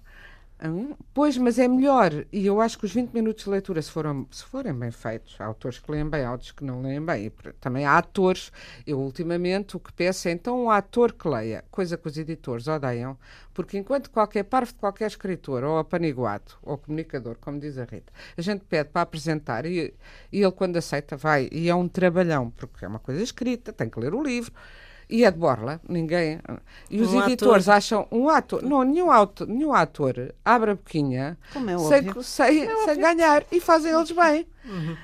Hum, 0.65 0.95
Pois, 1.13 1.37
mas 1.37 1.59
é 1.59 1.67
melhor. 1.67 2.25
E 2.31 2.45
eu 2.45 2.61
acho 2.61 2.79
que 2.79 2.85
os 2.85 2.93
20 2.93 3.11
minutos 3.11 3.43
de 3.43 3.49
leitura, 3.49 3.81
se, 3.81 3.91
foram, 3.91 4.25
se 4.31 4.45
forem 4.45 4.73
bem 4.73 4.91
feitos, 4.91 5.35
há 5.39 5.45
autores 5.45 5.77
que 5.77 5.91
leem 5.91 6.09
bem, 6.09 6.23
há 6.23 6.31
outros 6.31 6.51
que 6.53 6.63
não 6.63 6.81
leem 6.81 7.03
bem. 7.05 7.25
E 7.25 7.29
também 7.59 7.85
há 7.85 7.97
atores. 7.97 8.49
Eu, 8.87 8.97
ultimamente, 9.01 9.75
o 9.75 9.79
que 9.79 9.91
peço 9.91 10.29
é 10.29 10.31
então 10.31 10.63
um 10.63 10.71
ator 10.71 11.11
que 11.11 11.27
leia, 11.27 11.65
coisa 11.69 11.97
que 11.97 12.07
os 12.07 12.17
editores 12.17 12.65
odeiam, 12.67 13.17
porque 13.53 13.77
enquanto 13.77 14.09
qualquer 14.09 14.43
parvo 14.43 14.71
de 14.71 14.79
qualquer 14.79 15.07
escritor, 15.07 15.65
ou 15.65 15.77
apaniguado, 15.79 16.53
ou 16.61 16.77
comunicador, 16.77 17.35
como 17.41 17.59
diz 17.59 17.77
a 17.77 17.83
Rita, 17.83 18.13
a 18.37 18.41
gente 18.41 18.63
pede 18.63 18.89
para 18.89 19.01
apresentar 19.01 19.65
e, 19.65 19.93
e 20.31 20.41
ele, 20.41 20.51
quando 20.53 20.77
aceita, 20.77 21.17
vai. 21.17 21.49
E 21.51 21.67
é 21.69 21.75
um 21.75 21.89
trabalhão, 21.89 22.49
porque 22.51 22.85
é 22.85 22.87
uma 22.87 22.99
coisa 22.99 23.21
escrita, 23.21 23.73
tem 23.73 23.89
que 23.89 23.99
ler 23.99 24.13
o 24.15 24.23
livro. 24.23 24.53
E 25.09 25.23
é 25.25 25.31
de 25.31 25.37
borla, 25.37 25.79
ninguém. 25.87 26.39
E 26.89 27.01
os 27.01 27.13
Um 27.13 27.23
editores 27.23 27.67
ator. 27.67 27.77
acham 27.77 28.07
um 28.11 28.29
ator, 28.29 28.61
não, 28.63 28.83
nenhum, 28.83 29.11
autor, 29.11 29.47
nenhum 29.47 29.73
ator 29.73 30.33
abre 30.43 30.71
a 30.71 30.75
boquinha 30.75 31.37
Como 31.51 31.69
é 31.69 31.77
sem, 31.77 32.07
óbvio. 32.09 32.23
sem, 32.23 32.67
sem 32.85 32.99
ganhar 32.99 33.43
e 33.51 33.59
fazem 33.59 33.91
eles 33.91 34.11
bem. 34.11 34.47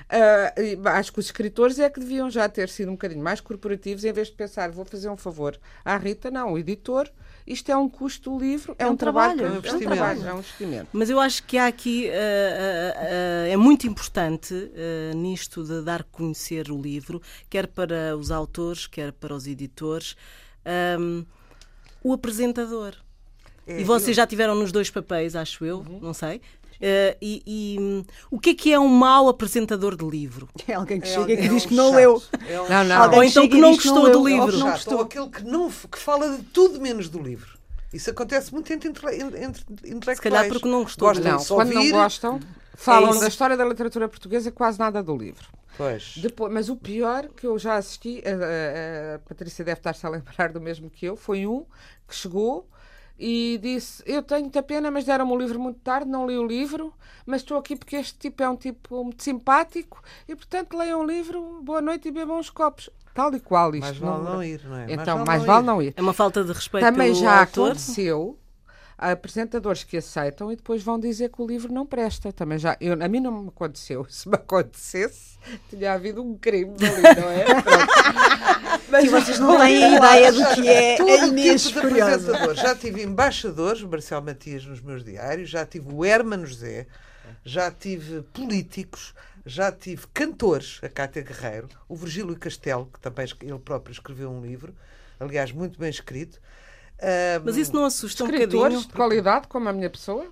Ah, 0.08 0.54
e 0.60 0.78
acho 0.88 1.12
que 1.12 1.18
os 1.20 1.26
escritores 1.26 1.78
é 1.78 1.88
que 1.90 2.00
deviam 2.00 2.30
já 2.30 2.48
ter 2.48 2.68
sido 2.68 2.88
um 2.88 2.92
bocadinho 2.94 3.22
mais 3.22 3.40
corporativos, 3.40 4.04
em 4.04 4.12
vez 4.12 4.28
de 4.28 4.34
pensar, 4.34 4.70
vou 4.70 4.84
fazer 4.84 5.08
um 5.10 5.16
favor 5.16 5.58
à 5.84 5.96
Rita, 5.96 6.30
não, 6.30 6.52
o 6.54 6.58
editor, 6.58 7.08
isto 7.46 7.70
é 7.70 7.76
um 7.76 7.88
custo 7.88 8.30
do 8.30 8.38
livro, 8.38 8.74
é, 8.78 8.84
É 8.84 8.86
um 8.86 8.90
um, 8.92 8.96
trabalho, 8.96 9.38
trabalho, 9.38 9.40
é 9.40 9.48
um 9.48 9.52
é 9.52 9.54
um 9.54 9.58
investimento. 9.58 9.94
trabalho, 9.94 10.28
é 10.28 10.34
um 10.34 10.38
investimento. 10.38 10.88
Mas 10.92 11.10
eu 11.10 11.18
acho 11.20 11.42
que 11.44 11.58
há 11.58 11.66
aqui. 11.66 12.08
ah, 12.10 12.14
ah, 12.14 13.00
ah, 13.44 13.48
é 13.48 13.56
muito 13.56 13.86
importante 13.86 14.54
nisto 15.16 15.64
de 15.64 15.82
dar 15.82 16.00
a 16.00 16.04
conhecer 16.04 16.70
o 16.70 16.80
livro, 16.80 17.20
quer 17.48 17.66
para 17.66 18.16
os 18.16 18.30
autores, 18.30 18.86
quer 18.86 19.12
para 19.12 19.34
os 19.34 19.46
editores, 19.46 20.16
ahm, 20.64 21.24
o 22.02 22.12
apresentador. 22.12 22.94
É, 23.66 23.80
e 23.80 23.84
vocês 23.84 24.16
já 24.16 24.26
tiveram 24.26 24.54
nos 24.54 24.72
dois 24.72 24.90
papéis, 24.90 25.36
acho 25.36 25.64
eu, 25.64 25.84
não 26.00 26.12
sei. 26.14 26.40
Ah, 26.82 27.16
e 27.20 27.42
e, 27.46 27.78
hum, 27.80 28.04
o 28.30 28.38
que 28.40 28.50
é 28.50 28.54
que 28.54 28.72
é 28.72 28.78
um 28.78 28.88
mau 28.88 29.28
apresentador 29.28 29.96
de 29.96 30.04
livro? 30.04 30.48
É 30.66 30.74
alguém 30.74 31.00
que 31.00 31.06
É 31.06 31.10
chega 31.10 31.20
alguém- 31.20 31.36
e 31.36 31.38
que 31.40 31.46
é 31.46 31.48
diz 31.50 31.64
um 31.64 31.68
que 31.68 31.74
não 31.74 31.94
leu. 31.94 32.22
é 32.48 32.60
um 32.60 32.68
Não, 32.68 32.84
não. 32.84 33.14
Ou 33.16 33.22
então 33.24 33.48
que 33.48 33.60
não 33.60 33.72
gostou 33.74 34.10
do 34.10 34.26
livro. 34.26 34.52
não 34.52 34.58
chato, 34.58 34.72
gostou. 34.72 34.94
ou 34.98 35.04
aquele 35.04 35.28
que, 35.28 35.42
não, 35.44 35.70
que 35.70 35.98
fala 35.98 36.36
de 36.36 36.42
tudo 36.44 36.80
menos 36.80 37.08
do 37.08 37.18
livro. 37.22 37.58
Isso 37.92 38.08
acontece 38.10 38.52
muito 38.54 38.72
entre, 38.72 38.88
entre, 38.88 39.16
entre 39.18 39.64
intelectuais. 39.84 40.16
Se 40.18 40.22
calhar 40.22 40.48
porque 40.48 40.68
não 40.68 40.82
gostou 40.84 41.12
do 41.12 41.20
Gostam 41.20 41.32
Não, 41.38 41.44
quando 41.64 41.74
não 41.74 41.90
gostam, 41.90 42.40
falam 42.76 43.10
isso. 43.10 43.20
da 43.20 43.28
história 43.28 43.56
da 43.56 43.64
literatura 43.64 44.08
portuguesa 44.08 44.50
quase 44.52 44.78
nada 44.78 45.02
do 45.02 45.16
livro. 45.16 45.48
Pois. 45.76 46.14
Depois, 46.18 46.52
mas 46.52 46.68
o 46.68 46.76
pior 46.76 47.28
que 47.36 47.46
eu 47.46 47.58
já 47.58 47.74
assisti, 47.76 48.22
a, 48.24 48.30
a- 48.30 49.14
a 49.16 49.18
Patrícia 49.20 49.64
deve 49.64 49.80
estar-se 49.80 50.06
a 50.06 50.08
lembrar 50.08 50.52
do 50.52 50.60
mesmo 50.60 50.88
que 50.88 51.04
eu, 51.06 51.16
foi 51.16 51.46
um 51.46 51.64
que 52.06 52.14
chegou 52.14 52.68
e 53.20 53.58
disse: 53.62 54.02
Eu 54.06 54.22
tenho 54.22 54.40
muita 54.40 54.62
pena, 54.62 54.90
mas 54.90 55.04
deram-me 55.04 55.32
o 55.32 55.38
livro 55.38 55.60
muito 55.60 55.78
tarde, 55.80 56.10
não 56.10 56.26
li 56.26 56.38
o 56.38 56.46
livro, 56.46 56.92
mas 57.26 57.42
estou 57.42 57.58
aqui 57.58 57.76
porque 57.76 57.96
este 57.96 58.18
tipo 58.18 58.42
é 58.42 58.48
um 58.48 58.56
tipo 58.56 59.04
muito 59.04 59.22
simpático 59.22 60.02
e, 60.26 60.34
portanto, 60.34 60.74
leiam 60.76 61.00
o 61.02 61.06
livro, 61.06 61.60
boa 61.62 61.82
noite 61.82 62.08
e 62.08 62.10
bebam 62.10 62.38
uns 62.38 62.48
copos. 62.48 62.88
Tal 63.12 63.34
e 63.34 63.40
qual 63.40 63.74
isto. 63.74 63.82
Mais 63.82 63.98
vale 63.98 64.24
não 64.24 64.42
ir, 64.42 64.64
não 64.64 64.76
é? 64.76 64.86
Então, 64.92 65.24
mais 65.24 65.44
vale 65.44 65.66
não 65.66 65.82
ir. 65.82 65.92
É 65.96 66.00
uma 66.00 66.14
falta 66.14 66.42
de 66.42 66.52
respeito 66.52 66.84
Também 66.84 67.12
pelo 67.12 67.22
já 67.22 67.40
autor. 67.40 67.66
aconteceu 67.66 68.38
há 68.96 69.12
apresentadores 69.12 69.82
que 69.82 69.96
aceitam 69.96 70.52
e 70.52 70.56
depois 70.56 70.82
vão 70.82 71.00
dizer 71.00 71.30
que 71.30 71.40
o 71.40 71.46
livro 71.46 71.72
não 71.72 71.86
presta. 71.86 72.32
Também 72.32 72.58
já, 72.58 72.76
eu, 72.80 72.92
a 73.02 73.08
mim 73.08 73.18
não 73.20 73.42
me 73.42 73.48
aconteceu. 73.48 74.06
Se 74.10 74.28
me 74.28 74.36
acontecesse, 74.36 75.38
tinha 75.70 75.94
havido 75.94 76.22
um 76.22 76.36
crime 76.36 76.74
ali, 76.78 77.20
não 77.20 77.28
é? 77.30 77.44
Que 79.02 79.08
vocês 79.08 79.38
não 79.38 79.58
têm 79.58 79.96
ideia 79.96 80.32
do 80.32 80.54
que 80.54 80.68
é 80.68 80.96
Todo 80.96 81.10
a 81.10 81.26
Inês 81.26 81.62
tipo 81.66 81.80
de 81.80 81.88
Furiosa. 81.88 82.14
apresentador. 82.14 82.54
Já 82.56 82.74
tive 82.74 83.02
embaixadores, 83.02 83.82
o 83.82 83.88
Marcelo 83.88 84.24
Matias 84.24 84.64
nos 84.64 84.80
meus 84.80 85.04
diários, 85.04 85.48
já 85.50 85.64
tive 85.66 85.92
o 85.92 86.04
Hermano 86.04 86.46
José, 86.46 86.86
já 87.44 87.70
tive 87.70 88.22
políticos, 88.32 89.14
já 89.46 89.72
tive 89.72 90.06
cantores, 90.12 90.78
a 90.82 90.88
Cátia 90.88 91.22
Guerreiro, 91.22 91.68
o 91.88 91.96
Virgílio 91.96 92.36
Castelo, 92.36 92.88
que 92.92 93.00
também 93.00 93.26
ele 93.42 93.58
próprio 93.58 93.92
escreveu 93.92 94.30
um 94.30 94.40
livro, 94.42 94.74
aliás, 95.18 95.50
muito 95.52 95.78
bem 95.78 95.90
escrito. 95.90 96.38
Ah, 97.00 97.40
Mas 97.44 97.56
isso 97.56 97.72
não 97.74 97.84
assusta 97.84 98.24
um 98.24 98.26
Escritores 98.26 98.52
bocadinho? 98.62 98.80
de 98.82 98.92
qualidade, 98.94 99.48
como 99.48 99.68
a 99.68 99.72
minha 99.72 99.88
pessoa, 99.88 100.26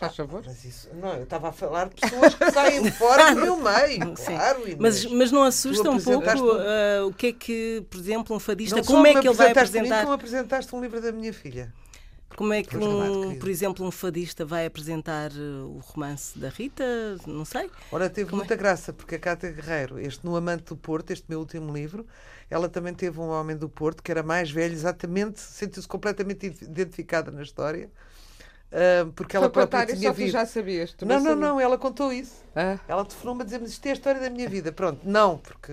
faz 0.00 0.16
favor. 0.16 0.42
Mas 0.44 0.64
isso, 0.64 0.88
não, 0.94 1.12
eu 1.14 1.22
estava 1.24 1.50
a 1.50 1.52
falar 1.52 1.88
de 1.88 1.94
pessoas 2.00 2.34
que 2.34 2.50
saem 2.50 2.90
fora 2.90 3.34
do 3.34 3.40
meu 3.42 3.56
meio, 3.56 4.14
claro. 4.14 4.62
Inês. 4.62 4.76
Mas, 4.78 5.04
mas 5.06 5.30
não 5.30 5.44
assusta 5.44 5.88
um 5.90 6.00
pouco 6.00 6.26
ah, 6.28 7.06
o 7.06 7.12
que 7.12 7.28
é 7.28 7.32
que, 7.32 7.84
por 7.88 8.00
exemplo, 8.00 8.34
um 8.34 8.40
fadista, 8.40 8.76
Não 8.76 8.84
como 8.84 9.06
é 9.06 9.12
que 9.20 9.28
ele 9.28 9.34
vai 9.36 9.46
mim, 9.48 9.52
apresentar? 9.52 10.00
como 10.02 10.12
apresentaste 10.14 10.74
um 10.74 10.80
livro 10.80 11.00
da 11.00 11.12
minha 11.12 11.32
filha. 11.32 11.72
Como 12.36 12.54
é 12.54 12.62
que, 12.62 12.76
um, 12.76 13.38
por 13.38 13.48
exemplo, 13.50 13.84
um 13.84 13.90
fadista 13.90 14.46
vai 14.46 14.64
apresentar 14.64 15.30
uh, 15.32 15.66
o 15.76 15.80
romance 15.80 16.38
da 16.38 16.48
Rita? 16.48 16.84
Não 17.26 17.44
sei. 17.44 17.68
Ora, 17.92 18.08
teve 18.08 18.30
Como 18.30 18.40
é? 18.40 18.44
muita 18.44 18.56
graça, 18.56 18.92
porque 18.92 19.16
a 19.16 19.18
Cátia 19.18 19.50
Guerreiro, 19.50 19.98
este 19.98 20.24
No 20.24 20.36
Amante 20.36 20.64
do 20.66 20.76
Porto, 20.76 21.10
este 21.10 21.24
meu 21.28 21.40
último 21.40 21.70
livro, 21.74 22.06
ela 22.48 22.68
também 22.68 22.94
teve 22.94 23.18
um 23.20 23.28
homem 23.28 23.56
do 23.56 23.68
Porto 23.68 24.02
que 24.02 24.10
era 24.10 24.22
mais 24.22 24.50
velho, 24.50 24.72
exatamente, 24.72 25.40
sentiu-se 25.40 25.86
completamente 25.88 26.46
id- 26.46 26.62
identificada 26.62 27.30
na 27.30 27.42
história, 27.42 27.90
ah, 28.72 29.08
porque 29.14 29.36
ela 29.36 29.46
Ela 29.46 29.52
própria 29.52 29.86
tinha 29.86 30.12
visto. 30.12 30.32
já 30.32 30.46
sabias. 30.46 30.92
Tu 30.92 31.04
Não, 31.06 31.16
não, 31.16 31.22
sabias. 31.22 31.38
não, 31.40 31.60
ela 31.60 31.76
contou 31.78 32.12
isso. 32.12 32.42
Ah, 32.54 32.78
Ela 32.88 33.04
telefonou-me 33.04 33.42
a 33.42 33.44
dizer, 33.44 33.58
mas 33.60 33.70
isto 33.70 33.86
é 33.86 33.90
a 33.90 33.92
história 33.94 34.20
da 34.20 34.30
minha 34.30 34.48
vida. 34.48 34.72
Pronto, 34.72 35.00
não, 35.04 35.38
porque 35.38 35.72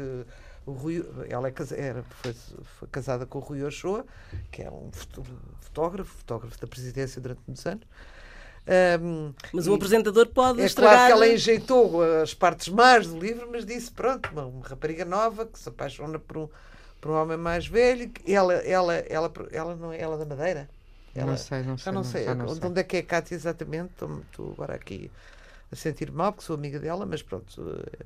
o 0.66 0.72
Rui, 0.72 1.06
ela 1.30 1.48
é 1.48 1.52
casa- 1.52 1.76
era, 1.76 2.04
foi, 2.22 2.34
foi 2.80 2.88
casada 2.92 3.26
com 3.26 3.38
o 3.40 3.42
Rui 3.42 3.64
Ochoa, 3.64 4.06
que 4.52 4.62
é 4.64 4.70
um 4.70 4.90
fotógrafo, 5.62 6.12
fotógrafo 6.18 6.60
da 6.60 6.68
presidência 6.68 7.22
durante 7.22 7.42
muitos 7.48 7.66
anos. 7.66 7.86
Ahm, 8.70 9.34
Mas 9.54 9.66
o 9.68 9.74
apresentador 9.74 10.28
pode 10.28 10.62
é 10.62 10.66
estragar. 10.66 10.94
claro 10.94 11.08
que 11.08 11.12
ela 11.14 11.28
enjeitou 11.34 12.02
as 12.22 12.34
partes 12.34 12.68
más 12.68 13.08
do 13.08 13.18
livro, 13.18 13.48
mas 13.50 13.66
disse: 13.66 13.90
pronto, 13.92 14.30
uma, 14.32 14.46
uma 14.46 14.68
rapariga 14.68 15.06
nova 15.06 15.46
que 15.46 15.58
se 15.58 15.70
apaixona 15.70 16.20
por 16.20 16.38
um, 16.38 16.50
por 17.00 17.12
um 17.12 17.14
homem 17.16 17.38
mais 17.38 17.66
velho. 17.66 18.12
Ela, 18.28 18.56
ela, 18.56 18.94
ela, 18.96 19.32
ela 19.52 19.76
não 19.76 19.94
é 19.94 20.02
ela 20.02 20.16
é 20.16 20.18
da 20.18 20.26
Madeira? 20.26 20.70
Ela, 21.22 21.32
não 21.32 21.38
sei, 21.38 21.64
não 21.64 21.78
sei. 21.78 21.86
já 21.86 21.92
não 21.92 22.04
sei, 22.04 22.26
já 22.26 22.36
não 22.36 22.48
sei. 22.50 22.70
onde 22.70 22.80
é 22.80 22.84
que 22.84 22.98
é 22.98 23.00
a 23.00 23.04
Cátia 23.04 23.36
exatamente. 23.36 23.92
Estou- 23.94 24.52
agora 24.54 24.76
aqui 24.76 25.12
a 25.72 25.76
sentir 25.76 26.12
mal, 26.12 26.32
porque 26.34 26.46
sou 26.46 26.56
amiga 26.56 26.80
dela, 26.80 27.06
mas 27.06 27.22
pronto. 27.22 27.62
eh, 28.00 28.06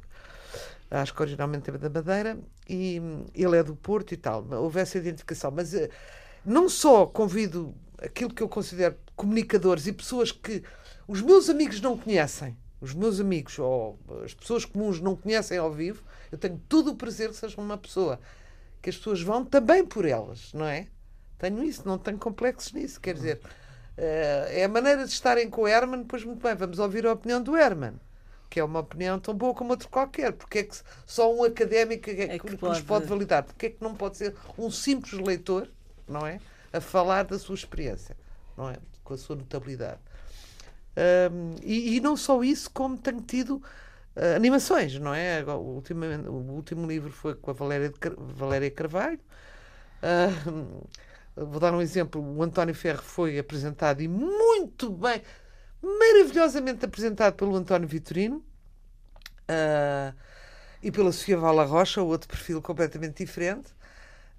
Acho 0.90 1.14
que 1.14 1.22
originalmente 1.22 1.70
é 1.70 1.78
da 1.78 1.90
Madeira 1.90 2.38
e 2.68 3.02
ele 3.34 3.58
é 3.58 3.64
do 3.64 3.76
Porto 3.76 4.12
e 4.14 4.18
tal. 4.18 4.46
Houve 4.52 4.80
essa 4.82 4.98
identificação. 4.98 5.50
Mas 5.50 5.74
eh, 5.74 5.90
não 6.46 6.68
só 6.68 7.06
convido 7.06 7.74
aquilo 7.98 8.34
que 8.34 8.44
eu 8.44 8.50
considero 8.50 8.96
comunicadores 9.16 9.88
e 9.88 9.94
pessoas 9.94 10.32
que 10.34 10.62
os 11.08 11.22
meus 11.22 11.50
amigos 11.50 11.80
não 11.80 11.98
conhecem, 11.98 12.58
os 12.82 12.94
meus 12.94 13.20
amigos 13.20 13.58
ou 13.60 13.98
as 14.26 14.34
pessoas 14.34 14.66
comuns 14.66 15.00
não 15.00 15.16
conhecem 15.16 15.58
ao 15.58 15.72
vivo, 15.72 16.04
eu 16.32 16.38
tenho 16.38 16.60
todo 16.68 16.92
o 16.92 16.96
prazer 16.96 17.30
que 17.30 17.36
seja 17.36 17.62
uma 17.62 17.78
pessoa 17.78 18.20
que 18.82 18.90
as 18.90 18.98
pessoas 18.98 19.22
vão 19.22 19.46
também 19.46 19.86
por 19.86 20.04
elas, 20.06 20.52
não 20.54 20.66
é? 20.66 20.88
Tenho 21.42 21.64
isso, 21.64 21.82
não 21.88 21.98
tenho 21.98 22.20
complexos 22.20 22.72
nisso. 22.72 23.02
Quer 23.02 23.16
dizer, 23.16 23.42
eh, 23.98 24.60
é 24.62 24.64
a 24.66 24.70
maneira 24.70 25.04
de 25.06 25.12
estarem 25.12 25.50
com 25.50 25.64
o 25.64 25.68
Herman, 25.68 26.04
pois 26.04 26.24
muito 26.24 26.40
bem, 26.44 26.54
vamos 26.56 26.78
ouvir 26.78 27.08
a 27.08 27.14
opinião 27.14 27.42
do 27.42 27.58
Herman. 27.58 27.96
Que 28.48 28.60
é 28.60 28.64
uma 28.64 28.82
opinião 28.82 29.20
tão 29.20 29.34
boa 29.34 29.56
como 29.56 29.72
outro 29.72 29.90
qualquer. 29.90 30.34
Porque 30.34 30.60
é 30.60 30.64
que 30.64 30.78
só 31.08 31.34
um 31.34 31.44
académico 31.44 32.08
é 32.12 32.14
que, 32.14 32.22
É 32.22 32.38
que 32.38 32.52
nos 32.52 32.60
pode- 32.60 32.84
pode 32.84 33.06
validar? 33.08 33.44
Porque 33.44 33.66
é 33.66 33.70
que 33.72 33.82
não 33.82 33.96
pode 33.96 34.18
ser 34.18 34.36
um 34.56 34.70
simples 34.70 35.14
leitor, 35.14 35.68
não 36.08 36.28
é? 36.28 36.40
A 36.72 36.80
falar 36.80 37.24
da 37.24 37.40
sua 37.40 37.56
experiência, 37.56 38.16
não 38.56 38.70
é? 38.70 38.78
Com 39.04 39.16
a 39.16 39.18
sua 39.18 39.36
notabilidade. 39.36 40.00
Ahm, 40.96 41.56
e, 41.64 41.96
e 41.96 42.00
não 42.02 42.16
só 42.16 42.44
isso, 42.44 42.70
como 42.70 42.98
tenho 42.98 43.22
tido 43.22 43.64
ah, 44.16 44.36
animações, 44.36 45.00
não 45.00 45.14
é? 45.16 45.44
O, 45.44 45.58
último, 45.58 46.06
o 46.06 46.52
último 46.54 46.86
livro 46.86 47.12
foi 47.12 47.34
com 47.34 47.50
a 47.50 47.54
Valéria, 47.54 47.90
de 47.90 47.96
Valéria 48.36 48.70
Carvalho. 48.70 49.20
Ahm, 50.04 50.82
vou 51.36 51.60
dar 51.60 51.74
um 51.74 51.82
exemplo: 51.82 52.22
o 52.22 52.44
António 52.44 52.76
Ferro 52.76 53.02
foi 53.04 53.38
apresentado 53.40 54.02
e 54.02 54.08
muito 54.08 54.90
bem, 54.92 55.22
maravilhosamente 55.82 56.86
apresentado 56.86 57.36
pelo 57.36 57.56
António 57.56 57.88
Vitorino. 57.88 58.44
ah, 59.48 60.14
e 60.84 60.92
pela 60.92 61.12
Sofia 61.12 61.38
Vala 61.38 61.66
Rocha, 61.66 62.02
outro 62.02 62.28
perfil 62.30 62.62
completamente 62.62 63.24
diferente. 63.24 63.74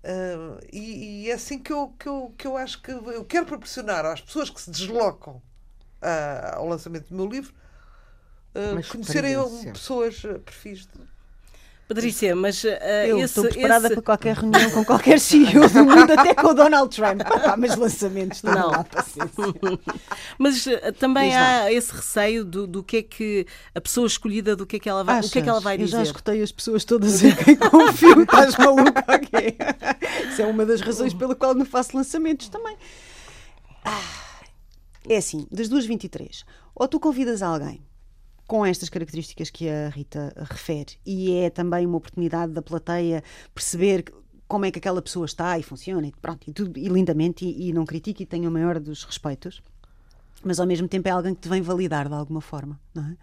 Ah, 0.05 0.61
e, 0.73 1.25
e 1.27 1.31
é 1.31 1.35
assim 1.35 1.59
que 1.59 1.73
eu, 1.73 1.89
que, 1.99 2.09
eu, 2.09 2.35
que 2.39 2.47
eu 2.47 2.57
acho 2.57 2.83
que 2.83 2.91
eu 2.91 3.25
quero 3.25 3.47
proporcionar 3.47 4.05
às 4.07 4.21
pessoas 4.21 4.51
que 4.51 4.61
se 4.61 4.71
deslocam 4.71 5.43
ah, 6.01 6.57
ao 6.57 6.69
lançamento 6.69 7.09
do 7.09 7.17
meu 7.17 7.27
livro 7.27 7.55
Uma 8.55 8.83
conhecerem 8.83 9.37
pessoas, 9.73 10.21
perfis 10.45 10.87
de, 10.87 11.12
Patrícia, 11.89 12.35
mas 12.35 12.65
ah, 12.65 13.07
Eu 13.07 13.17
esse, 13.19 13.27
estou 13.27 13.45
preparada 13.45 13.87
esse- 13.87 13.95
para 13.97 14.03
qualquer 14.03 14.37
reunião 14.37 14.71
com 14.71 14.85
qualquer 14.85 15.19
CEO 15.21 15.69
do 15.69 15.85
mundo, 15.85 16.11
até 16.13 16.35
com 16.35 16.47
o 16.47 16.55
Donald 16.55 16.95
Trump. 16.95 17.21
Ah, 17.45 17.57
mas 17.57 17.77
lançamentos 17.77 18.43
não, 18.43 18.55
Não. 18.55 18.85
Mas 20.39 20.67
ah, 20.67 20.93
também 20.99 21.29
Diz 21.31 21.35
lá. 21.39 21.63
há 21.65 21.73
esse 21.73 21.93
receio 21.93 22.45
do, 22.45 22.67
do 22.67 22.83
que 22.83 22.97
é 22.99 23.03
que 23.03 23.47
a 23.75 23.81
pessoa 23.81 24.07
escolhida, 24.07 24.57
do 24.57 24.65
que 24.67 24.77
é 24.77 24.79
que 24.79 24.89
ela 24.89 25.05
vai, 25.05 25.21
o 25.21 25.29
que 25.31 25.39
é 25.39 25.43
que 25.43 25.49
ela 25.49 25.61
vai 25.61 25.75
Achas? 25.77 25.89
Eu 25.89 25.93
já 25.93 25.99
dizer. 25.99 26.11
escutei 26.11 26.43
as 26.43 26.53
pessoas 26.53 26.85
todas 26.85 27.23
em 27.23 27.35
quem 27.35 27.57
confio. 27.57 28.23
Estás 28.23 28.57
maluca? 28.57 29.05
ok? 29.09 29.57
Isso 30.31 30.41
é 30.43 30.47
uma 30.47 30.65
das 30.65 30.81
razões 30.81 31.13
pela 31.13 31.35
qual 31.35 31.55
não 31.55 31.67
faço 31.67 31.97
lançamentos 31.97 32.49
também. 32.49 32.77
Ah, 33.85 34.01
é 35.09 35.17
assim, 35.17 35.47
das 35.51 35.69
duas 35.69 35.85
23, 35.85 36.45
ou 36.75 36.87
tu 36.89 36.99
convidas 37.01 37.43
alguém 37.43 37.83
com 38.53 38.67
estas 38.67 38.91
características 38.91 39.49
que 39.49 39.67
a 39.67 39.89
Rita 39.89 40.31
refere 40.37 40.99
e 41.07 41.33
é 41.37 41.49
também 41.49 41.87
uma 41.87 41.97
oportunidade 41.97 42.53
da 42.53 42.61
plateia 42.61 43.25
perceber 43.55 44.05
como 44.47 44.67
é 44.67 44.71
que 44.71 44.79
aquela 44.79 45.01
pessoa 45.01 45.25
está 45.25 45.59
e 45.59 45.63
funciona 45.63 46.07
e 46.07 46.13
pronto, 46.21 46.47
e, 46.47 46.53
tudo, 46.53 46.79
e 46.79 46.87
lindamente 46.87 47.47
e, 47.47 47.71
e 47.71 47.73
não 47.73 47.87
critique 47.87 48.25
e 48.25 48.27
tenho 48.27 48.51
o 48.51 48.53
maior 48.53 48.79
dos 48.79 49.05
respeitos 49.05 49.63
mas 50.45 50.61
ao 50.61 50.67
mesmo 50.67 50.87
tempo 50.87 51.09
é 51.09 51.13
alguém 51.13 51.35
que 51.35 51.41
te 51.41 51.49
vem 51.49 51.63
validar 51.63 52.09
de 52.09 52.15
alguma 52.15 52.43
forma, 52.43 52.79
não 52.95 53.05
é? 53.05 53.17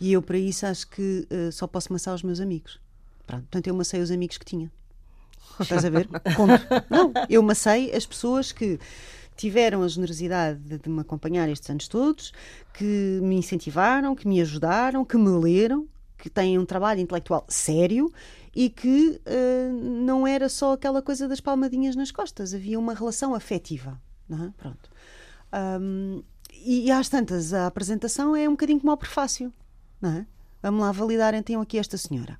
E 0.00 0.12
eu 0.14 0.20
para 0.20 0.36
isso 0.36 0.66
acho 0.66 0.88
que 0.88 1.28
eh, 1.30 1.52
só 1.52 1.68
posso 1.68 1.92
maçar 1.92 2.14
os 2.14 2.24
meus 2.24 2.40
amigos. 2.40 2.80
Pronto, 3.24 3.42
portanto 3.42 3.68
eu 3.68 3.74
macei 3.74 4.00
os 4.00 4.10
amigos 4.10 4.36
que 4.36 4.44
tinha. 4.44 4.72
Estás 5.60 5.84
a 5.84 5.90
ver? 5.90 6.08
Ponto. 6.34 6.66
Não, 6.90 7.12
eu 7.28 7.40
macei 7.42 7.94
as 7.94 8.04
pessoas 8.04 8.50
que 8.50 8.80
tiveram 9.36 9.82
a 9.82 9.88
generosidade 9.88 10.58
de, 10.60 10.78
de 10.78 10.88
me 10.88 11.00
acompanhar 11.00 11.48
estes 11.48 11.68
anos 11.70 11.88
todos, 11.88 12.32
que 12.72 13.18
me 13.22 13.36
incentivaram, 13.36 14.14
que 14.14 14.26
me 14.26 14.40
ajudaram, 14.40 15.04
que 15.04 15.16
me 15.16 15.30
leram, 15.30 15.86
que 16.18 16.30
têm 16.30 16.58
um 16.58 16.64
trabalho 16.64 17.00
intelectual 17.00 17.44
sério 17.48 18.12
e 18.54 18.68
que 18.70 19.20
uh, 19.26 19.72
não 19.72 20.26
era 20.26 20.48
só 20.48 20.72
aquela 20.72 21.02
coisa 21.02 21.26
das 21.26 21.40
palmadinhas 21.40 21.96
nas 21.96 22.10
costas, 22.10 22.54
havia 22.54 22.78
uma 22.78 22.94
relação 22.94 23.34
afetiva. 23.34 24.00
Não 24.28 24.44
é? 24.44 24.52
Pronto. 24.56 24.90
Um, 25.80 26.22
e, 26.52 26.86
e 26.86 26.90
às 26.90 27.08
tantas, 27.08 27.52
a 27.52 27.66
apresentação 27.66 28.36
é 28.36 28.48
um 28.48 28.52
bocadinho 28.52 28.78
como 28.78 28.90
ao 28.90 28.96
prefácio. 28.96 29.52
Não 30.00 30.10
é? 30.10 30.26
Vamos 30.62 30.80
lá 30.80 30.92
validar 30.92 31.34
então 31.34 31.60
aqui 31.60 31.78
esta 31.78 31.96
senhora. 31.96 32.38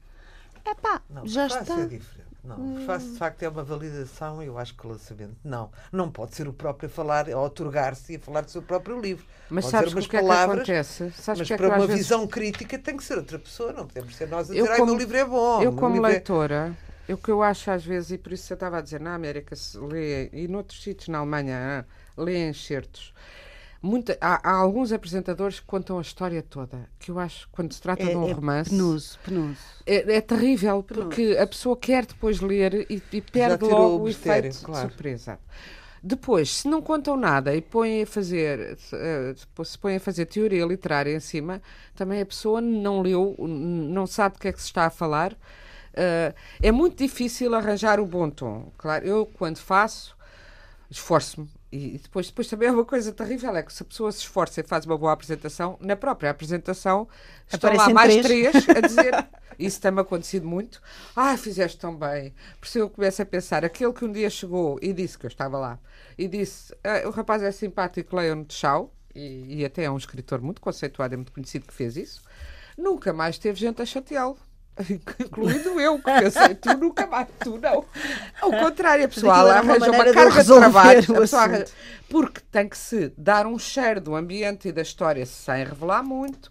Epá, 0.64 1.02
Não, 1.10 1.26
já 1.26 1.46
está. 1.46 1.80
é 1.80 2.00
Não, 2.44 2.74
prefácio 2.74 3.12
de 3.12 3.18
facto 3.18 3.42
é 3.44 3.48
uma 3.48 3.62
validação, 3.62 4.42
eu 4.42 4.58
acho 4.58 4.74
que 4.74 4.84
o 4.84 4.90
lançamento 4.90 5.36
não. 5.44 5.70
Não 5.92 6.10
pode 6.10 6.34
ser 6.34 6.48
o 6.48 6.52
próprio 6.52 6.88
a 6.88 6.90
falar, 6.90 7.30
a 7.30 7.40
otorgar-se 7.40 8.14
e 8.14 8.16
a 8.16 8.18
falar 8.18 8.40
do 8.40 8.50
seu 8.50 8.60
próprio 8.62 9.00
livro. 9.00 9.24
Mas 9.48 9.64
pode 9.66 9.70
sabes 9.70 9.94
que 9.94 10.00
o 10.00 10.08
que 10.08 10.16
é 10.16 10.20
que 10.20 10.26
palavras, 10.26 10.58
acontece? 10.58 11.10
Sabes 11.12 11.38
mas 11.40 11.46
que 11.48 11.54
é 11.54 11.56
que 11.56 11.62
para 11.62 11.74
às 11.76 11.80
uma 11.80 11.86
vezes- 11.86 12.02
visão 12.02 12.26
crítica 12.26 12.78
tem 12.78 12.96
que 12.96 13.04
ser 13.04 13.16
outra 13.16 13.38
pessoa, 13.38 13.72
não 13.72 13.86
podemos 13.86 14.16
ser 14.16 14.26
nós 14.28 14.50
a 14.50 14.54
Eu 14.54 14.64
dizer, 14.64 14.72
ai, 14.72 14.78
como- 14.78 14.90
meu 14.92 14.98
livro 15.00 15.16
é 15.16 15.24
bom. 15.24 15.62
Eu, 15.62 15.72
como 15.72 16.04
é-" 16.06 16.10
leitora, 16.10 16.76
o 17.08 17.16
que 17.16 17.30
eu 17.30 17.42
acho 17.44 17.70
às 17.70 17.84
vezes, 17.84 18.10
e 18.12 18.18
por 18.18 18.32
isso 18.32 18.52
eu 18.52 18.54
estava 18.54 18.78
a 18.78 18.80
dizer, 18.80 19.00
na 19.00 19.14
América 19.14 19.54
se 19.54 19.78
lê, 19.78 20.28
e 20.32 20.48
noutros 20.48 20.82
sítios 20.82 21.08
na 21.08 21.18
Alemanha, 21.18 21.86
lê 22.16 22.48
enxertos. 22.48 23.14
Muita, 23.82 24.16
há, 24.20 24.48
há 24.48 24.54
alguns 24.54 24.92
apresentadores 24.92 25.58
que 25.58 25.66
contam 25.66 25.98
a 25.98 26.02
história 26.02 26.40
toda, 26.42 26.88
que 27.00 27.10
eu 27.10 27.18
acho, 27.18 27.48
quando 27.50 27.72
se 27.72 27.80
trata 27.80 28.06
É, 28.06 28.10
de 28.10 28.16
um 28.16 28.28
é 28.28 28.32
romance, 28.32 28.70
penoso, 28.70 29.18
penoso. 29.24 29.58
é, 29.84 30.16
é 30.16 30.20
terrível, 30.20 30.82
porque 30.84 31.36
a 31.38 31.46
pessoa 31.46 31.76
quer 31.76 32.06
depois 32.06 32.40
ler 32.40 32.86
e, 32.88 33.02
e 33.12 33.20
perde 33.20 33.64
logo 33.64 33.96
o 33.98 34.02
o 34.02 34.04
mistério, 34.04 34.50
efeito 34.50 34.64
claro. 34.64 34.86
de 34.86 34.92
surpresa. 34.94 35.40
Depois, 36.04 36.50
se 36.50 36.68
não 36.68 36.82
contam 36.82 37.16
nada 37.16 37.54
e 37.54 37.60
põem 37.62 38.02
a 38.02 38.06
fazer, 38.06 38.76
eh, 38.92 39.34
se 39.64 39.78
põem 39.78 39.96
a 39.96 40.00
fazer 40.00 40.26
teoria 40.26 40.64
literária 40.66 41.14
em 41.14 41.20
cima, 41.20 41.62
também 41.94 42.20
a 42.20 42.26
pessoa 42.26 42.60
não 42.60 43.00
leu, 43.02 43.36
não 43.38 44.06
sabe 44.06 44.34
do 44.36 44.40
que 44.40 44.48
é 44.48 44.52
que 44.52 44.60
se 44.60 44.66
está 44.66 44.86
a 44.86 44.90
falar. 44.90 45.36
Eh, 45.94 46.34
é 46.60 46.72
muito 46.72 46.96
difícil 46.98 47.54
arranjar 47.54 48.00
o 48.00 48.06
bom 48.06 48.28
tom. 48.30 48.72
Claro, 48.78 49.04
eu 49.06 49.26
quando 49.26 49.58
faço, 49.58 50.16
esforço-me. 50.90 51.48
E 51.72 51.98
depois, 51.98 52.26
depois 52.26 52.46
também 52.48 52.68
é 52.68 52.72
uma 52.72 52.84
coisa 52.84 53.10
terrível, 53.12 53.56
é 53.56 53.62
que 53.62 53.72
se 53.72 53.82
a 53.82 53.86
pessoa 53.86 54.12
se 54.12 54.18
esforça 54.18 54.60
e 54.60 54.62
faz 54.62 54.84
uma 54.84 54.98
boa 54.98 55.12
apresentação, 55.12 55.78
na 55.80 55.96
própria 55.96 56.28
apresentação 56.30 57.08
estão 57.50 57.72
lá 57.74 57.88
mais 57.88 58.14
três. 58.16 58.52
três 58.52 58.68
a 58.68 58.80
dizer. 58.86 59.26
Isso 59.58 59.80
tem-me 59.80 60.00
acontecido 60.00 60.46
muito. 60.46 60.82
Ah, 61.16 61.36
fizeste 61.36 61.78
tão 61.78 61.96
bem. 61.96 62.34
Por 62.60 62.66
isso 62.66 62.78
eu 62.78 62.90
começo 62.90 63.22
a 63.22 63.24
pensar, 63.26 63.64
aquele 63.64 63.92
que 63.92 64.04
um 64.04 64.12
dia 64.12 64.28
chegou 64.28 64.78
e 64.82 64.92
disse 64.92 65.18
que 65.18 65.24
eu 65.24 65.28
estava 65.28 65.58
lá, 65.58 65.78
e 66.18 66.28
disse, 66.28 66.74
"Ah, 66.84 67.06
o 67.08 67.10
rapaz 67.10 67.42
é 67.42 67.50
simpático, 67.50 68.16
leiam-no 68.16 68.44
de 68.44 68.54
chau, 68.54 68.92
e, 69.14 69.60
e 69.60 69.64
até 69.64 69.84
é 69.84 69.90
um 69.90 69.96
escritor 69.96 70.40
muito 70.42 70.60
conceituado 70.60 71.14
e 71.14 71.16
muito 71.16 71.32
conhecido 71.32 71.66
que 71.66 71.72
fez 71.72 71.96
isso, 71.96 72.22
nunca 72.76 73.12
mais 73.12 73.38
teve 73.38 73.58
gente 73.58 73.80
a 73.80 73.86
chateá-lo. 73.86 74.36
Incluindo 75.20 75.78
eu, 75.80 75.98
que 75.98 76.04
pensei, 76.04 76.54
tu 76.54 76.76
nunca 76.78 77.06
mais, 77.06 77.28
tu 77.40 77.58
não. 77.58 77.84
Ao 78.40 78.50
contrário, 78.58 79.04
a 79.04 79.08
pessoa 79.08 79.32
uma 79.34 79.52
arranja 79.52 79.90
uma 79.90 80.04
de 80.04 80.12
carga 80.12 80.30
de 80.30 80.36
resolver 80.36 80.70
trabalho. 80.70 81.00
arranja- 81.36 81.66
porque 82.08 82.40
tem 82.50 82.68
que 82.68 82.76
se 82.76 83.12
dar 83.16 83.46
um 83.46 83.58
cheiro 83.58 84.00
do 84.00 84.14
ambiente 84.14 84.68
e 84.68 84.72
da 84.72 84.82
história 84.82 85.24
sem 85.26 85.64
revelar 85.64 86.02
muito, 86.02 86.50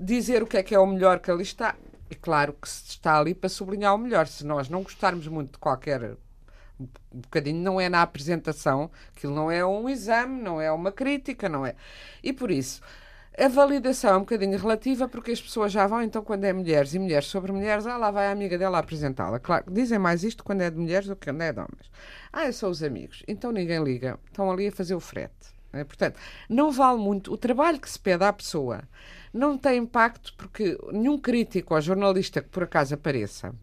dizer 0.00 0.42
o 0.42 0.46
que 0.46 0.56
é 0.56 0.62
que 0.62 0.74
é 0.74 0.78
o 0.78 0.86
melhor 0.86 1.18
que 1.18 1.30
ali 1.30 1.42
está. 1.42 1.74
E 2.10 2.14
claro 2.14 2.52
que 2.52 2.68
se 2.68 2.90
está 2.90 3.18
ali 3.18 3.34
para 3.34 3.48
sublinhar 3.48 3.94
o 3.94 3.98
melhor. 3.98 4.26
Se 4.28 4.44
nós 4.44 4.68
não 4.68 4.82
gostarmos 4.82 5.26
muito 5.26 5.52
de 5.52 5.58
qualquer 5.58 6.16
um 6.78 6.86
bocadinho, 7.20 7.62
não 7.62 7.80
é 7.80 7.88
na 7.88 8.02
apresentação, 8.02 8.90
aquilo 9.16 9.34
não 9.34 9.50
é 9.50 9.64
um 9.64 9.88
exame, 9.88 10.40
não 10.40 10.60
é 10.60 10.70
uma 10.70 10.92
crítica, 10.92 11.48
não 11.48 11.64
é. 11.64 11.74
E 12.22 12.32
por 12.32 12.50
isso, 12.50 12.80
a 13.38 13.48
validação 13.48 14.14
é 14.14 14.16
um 14.16 14.20
bocadinho 14.20 14.58
relativa 14.58 15.08
porque 15.08 15.30
as 15.30 15.40
pessoas 15.40 15.70
já 15.70 15.86
vão, 15.86 16.02
então, 16.02 16.22
quando 16.22 16.44
é 16.44 16.52
mulheres 16.52 16.94
e 16.94 16.98
mulheres 16.98 17.26
sobre 17.26 17.52
mulheres, 17.52 17.86
ah, 17.86 17.96
lá 17.96 18.10
vai 18.10 18.28
a 18.28 18.30
amiga 18.30 18.56
dela 18.56 18.78
apresentá-la. 18.78 19.38
Claro, 19.38 19.64
dizem 19.70 19.98
mais 19.98 20.24
isto 20.24 20.42
quando 20.42 20.62
é 20.62 20.70
de 20.70 20.78
mulheres 20.78 21.06
do 21.06 21.14
que 21.14 21.26
quando 21.26 21.42
é 21.42 21.52
de 21.52 21.58
homens. 21.58 21.90
Ah, 22.32 22.50
são 22.50 22.70
os 22.70 22.82
amigos. 22.82 23.22
Então 23.28 23.52
ninguém 23.52 23.82
liga. 23.82 24.18
Estão 24.26 24.50
ali 24.50 24.68
a 24.68 24.72
fazer 24.72 24.94
o 24.94 25.00
frete. 25.00 25.54
não 25.72 25.80
é? 25.80 25.84
Portanto, 25.84 26.18
não 26.48 26.72
vale 26.72 26.98
muito. 26.98 27.32
O 27.32 27.36
trabalho 27.36 27.78
que 27.78 27.90
se 27.90 27.98
pede 27.98 28.24
à 28.24 28.32
pessoa 28.32 28.82
não 29.32 29.58
tem 29.58 29.78
impacto 29.78 30.32
porque 30.36 30.78
nenhum 30.90 31.18
crítico 31.18 31.74
ou 31.74 31.80
jornalista 31.80 32.40
que 32.40 32.48
por 32.48 32.62
acaso 32.62 32.94
apareça, 32.94 33.54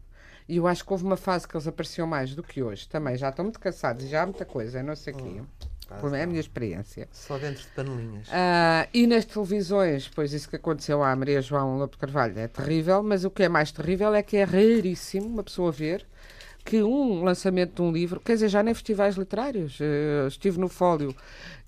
e 0.48 0.56
eu 0.58 0.66
acho 0.66 0.84
que 0.84 0.92
houve 0.92 1.04
uma 1.04 1.16
fase 1.16 1.48
que 1.48 1.56
eles 1.56 1.66
apareciam 1.66 2.06
mais 2.06 2.34
do 2.34 2.42
que 2.42 2.62
hoje, 2.62 2.88
também 2.88 3.16
já 3.16 3.30
estão 3.30 3.44
muito 3.44 3.58
cansados 3.58 4.04
e 4.04 4.08
já 4.08 4.22
há 4.22 4.26
muita 4.26 4.44
coisa, 4.44 4.82
não 4.82 4.94
sei 4.94 5.14
o 5.14 5.16
quê. 5.16 5.42
É 5.90 6.22
a 6.22 6.26
minha 6.26 6.40
experiência. 6.40 7.08
Só 7.12 7.38
dentro 7.38 7.62
de 7.62 7.68
panelinhas. 7.68 8.28
Ah, 8.32 8.88
e 8.92 9.06
nas 9.06 9.24
televisões, 9.24 10.10
pois 10.14 10.32
isso 10.32 10.48
que 10.48 10.56
aconteceu 10.56 11.02
à 11.02 11.14
Maria 11.14 11.42
João 11.42 11.78
Lobo 11.78 11.92
de 11.92 11.98
Carvalho 11.98 12.38
é 12.38 12.48
terrível, 12.48 13.02
mas 13.02 13.24
o 13.24 13.30
que 13.30 13.42
é 13.42 13.48
mais 13.48 13.70
terrível 13.70 14.14
é 14.14 14.22
que 14.22 14.36
é 14.36 14.44
raríssimo 14.44 15.26
uma 15.26 15.42
pessoa 15.42 15.70
ver 15.70 16.06
que 16.64 16.82
um 16.82 17.22
lançamento 17.22 17.74
de 17.74 17.82
um 17.82 17.92
livro, 17.92 18.18
quer 18.18 18.34
dizer, 18.34 18.48
já 18.48 18.62
nem 18.62 18.72
festivais 18.72 19.16
literários, 19.16 19.78
eh, 19.80 20.26
estive 20.26 20.58
no 20.58 20.68
Fólio 20.68 21.14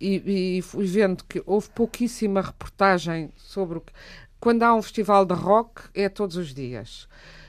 e, 0.00 0.56
e 0.58 0.62
fui 0.62 0.86
vendo 0.86 1.22
que 1.24 1.42
houve 1.44 1.68
pouquíssima 1.68 2.40
reportagem 2.40 3.30
sobre 3.36 3.78
o 3.78 3.80
que. 3.82 3.92
Quando 4.40 4.62
há 4.62 4.74
um 4.74 4.80
festival 4.80 5.26
de 5.26 5.34
rock, 5.34 5.82
é 5.94 6.08
todos 6.08 6.36
os 6.36 6.54
dias. 6.54 7.06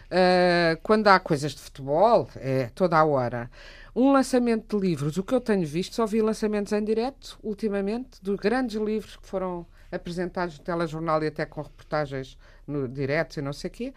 Uh, 0.08 0.80
quando 0.84 1.08
há 1.10 1.20
coisas 1.20 1.52
de 1.54 1.60
futebol, 1.60 2.30
é 2.38 2.70
toda 2.74 2.98
a 2.98 3.04
hora. 3.04 3.52
Um 4.00 4.12
lançamento 4.12 4.78
de 4.78 4.88
livros, 4.88 5.18
o 5.18 5.24
que 5.24 5.34
eu 5.34 5.42
tenho 5.42 5.66
visto, 5.66 5.96
só 5.96 6.06
vi 6.06 6.22
lançamentos 6.22 6.72
em 6.72 6.84
direto, 6.84 7.40
ultimamente, 7.42 8.22
de 8.22 8.36
grandes 8.36 8.80
livros 8.80 9.16
que 9.16 9.26
foram 9.26 9.66
apresentados 9.92 10.60
no 10.60 10.64
telejornal 10.64 11.24
e 11.24 11.26
até 11.26 11.48
com 11.48 11.64
reportagens 11.64 12.38
no 12.68 12.88
direto 12.88 13.38
e 13.38 13.42
não 13.42 13.52
sei 13.52 13.70
o 13.70 13.74
quê. 13.74 13.94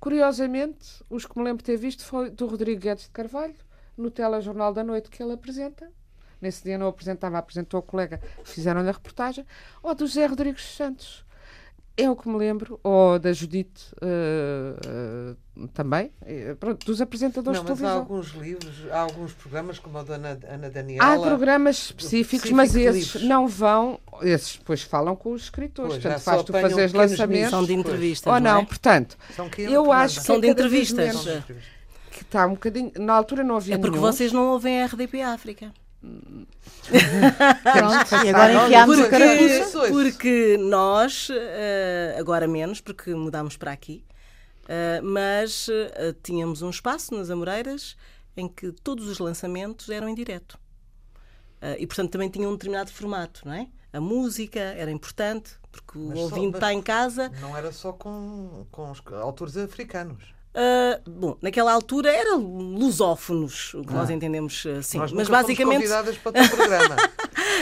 Curiosamente, 0.00 1.04
os 1.10 1.26
que 1.26 1.36
me 1.36 1.44
lembro 1.44 1.58
de 1.58 1.64
ter 1.64 1.76
visto 1.76 2.02
foi 2.02 2.30
do 2.30 2.46
Rodrigo 2.46 2.80
Guedes 2.80 3.04
de 3.04 3.10
Carvalho, 3.10 3.54
no 3.94 4.10
telejornal 4.10 4.72
da 4.72 4.82
noite 4.82 5.10
que 5.10 5.22
ele 5.22 5.34
apresenta. 5.34 5.86
Nesse 6.40 6.64
dia 6.64 6.78
não 6.78 6.86
apresentava, 6.86 7.36
apresentou 7.36 7.80
o 7.80 7.82
colega, 7.82 8.22
fizeram-lhe 8.44 8.88
a 8.88 8.92
reportagem. 8.92 9.44
Ou 9.82 9.94
do 9.94 10.06
José 10.06 10.24
Rodrigues 10.24 10.62
dos 10.62 10.76
Santos. 10.76 11.26
É 11.94 12.08
o 12.08 12.16
que 12.16 12.26
me 12.26 12.38
lembro, 12.38 12.80
ou 12.82 13.18
da 13.18 13.34
Judite 13.34 13.84
eh, 14.00 14.74
eh, 14.86 15.66
também, 15.74 16.10
eh, 16.24 16.54
pronto, 16.58 16.86
dos 16.86 17.02
apresentadores 17.02 17.58
Não, 17.58 17.64
de 17.66 17.70
mas 17.70 17.82
há 17.82 17.82
televisão. 17.82 17.98
alguns 18.00 18.28
livros, 18.30 18.90
há 18.90 18.98
alguns 19.00 19.32
programas 19.34 19.78
como 19.78 19.98
o 19.98 20.02
da 20.02 20.14
Ana, 20.14 20.70
Daniela. 20.70 21.04
Há 21.14 21.20
programas 21.20 21.76
específicos, 21.76 22.48
específico 22.48 22.56
mas 22.56 22.72
de 22.72 22.80
esses 22.80 23.14
livros. 23.14 23.28
não 23.28 23.46
vão, 23.46 24.00
esses 24.22 24.56
depois 24.56 24.80
falam 24.82 25.14
com 25.14 25.32
os 25.32 25.42
escritores, 25.42 25.92
Pois, 25.92 26.02
portanto 26.02 26.22
faz 26.22 26.42
tu 26.44 26.52
pequenos 26.52 26.92
lançamentos. 26.94 27.50
São 27.50 27.60
de 27.62 27.74
Pois. 27.74 27.78
entrevistas, 27.86 28.32
Ou 28.32 28.40
não, 28.40 28.54
não, 28.54 28.60
é? 28.62 28.64
portanto, 28.64 29.18
São 29.36 29.50
que 29.50 29.60
eu 29.62 29.92
acho 29.92 30.20
que 30.20 30.26
São 30.26 30.36
é 30.36 30.40
de 30.40 30.48
entrevistas. 30.48 31.24
menos 31.26 31.44
que 32.10 32.22
está 32.22 32.46
um 32.46 32.50
bocadinho. 32.52 32.90
Na 32.98 33.12
altura 33.14 33.44
não 33.44 33.56
havia 33.56 33.74
É 33.74 33.78
porque 33.78 33.90
nenhum. 33.98 34.02
vocês 34.10 34.32
não 34.32 34.46
ouvem 34.48 34.82
a 34.82 34.86
RDP 34.86 35.20
África. 35.20 35.70
Pronto, 37.62 38.24
e 38.24 38.28
agora 38.30 38.52
enfiámos 38.64 38.96
porque- 38.96 39.10
carapuço. 39.10 39.78
Porque, 39.92 40.56
nós, 40.58 41.28
eh, 41.30 42.16
agora 42.18 42.46
menos, 42.48 42.80
porque 42.80 43.14
mudámos 43.14 43.56
para 43.56 43.72
aqui, 43.72 44.04
eh, 44.68 45.00
mas 45.02 45.68
eh, 45.70 46.14
tínhamos 46.22 46.62
um 46.62 46.70
espaço 46.70 47.14
nas 47.14 47.30
Amoreiras 47.30 47.96
em 48.36 48.48
que 48.48 48.72
todos 48.72 49.06
os 49.08 49.18
lançamentos 49.18 49.88
eram 49.88 50.08
em 50.08 50.14
direto. 50.14 50.58
E, 51.78 51.86
portanto, 51.86 52.10
também 52.10 52.28
tinha 52.28 52.48
um 52.48 52.52
determinado 52.54 52.90
formato, 52.90 53.42
não 53.46 53.52
é? 53.52 53.68
A 53.92 54.00
música 54.00 54.58
era 54.58 54.90
importante, 54.90 55.52
porque 55.70 55.96
o 55.96 56.08
Mas 56.08 56.18
só- 56.18 56.24
ouvinte 56.24 56.56
está 56.56 56.72
em 56.72 56.82
casa. 56.82 57.30
Não 57.40 57.56
era 57.56 57.70
só 57.70 57.92
com, 57.92 58.66
com 58.72 58.90
os 58.90 59.00
autores 59.12 59.56
africanos. 59.56 60.31
Ah, 60.54 61.00
bom, 61.08 61.36
naquela 61.40 61.72
altura 61.72 62.12
era 62.12 62.34
lusófonos, 62.36 63.72
o 63.74 63.82
que 63.82 63.92
nós 63.92 64.10
entendemos 64.10 64.66
assim. 64.78 64.98
Nós 64.98 65.10
Mas 65.12 65.12
nunca 65.12 65.24
fomos 65.24 65.28
basicamente. 65.28 65.76
convidadas 65.76 66.18
para 66.18 66.30
o 66.30 66.32
teu 66.32 66.48
programa. 66.48 66.96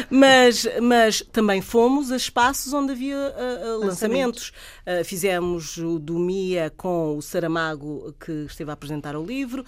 Mas, 0.09 0.67
mas 0.81 1.21
também 1.31 1.61
fomos 1.61 2.11
a 2.11 2.17
espaços 2.17 2.73
onde 2.73 2.93
havia 2.93 3.17
ah, 3.17 3.35
ah, 3.37 3.77
lançamentos. 3.85 4.51
Ah, 4.87 5.05
fizemos 5.05 5.77
o 5.77 5.99
do 5.99 6.19
Mia 6.19 6.73
com 6.75 7.19
o 7.19 7.23
Saramago, 7.23 8.15
que 8.19 8.47
esteve 8.49 8.71
a 8.71 8.75
apresentar 8.75 9.15
o 9.15 9.25
livro. 9.25 9.65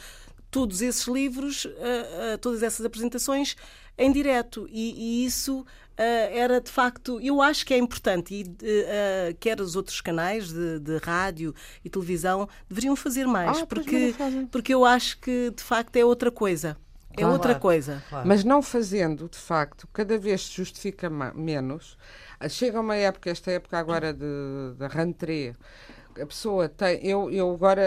Todos 0.50 0.80
esses 0.80 1.06
livros, 1.06 1.66
ah, 1.78 2.34
ah, 2.34 2.38
todas 2.38 2.62
essas 2.62 2.84
apresentações 2.86 3.56
em 3.98 4.10
direto. 4.10 4.66
E, 4.70 5.22
e 5.22 5.26
isso 5.26 5.66
ah, 5.66 5.81
era 5.96 6.60
de 6.60 6.70
facto, 6.70 7.20
eu 7.20 7.40
acho 7.42 7.64
que 7.66 7.74
é 7.74 7.78
importante. 7.78 8.34
E 8.34 8.44
ah, 8.88 9.34
quer 9.38 9.60
os 9.60 9.76
outros 9.76 10.00
canais 10.00 10.52
de, 10.52 10.78
de 10.80 10.96
rádio 10.98 11.54
e 11.84 11.90
televisão 11.90 12.48
deveriam 12.68 12.96
fazer 12.96 13.26
mais. 13.26 13.58
Ah, 13.58 13.66
porque, 13.66 14.14
porque 14.50 14.74
eu 14.74 14.84
acho 14.84 15.18
que 15.18 15.50
de 15.50 15.62
facto 15.62 15.96
é 15.96 16.04
outra 16.04 16.30
coisa. 16.30 16.76
É 17.12 17.16
Claro. 17.16 17.32
outra 17.34 17.54
coisa. 17.54 18.02
Claro. 18.08 18.26
Mas 18.26 18.42
não 18.42 18.62
fazendo, 18.62 19.28
de 19.28 19.36
facto, 19.36 19.86
cada 19.92 20.16
vez 20.16 20.46
se 20.46 20.52
justifica 20.56 21.10
menos. 21.10 21.98
Ah, 22.40 22.48
Chega 22.48 22.80
uma 22.80 22.96
época, 22.96 23.28
esta 23.30 23.50
época 23.50 23.78
agora 23.78 24.14
de, 24.14 24.74
da 24.78 24.88
rentrée, 24.88 25.54
a 26.20 26.26
pessoa 26.26 26.68
tem. 26.68 27.04
Eu, 27.06 27.30
eu 27.30 27.52
agora 27.52 27.82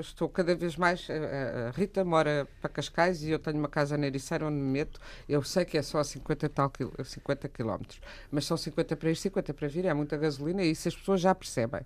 estou 0.00 0.28
cada 0.28 0.54
vez 0.54 0.76
mais. 0.76 1.08
A, 1.10 1.68
a 1.68 1.70
Rita 1.70 2.04
mora 2.04 2.46
para 2.60 2.70
Cascais 2.70 3.22
e 3.22 3.30
eu 3.30 3.38
tenho 3.38 3.58
uma 3.58 3.68
casa 3.68 3.96
na 3.96 4.06
Ericeira 4.06 4.46
onde 4.46 4.56
me 4.56 4.62
meto. 4.62 5.00
Eu 5.28 5.42
sei 5.42 5.64
que 5.64 5.78
é 5.78 5.82
só 5.82 6.02
50, 6.02 6.48
tal, 6.48 6.70
50 7.04 7.48
quilómetros, 7.48 8.00
mas 8.30 8.44
são 8.44 8.56
50 8.56 8.96
para 8.96 9.10
ir, 9.10 9.16
50 9.16 9.54
para 9.54 9.68
vir, 9.68 9.84
é 9.86 9.94
muita 9.94 10.16
gasolina 10.16 10.62
e 10.62 10.70
isso 10.70 10.88
as 10.88 10.96
pessoas 10.96 11.20
já 11.20 11.34
percebem. 11.34 11.82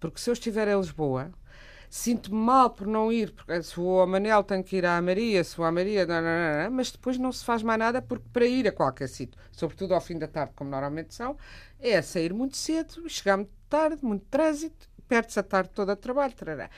Porque 0.00 0.20
se 0.20 0.30
eu 0.30 0.34
estiver 0.34 0.68
em 0.68 0.76
Lisboa, 0.76 1.30
sinto-me 1.88 2.36
mal 2.36 2.70
por 2.70 2.86
não 2.86 3.12
ir, 3.12 3.32
porque 3.32 3.62
se 3.62 3.76
vou 3.76 4.00
ao 4.00 4.06
Manel 4.06 4.42
tenho 4.42 4.64
que 4.64 4.76
ir 4.76 4.84
à 4.84 5.00
Maria, 5.00 5.44
se 5.44 5.56
vou 5.56 5.64
à 5.64 5.70
Maria, 5.70 6.04
não, 6.04 6.20
não, 6.20 6.64
não, 6.64 6.70
mas 6.72 6.90
depois 6.90 7.16
não 7.16 7.30
se 7.30 7.44
faz 7.44 7.62
mais 7.62 7.78
nada 7.78 8.02
porque 8.02 8.24
para 8.32 8.44
ir 8.46 8.66
a 8.66 8.72
qualquer 8.72 9.08
sítio, 9.08 9.38
sobretudo 9.52 9.94
ao 9.94 10.00
fim 10.00 10.18
da 10.18 10.26
tarde, 10.26 10.52
como 10.56 10.70
normalmente 10.70 11.14
são, 11.14 11.36
é 11.78 12.02
sair 12.02 12.32
muito 12.34 12.56
cedo, 12.56 13.08
chegar 13.08 13.36
muito 13.36 13.52
tarde, 13.68 14.04
muito 14.04 14.24
trânsito, 14.30 14.88
perde-se 15.08 15.38
a 15.38 15.42
tarde 15.42 15.70
toda 15.70 15.92
a 15.92 15.96
trabalho. 15.96 16.32
Trará. 16.34 16.70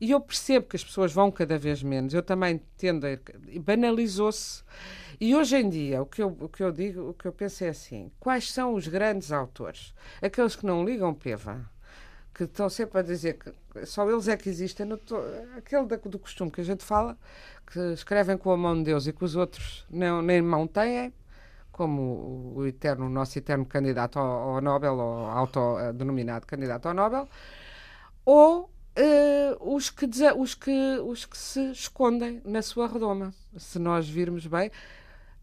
E 0.00 0.10
eu 0.10 0.20
percebo 0.20 0.66
que 0.66 0.76
as 0.76 0.84
pessoas 0.84 1.12
vão 1.12 1.30
cada 1.30 1.58
vez 1.58 1.82
menos, 1.82 2.14
eu 2.14 2.22
também 2.22 2.60
tendo 2.76 3.06
a... 3.06 3.18
banalizou-se. 3.60 4.62
E 5.20 5.34
hoje 5.34 5.56
em 5.56 5.68
dia, 5.68 6.02
o 6.02 6.06
que, 6.06 6.22
eu, 6.22 6.36
o 6.40 6.48
que 6.48 6.62
eu 6.62 6.72
digo, 6.72 7.10
o 7.10 7.14
que 7.14 7.26
eu 7.26 7.32
penso 7.32 7.64
é 7.64 7.68
assim: 7.68 8.10
quais 8.18 8.50
são 8.52 8.74
os 8.74 8.88
grandes 8.88 9.32
autores? 9.32 9.94
Aqueles 10.20 10.56
que 10.56 10.66
não 10.66 10.84
ligam 10.84 11.14
peva 11.14 11.72
que 12.34 12.44
estão 12.44 12.68
sempre 12.68 12.98
a 12.98 13.02
dizer 13.02 13.38
que 13.38 13.86
só 13.86 14.08
eles 14.10 14.26
é 14.26 14.36
que 14.36 14.48
existem, 14.48 14.88
to... 14.98 15.16
aquele 15.56 15.86
do 15.86 16.18
costume 16.18 16.50
que 16.50 16.60
a 16.60 16.64
gente 16.64 16.84
fala, 16.84 17.16
que 17.66 17.78
escrevem 17.92 18.36
com 18.36 18.50
a 18.50 18.56
mão 18.56 18.76
de 18.76 18.84
Deus 18.84 19.06
e 19.06 19.12
que 19.12 19.24
os 19.24 19.36
outros 19.36 19.86
não, 19.88 20.20
nem 20.20 20.42
mão 20.42 20.66
têm, 20.66 21.12
como 21.70 22.54
o 22.56 22.66
eterno, 22.66 23.06
o 23.06 23.08
nosso 23.08 23.38
eterno 23.38 23.64
candidato 23.64 24.18
ao, 24.18 24.54
ao 24.54 24.60
Nobel, 24.60 24.94
ou 24.94 25.26
autodenominado 25.26 26.46
candidato 26.46 26.86
ao 26.86 26.94
Nobel, 26.94 27.28
ou 28.24 28.70
uh, 28.98 29.74
os, 29.74 29.90
que, 29.90 30.06
os, 30.36 30.54
que, 30.54 30.98
os 31.04 31.24
que 31.24 31.36
se 31.36 31.70
escondem 31.70 32.40
na 32.44 32.62
sua 32.62 32.86
redoma. 32.86 33.32
Se 33.56 33.78
nós 33.78 34.08
virmos 34.08 34.46
bem, 34.46 34.70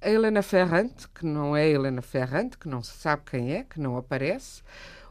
a 0.02 0.10
Helena 0.10 0.42
Ferrante, 0.42 1.08
que 1.10 1.26
não 1.26 1.56
é 1.56 1.70
Helena 1.70 2.02
Ferrante, 2.02 2.58
que 2.58 2.68
não 2.68 2.82
se 2.82 2.98
sabe 2.98 3.24
quem 3.30 3.54
é, 3.54 3.64
que 3.64 3.80
não 3.80 3.98
aparece, 3.98 4.64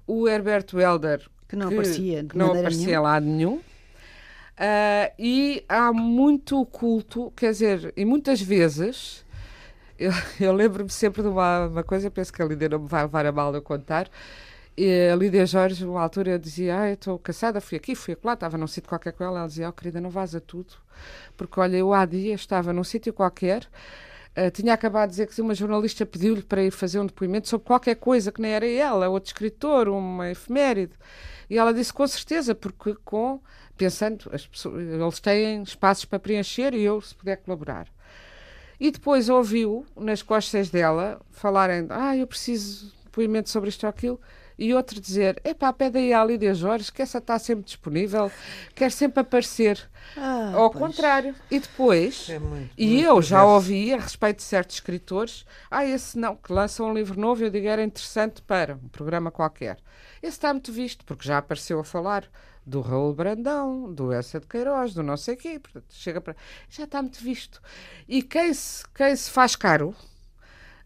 o 0.06 0.28
Herbert 0.28 0.66
Welder, 0.74 1.26
que 1.48 1.54
não 1.54 1.68
que, 1.68 1.74
aparecia, 1.74 2.24
que 2.24 2.36
não 2.36 2.52
aparecia 2.52 2.94
em 2.94 2.98
lado 2.98 3.26
nenhum. 3.26 3.56
Uh, 3.56 5.14
e 5.18 5.64
há 5.68 5.92
muito 5.92 6.66
culto, 6.66 7.32
quer 7.34 7.52
dizer, 7.52 7.94
e 7.96 8.04
muitas 8.04 8.42
vezes, 8.42 9.24
eu, 9.98 10.12
eu 10.38 10.52
lembro-me 10.52 10.90
sempre 10.90 11.22
de 11.22 11.28
uma, 11.28 11.66
uma, 11.66 11.82
coisa, 11.84 12.10
penso 12.10 12.32
que 12.32 12.42
a 12.42 12.44
Lídia 12.44 12.68
não 12.68 12.80
me 12.80 12.88
vai 12.88 13.02
levar 13.02 13.24
a 13.24 13.32
mal 13.32 13.54
a 13.54 13.62
contar. 13.62 14.10
E 14.82 15.10
a 15.10 15.14
Lídia 15.14 15.44
Jorge, 15.44 15.84
uma 15.84 16.00
altura, 16.00 16.38
dizia: 16.38 16.80
Ah, 16.80 16.90
estou 16.90 17.18
cansada, 17.18 17.60
fui 17.60 17.76
aqui, 17.76 17.94
fui 17.94 18.16
lá, 18.24 18.32
estava 18.32 18.56
num 18.56 18.66
sítio 18.66 18.88
qualquer 18.88 19.12
com 19.12 19.22
ela. 19.22 19.40
Ela 19.40 19.46
dizia: 19.46 19.68
Oh, 19.68 19.72
querida, 19.74 20.00
não 20.00 20.08
vaza 20.08 20.40
tudo, 20.40 20.72
porque 21.36 21.60
olha, 21.60 21.76
eu 21.76 21.92
há 21.92 22.06
dias 22.06 22.40
estava 22.40 22.72
num 22.72 22.82
sítio 22.82 23.12
qualquer. 23.12 23.68
Uh, 24.34 24.50
tinha 24.50 24.72
acabado 24.72 25.08
de 25.08 25.16
dizer 25.16 25.26
que 25.26 25.38
uma 25.42 25.54
jornalista 25.54 26.06
pediu-lhe 26.06 26.42
para 26.42 26.62
ir 26.62 26.70
fazer 26.70 26.98
um 26.98 27.04
depoimento 27.04 27.46
sobre 27.46 27.66
qualquer 27.66 27.96
coisa 27.96 28.32
que 28.32 28.40
nem 28.40 28.52
era 28.52 28.66
ela, 28.66 29.10
outro 29.10 29.28
escritor, 29.28 29.86
uma 29.86 30.30
efeméride. 30.30 30.94
E 31.50 31.58
ela 31.58 31.74
disse 31.74 31.92
com 31.92 32.06
certeza, 32.06 32.54
porque 32.54 32.96
com 33.04 33.38
pensando, 33.76 34.30
as 34.32 34.46
pessoas, 34.46 34.82
eles 34.82 35.20
têm 35.20 35.62
espaços 35.62 36.06
para 36.06 36.18
preencher 36.18 36.72
e 36.72 36.80
eu, 36.82 37.02
se 37.02 37.14
puder 37.14 37.36
colaborar. 37.36 37.86
E 38.80 38.90
depois 38.90 39.28
ouviu 39.28 39.84
nas 39.94 40.22
costas 40.22 40.70
dela 40.70 41.20
falarem: 41.32 41.86
Ah, 41.90 42.16
eu 42.16 42.26
preciso 42.26 42.86
de 42.86 43.04
depoimento 43.04 43.50
sobre 43.50 43.68
isto 43.68 43.84
ou 43.84 43.90
aquilo 43.90 44.18
e 44.60 44.74
outro 44.74 45.00
dizer: 45.00 45.40
epá, 45.42 45.72
pede 45.72 45.98
aí 45.98 46.12
à 46.12 46.22
Lídia 46.22 46.54
Jorge, 46.54 46.92
que 46.92 47.00
essa 47.02 47.18
está 47.18 47.38
sempre 47.38 47.64
disponível, 47.64 48.30
quer 48.74 48.92
sempre 48.92 49.20
aparecer. 49.22 49.88
Ah, 50.16 50.52
Ao 50.54 50.70
pois. 50.70 50.84
contrário. 50.84 51.34
E 51.50 51.58
depois, 51.58 52.28
é 52.28 52.38
muito, 52.38 52.70
e 52.76 52.86
muito 52.86 53.06
eu 53.06 53.22
já 53.22 53.44
ouvi 53.44 53.92
a 53.94 53.96
respeito 53.98 54.36
de 54.38 54.42
certos 54.42 54.76
escritores: 54.76 55.46
ah, 55.70 55.84
esse 55.84 56.18
não, 56.18 56.36
que 56.36 56.52
lança 56.52 56.82
um 56.84 56.92
livro 56.92 57.18
novo, 57.18 57.42
eu 57.42 57.50
digo 57.50 57.66
era 57.66 57.82
interessante 57.82 58.42
para 58.42 58.74
um 58.74 58.88
programa 58.88 59.30
qualquer. 59.30 59.78
Esse 60.22 60.36
está 60.36 60.52
muito 60.52 60.70
visto, 60.72 61.04
porque 61.06 61.26
já 61.26 61.38
apareceu 61.38 61.80
a 61.80 61.84
falar 61.84 62.28
do 62.66 62.82
Raul 62.82 63.14
Brandão, 63.14 63.92
do 63.92 64.12
Elsa 64.12 64.38
de 64.38 64.46
Queiroz, 64.46 64.92
do 64.92 65.02
não 65.02 65.16
sei 65.16 65.36
quê, 65.36 65.58
portanto, 65.58 65.86
chega 65.90 66.20
para. 66.20 66.36
Já 66.68 66.84
está 66.84 67.00
muito 67.00 67.22
visto. 67.22 67.60
E 68.06 68.22
quem 68.22 68.52
se, 68.52 68.84
quem 68.94 69.16
se 69.16 69.30
faz 69.30 69.56
caro. 69.56 69.94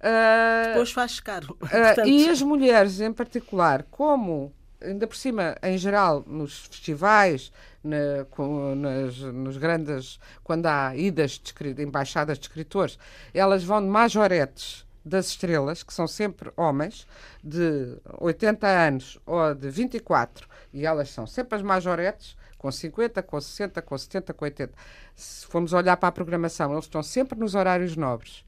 Uh, 0.05 0.69
Depois 0.69 0.93
faz 0.93 1.19
caro. 1.19 1.57
Uh, 1.65 2.07
e 2.07 2.29
as 2.29 2.43
mulheres, 2.43 3.01
em 3.01 3.13
particular, 3.13 3.85
como 3.91 4.53
ainda 4.83 5.07
por 5.07 5.17
cima, 5.17 5.57
em 5.63 5.79
geral, 5.79 6.23
nos 6.27 6.67
festivais, 6.67 7.51
na, 7.83 8.25
com, 8.31 8.75
nas, 8.75 9.17
nos 9.19 9.57
grandes, 9.57 10.21
quando 10.43 10.67
há 10.67 10.95
idas 10.95 11.39
de 11.39 11.83
embaixadas 11.83 12.39
de 12.39 12.47
escritores, 12.47 12.99
elas 13.33 13.65
vão 13.65 13.81
de 13.81 13.89
majoretes 13.89 14.87
das 15.03 15.29
estrelas, 15.29 15.83
que 15.83 15.93
são 15.93 16.07
sempre 16.07 16.53
homens, 16.57 17.07
de 17.43 17.97
80 18.19 18.67
anos 18.67 19.19
ou 19.25 19.55
de 19.55 19.71
24, 19.71 20.47
e 20.73 20.85
elas 20.85 21.11
são 21.11 21.27
sempre 21.27 21.57
as 21.57 21.63
majoretes, 21.63 22.37
com 22.59 22.71
50, 22.71 23.23
com 23.23 23.41
60, 23.41 23.83
com 23.83 23.99
70, 23.99 24.33
com 24.35 24.45
80. 24.45 24.73
Se 25.15 25.47
formos 25.47 25.73
olhar 25.73 25.97
para 25.97 26.09
a 26.09 26.13
programação, 26.13 26.73
eles 26.73 26.85
estão 26.85 27.03
sempre 27.03 27.39
nos 27.39 27.55
horários 27.55 27.97
nobres 27.97 28.45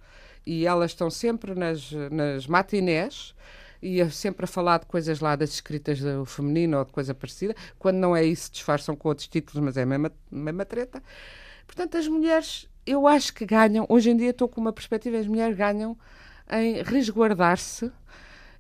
e 0.47 0.64
elas 0.66 0.92
estão 0.92 1.11
sempre 1.11 1.55
nas, 1.55 1.90
nas 2.11 2.47
matinés 2.47 3.34
e 3.82 4.09
sempre 4.11 4.44
a 4.44 4.47
falar 4.47 4.78
de 4.78 4.86
coisas 4.86 5.20
lá 5.20 5.36
das 5.36 5.51
escritas 5.51 6.01
do 6.01 6.24
feminino 6.24 6.78
ou 6.78 6.84
de 6.84 6.92
coisa 6.92 7.14
parecida. 7.14 7.55
Quando 7.78 7.97
não 7.97 8.16
é 8.16 8.24
isso, 8.24 8.51
disfarçam 8.53 8.94
com 8.94 9.09
outros 9.09 9.26
títulos, 9.26 9.62
mas 9.62 9.76
é 9.76 9.82
a 9.82 9.86
mesma, 9.86 10.12
mesma 10.30 10.64
treta. 10.64 11.03
Portanto, 11.66 11.97
as 11.97 12.07
mulheres, 12.07 12.68
eu 12.86 13.07
acho 13.07 13.34
que 13.34 13.44
ganham, 13.44 13.84
hoje 13.88 14.11
em 14.11 14.16
dia 14.16 14.30
estou 14.30 14.49
com 14.49 14.61
uma 14.61 14.72
perspectiva, 14.72 15.18
as 15.18 15.26
mulheres 15.26 15.57
ganham 15.57 15.99
em 16.51 16.82
resguardar-se, 16.82 17.90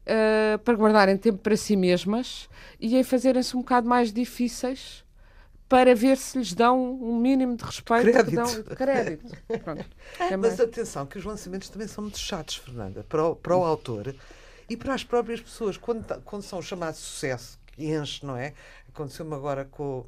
uh, 0.06 0.58
para 0.64 0.74
guardarem 0.74 1.16
tempo 1.16 1.38
para 1.38 1.56
si 1.56 1.76
mesmas 1.76 2.48
e 2.80 2.96
em 2.96 3.02
fazerem-se 3.02 3.56
um 3.56 3.60
bocado 3.60 3.88
mais 3.88 4.12
difíceis 4.12 5.04
para 5.68 5.94
ver 5.94 6.16
se 6.16 6.38
lhes 6.38 6.52
dão 6.52 6.94
um 6.94 7.18
mínimo 7.18 7.56
de 7.56 7.64
respeito 7.64 8.10
crédito. 8.10 8.34
Dão, 8.34 8.62
crédito. 8.76 9.36
É 10.20 10.36
Mas 10.36 10.60
atenção, 10.60 11.06
que 11.06 11.18
os 11.18 11.24
lançamentos 11.24 11.68
também 11.68 11.88
são 11.88 12.02
muito 12.02 12.18
chatos, 12.18 12.56
Fernanda, 12.56 13.04
para 13.08 13.26
o, 13.26 13.36
para 13.36 13.56
o 13.56 13.64
autor 13.64 14.14
e 14.68 14.76
para 14.76 14.94
as 14.94 15.02
próprias 15.02 15.40
pessoas. 15.40 15.76
Quando, 15.76 16.04
quando 16.22 16.42
são 16.42 16.62
chamados 16.62 17.00
sucesso, 17.00 17.58
que 17.66 17.86
enche, 17.86 18.24
não 18.24 18.36
é? 18.36 18.54
Aconteceu-me 18.88 19.34
agora 19.34 19.64
com 19.64 20.06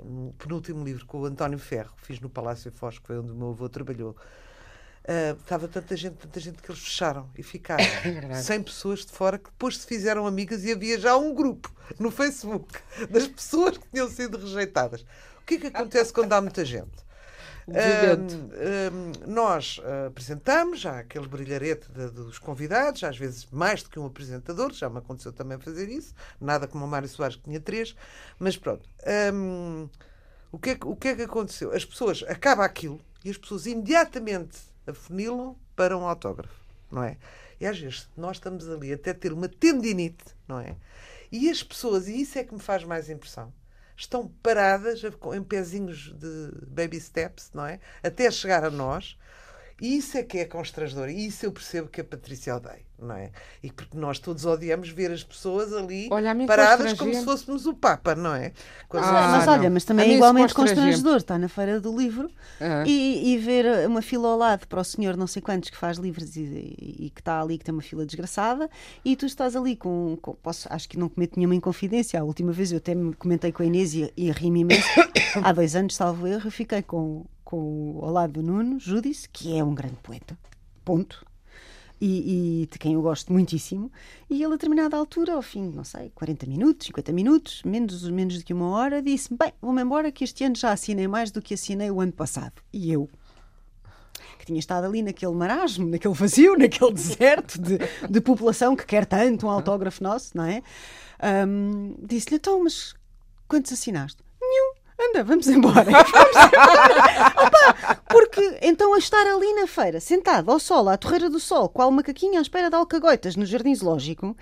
hum, 0.00 0.28
o 0.28 0.34
penúltimo 0.38 0.84
livro, 0.84 1.04
com 1.06 1.20
o 1.20 1.24
António 1.26 1.58
Ferro, 1.58 1.92
que 1.96 2.06
fiz 2.06 2.20
no 2.20 2.28
Palácio 2.28 2.72
Foz, 2.72 2.98
que 2.98 3.06
foi 3.06 3.18
onde 3.18 3.32
o 3.32 3.34
meu 3.34 3.50
avô 3.50 3.68
trabalhou. 3.68 4.16
Uh, 5.02 5.36
estava 5.40 5.66
tanta 5.66 5.96
gente, 5.96 6.14
tanta 6.14 6.38
gente 6.38 6.62
que 6.62 6.70
eles 6.70 6.80
fecharam 6.80 7.28
e 7.36 7.42
ficaram 7.42 7.82
é 8.30 8.34
100 8.40 8.62
pessoas 8.62 9.00
de 9.00 9.10
fora 9.10 9.36
que 9.36 9.50
depois 9.50 9.78
se 9.78 9.86
fizeram 9.86 10.28
amigas 10.28 10.64
e 10.64 10.70
havia 10.70 10.96
já 10.96 11.16
um 11.16 11.34
grupo 11.34 11.72
no 11.98 12.08
Facebook 12.08 12.78
das 13.10 13.26
pessoas 13.26 13.78
que 13.78 13.88
tinham 13.88 14.08
sido 14.08 14.38
rejeitadas. 14.38 15.04
O 15.40 15.44
que 15.44 15.54
é 15.54 15.58
que 15.58 15.66
acontece 15.66 16.12
quando 16.12 16.32
há 16.32 16.40
muita 16.40 16.64
gente? 16.64 17.02
Um, 17.64 17.72
um, 17.72 19.32
nós 19.32 19.78
uh, 19.78 20.08
apresentamos 20.08 20.80
já 20.80 20.98
aquele 20.98 21.28
brilharete 21.28 21.88
de, 21.92 22.10
dos 22.10 22.36
convidados, 22.36 23.04
às 23.04 23.16
vezes 23.16 23.46
mais 23.52 23.84
do 23.84 23.88
que 23.88 24.00
um 24.00 24.06
apresentador, 24.06 24.72
já 24.72 24.90
me 24.90 24.98
aconteceu 24.98 25.32
também 25.32 25.60
fazer 25.60 25.88
isso, 25.88 26.12
nada 26.40 26.66
como 26.66 26.84
o 26.84 26.88
Mário 26.88 27.08
Soares 27.08 27.36
que 27.36 27.44
tinha 27.44 27.60
três, 27.60 27.94
mas 28.36 28.56
pronto. 28.56 28.82
Um, 29.32 29.88
o, 30.50 30.58
que 30.58 30.70
é, 30.70 30.78
o 30.84 30.96
que 30.96 31.08
é 31.08 31.14
que 31.14 31.22
aconteceu? 31.22 31.72
As 31.72 31.84
pessoas, 31.84 32.24
acaba 32.26 32.64
aquilo 32.64 33.00
e 33.24 33.30
as 33.30 33.38
pessoas 33.38 33.64
imediatamente 33.66 34.71
afunilam 34.86 35.56
para 35.76 35.96
um 35.96 36.06
autógrafo, 36.06 36.60
não 36.90 37.02
é? 37.02 37.16
E 37.60 37.66
às 37.66 37.78
vezes 37.78 38.08
nós 38.16 38.36
estamos 38.36 38.68
ali 38.68 38.92
até 38.92 39.14
ter 39.14 39.32
uma 39.32 39.48
tendinite, 39.48 40.24
não 40.48 40.58
é? 40.58 40.76
E 41.30 41.48
as 41.48 41.62
pessoas, 41.62 42.08
e 42.08 42.20
isso 42.20 42.38
é 42.38 42.44
que 42.44 42.52
me 42.52 42.60
faz 42.60 42.84
mais 42.84 43.08
impressão, 43.08 43.52
estão 43.96 44.28
paradas 44.42 45.02
em 45.34 45.42
pezinhos 45.42 46.12
de 46.14 46.50
baby 46.66 47.00
steps, 47.00 47.50
não 47.54 47.64
é? 47.64 47.78
Até 48.02 48.30
chegar 48.30 48.64
a 48.64 48.70
nós. 48.70 49.16
E 49.82 49.96
isso 49.96 50.16
é 50.16 50.22
que 50.22 50.38
é 50.38 50.44
constrangedor. 50.44 51.08
E 51.10 51.26
isso 51.26 51.44
eu 51.44 51.52
percebo 51.52 51.88
que 51.88 52.00
a 52.00 52.04
Patrícia 52.04 52.56
odeia 52.56 52.92
não 53.02 53.16
é? 53.16 53.30
E 53.62 53.70
porque 53.70 53.96
nós 53.96 54.18
todos 54.18 54.44
odiamos 54.46 54.88
ver 54.88 55.10
as 55.10 55.22
pessoas 55.22 55.72
ali 55.72 56.08
olha, 56.10 56.34
paradas 56.46 56.92
como 56.94 57.12
se 57.12 57.24
fôssemos 57.24 57.66
o 57.66 57.74
Papa, 57.74 58.14
não 58.14 58.34
é? 58.34 58.52
Ah, 58.90 59.36
mas 59.38 59.48
olha, 59.48 59.68
mas 59.68 59.84
também 59.84 60.12
é 60.12 60.14
igualmente 60.14 60.54
constrangedor 60.54 61.16
estar 61.16 61.38
na 61.38 61.48
Feira 61.48 61.80
do 61.80 61.96
Livro 61.96 62.30
ah. 62.60 62.84
e, 62.86 63.34
e, 63.34 63.38
ver 63.38 63.88
uma 63.88 64.02
fila 64.02 64.28
ao 64.28 64.38
lado 64.38 64.66
para 64.68 64.80
o 64.80 64.84
senhor 64.84 65.16
não 65.16 65.26
sei 65.26 65.42
quantos 65.42 65.70
que 65.70 65.76
faz 65.76 65.98
livros 65.98 66.36
e, 66.36 66.76
e, 66.78 67.10
que 67.10 67.20
está 67.20 67.40
ali, 67.40 67.58
que 67.58 67.64
tem 67.64 67.72
uma 67.72 67.82
fila 67.82 68.06
desgraçada, 68.06 68.70
e 69.04 69.16
tu 69.16 69.26
estás 69.26 69.56
ali 69.56 69.76
com. 69.76 70.16
com 70.20 70.34
posso, 70.34 70.68
acho 70.70 70.88
que 70.88 70.98
não 70.98 71.08
cometo 71.08 71.36
nenhuma 71.36 71.54
inconfidência. 71.54 72.20
A 72.20 72.24
última 72.24 72.52
vez 72.52 72.70
eu 72.70 72.78
até 72.78 72.94
me 72.94 73.14
comentei 73.14 73.50
com 73.50 73.62
a 73.62 73.66
Inês 73.66 73.94
e, 73.94 74.12
e 74.16 74.30
ri-me 74.30 74.60
imenso. 74.60 74.88
Há 75.42 75.52
dois 75.52 75.74
anos, 75.74 75.94
salvo 75.94 76.26
erro, 76.26 76.46
eu 76.46 76.50
fiquei 76.50 76.82
com, 76.82 77.24
com, 77.52 77.98
ao 78.00 78.10
lado 78.10 78.32
do 78.32 78.42
Nuno 78.42 78.80
Judice, 78.80 79.28
que 79.28 79.54
é 79.54 79.62
um 79.62 79.74
grande 79.74 79.96
poeta. 80.02 80.38
Ponto 80.82 81.22
e, 82.00 82.62
e 82.62 82.66
de 82.66 82.78
quem 82.78 82.94
eu 82.94 83.02
gosto 83.02 83.30
muitíssimo, 83.30 83.92
e 84.28 84.36
ele 84.42 84.46
a 84.46 84.56
determinada 84.56 84.96
altura, 84.96 85.34
ao 85.34 85.42
fim, 85.42 85.70
não 85.70 85.84
sei, 85.84 86.10
40 86.14 86.46
minutos, 86.46 86.86
50 86.86 87.12
minutos, 87.12 87.62
menos, 87.62 88.08
menos 88.08 88.38
do 88.38 88.44
que 88.44 88.54
uma 88.54 88.70
hora, 88.70 89.02
disse-me, 89.02 89.36
bem, 89.36 89.52
vou-me 89.60 89.82
embora 89.82 90.10
que 90.10 90.24
este 90.24 90.42
ano 90.44 90.56
já 90.56 90.72
assinei 90.72 91.06
mais 91.06 91.30
do 91.30 91.42
que 91.42 91.52
assinei 91.52 91.90
o 91.90 92.00
ano 92.00 92.12
passado. 92.12 92.54
E 92.72 92.90
eu, 92.90 93.08
que 94.38 94.46
tinha 94.46 94.58
estado 94.58 94.86
ali 94.86 95.02
naquele 95.02 95.34
marasmo, 95.34 95.86
naquele 95.86 96.14
vazio, 96.14 96.56
naquele 96.58 96.92
deserto 96.92 97.60
de, 97.60 97.78
de 98.10 98.20
população 98.22 98.74
que 98.74 98.86
quer 98.86 99.04
tanto 99.04 99.46
um 99.46 99.50
autógrafo 99.50 100.02
nosso, 100.02 100.36
não 100.36 100.44
é? 100.44 100.62
Hum, 101.46 101.94
Disse-lhe, 102.02 102.36
então, 102.36 102.64
mas 102.64 102.94
quantos 103.46 103.70
assinaste? 103.72 104.22
Anda, 105.10 105.24
vamos 105.24 105.46
embora. 105.48 105.84
Vamos 105.90 106.36
embora. 106.36 107.46
Opa, 107.46 107.94
porque 108.08 108.58
então 108.62 108.94
a 108.94 108.98
estar 108.98 109.26
ali 109.26 109.52
na 109.54 109.66
feira, 109.66 110.00
sentado 110.00 110.50
ao 110.50 110.58
sol, 110.58 110.88
à 110.88 110.96
torreira 110.96 111.28
do 111.30 111.40
sol, 111.40 111.68
qual 111.68 111.90
macaquinho 111.90 112.38
à 112.38 112.42
espera 112.42 112.68
de 112.70 112.76
alcagoitas 112.76 113.36
no 113.36 113.44
jardim 113.46 113.74
zoológico, 113.74 114.36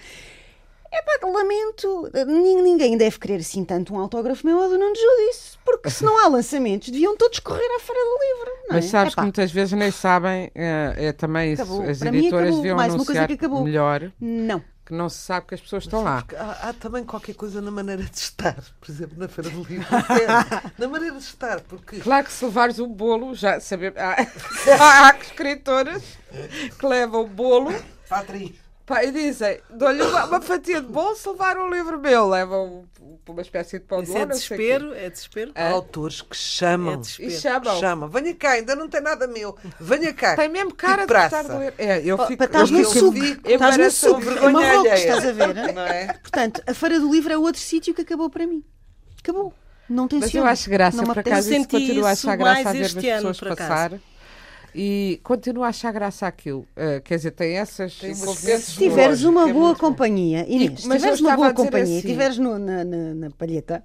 é 0.93 1.03
pá, 1.03 1.27
lamento, 1.29 2.11
nin- 2.27 2.63
ninguém 2.63 2.97
deve 2.97 3.17
querer 3.19 3.37
assim 3.37 3.65
tanto 3.65 3.95
um 3.95 3.99
autógrafo 4.01 4.45
meu 4.45 4.59
ou 4.59 4.69
do 4.69 4.77
Nuno 4.77 4.95
Judice, 4.95 5.57
porque 5.65 5.89
se 5.89 6.05
não 6.05 6.19
há 6.19 6.27
lançamentos, 6.29 6.89
deviam 6.91 7.17
todos 7.17 7.39
correr 7.39 7.65
à 7.77 7.79
Feira 7.79 8.01
do 8.03 8.19
Livro. 8.25 8.51
Não 8.69 8.75
Mas 8.77 8.85
é? 8.87 8.89
sabes 8.89 9.13
Epá, 9.13 9.23
que 9.23 9.27
muitas 9.27 9.53
vezes 9.53 9.73
nem 9.75 9.91
sabem, 9.93 10.51
eh, 10.53 10.95
é, 10.97 11.13
também 11.13 11.53
isso, 11.53 11.63
Acabou. 11.63 11.83
as 11.89 11.99
Para 12.01 12.09
editoras 12.09 12.57
deviam 12.57 12.77
Mais 12.77 12.93
anunciar 12.93 13.29
que 13.29 13.35
acabou. 13.35 13.63
melhor 13.63 14.11
Não. 14.21 14.61
Que 14.91 14.95
não 14.95 15.09
se 15.09 15.19
sabe 15.19 15.47
que 15.47 15.55
as 15.55 15.61
pessoas 15.61 15.85
estão 15.85 16.03
lá. 16.03 16.25
Há, 16.37 16.69
há 16.69 16.73
também 16.73 17.05
qualquer 17.05 17.37
coisa 17.37 17.63
na 17.63 17.71
maneira 17.71 18.03
de 18.03 18.17
estar, 18.17 18.57
por 18.81 18.91
exemplo, 18.91 19.17
na 19.17 19.29
Feira 19.29 19.49
do 19.49 19.63
Livro. 19.63 19.87
na 20.77 20.89
maneira 20.89 21.17
de 21.17 21.23
estar, 21.23 21.61
porque 21.61 22.01
Claro 22.01 22.27
que 22.27 22.33
se 22.33 22.45
levares 22.45 22.81
um 22.81 22.89
bolo, 22.89 23.33
já 23.37 23.61
sabemos. 23.61 23.97
Há, 24.01 25.07
há 25.07 25.17
escritoras 25.21 26.03
que 26.77 26.87
levam 26.87 27.23
o 27.23 27.27
bolo 27.29 27.73
Patri, 28.09 28.59
pá, 28.91 29.05
e 29.05 29.13
dizem: 29.13 29.61
dou-lhe 29.71 30.03
uma, 30.03 30.25
uma 30.25 30.41
fatia 30.41 30.81
de 30.81 30.89
bolo 30.89 31.15
se 31.15 31.29
levar 31.29 31.57
um 31.57 31.71
livro 31.71 31.99
meu. 31.99 32.29
Levam 32.29 32.85
uma 33.29 33.43
espécie 33.43 33.79
de 33.79 33.85
pão 33.85 33.99
de 34.03 34.09
Isso 34.09 34.13
ló, 34.15 34.19
é 34.23 34.27
não 34.27 34.35
sei 34.35 34.57
o 34.57 34.59
quê. 34.61 34.67
desespero, 34.67 34.95
é 34.95 35.09
desespero. 35.11 35.53
há 35.55 35.69
autores 35.69 36.21
que 36.21 36.37
chamam. 36.37 37.01
É 37.21 37.23
E 37.25 37.31
chamam. 37.31 37.79
Chamam, 37.79 38.09
venha 38.09 38.35
cá, 38.35 38.51
ainda 38.53 38.75
não 38.75 38.89
tem 38.89 39.01
nada 39.01 39.29
meu. 39.29 39.57
Venha 39.79 40.13
cá. 40.13 40.35
Tem 40.35 40.49
mesmo 40.49 40.75
cara 40.75 41.07
de 41.07 41.13
gostar 41.13 41.29
praça. 41.45 41.53
de 41.53 41.59
ler. 41.59 41.75
É, 41.79 42.03
eu 42.05 42.19
fico. 42.27 42.43
estás 42.43 42.71
eu 42.71 42.79
no 42.79 42.85
suco. 42.85 43.19
Estás 43.45 43.77
no 43.77 43.91
suco. 43.91 44.23
É 44.23 44.49
Marrocos, 44.49 44.93
estás 44.93 45.27
a 45.27 45.33
ver? 45.33 45.55
Não 45.73 45.83
é? 45.83 46.07
Portanto, 46.15 46.63
a 46.67 46.75
Feira 46.75 46.99
do 46.99 47.13
Livro 47.13 47.33
é 47.33 47.39
outro 47.39 47.61
sítio 47.61 47.95
que 47.95 48.03
acabou 48.03 48.29
para 48.29 48.47
mim. 48.47 48.65
Acabou. 49.23 49.55
Não 49.89 50.07
tem 50.09 50.21
Mas 50.21 50.33
eu 50.33 50.45
acho 50.45 50.71
graça, 50.71 50.99
não 50.99 51.05
por 51.05 51.19
acaso, 51.19 51.49
isso 51.51 51.63
senti 51.63 51.69
continuo 51.73 52.07
a 52.07 52.13
isso 52.13 52.27
achar 52.29 52.37
graça 52.37 52.55
mais 52.63 52.67
a 52.69 52.73
ver 52.73 52.81
as 52.83 52.87
este 52.95 53.09
ano, 53.09 53.17
pessoas 53.19 53.39
por 53.41 53.53
acaso. 53.53 53.69
passar. 53.71 54.01
E 54.75 55.21
continuo 55.23 55.65
a 55.65 55.69
achar 55.69 55.93
graça 55.93 56.27
aquilo. 56.27 56.61
Uh, 56.77 57.01
quer 57.03 57.17
dizer, 57.17 57.31
tem 57.33 57.57
essas 57.57 57.95
Tem 57.97 58.15
Se 58.15 58.77
tiveres 58.77 59.25
uma 59.25 59.49
é 59.49 59.53
boa 59.53 59.67
muito 59.69 59.81
companhia, 59.81 60.47
Inês, 60.49 60.83
se 60.83 60.89
mas 60.89 61.03
eu 61.03 61.11
tiveres 61.15 61.21
uma 61.21 61.37
boa 61.37 61.49
a 61.49 61.55
companhia 61.55 61.87
e 61.95 61.99
assim- 61.99 62.07
estiveres 62.09 62.39
no- 62.39 62.59
na, 62.59 62.85
na, 62.85 63.15
na 63.15 63.31
palheta, 63.31 63.85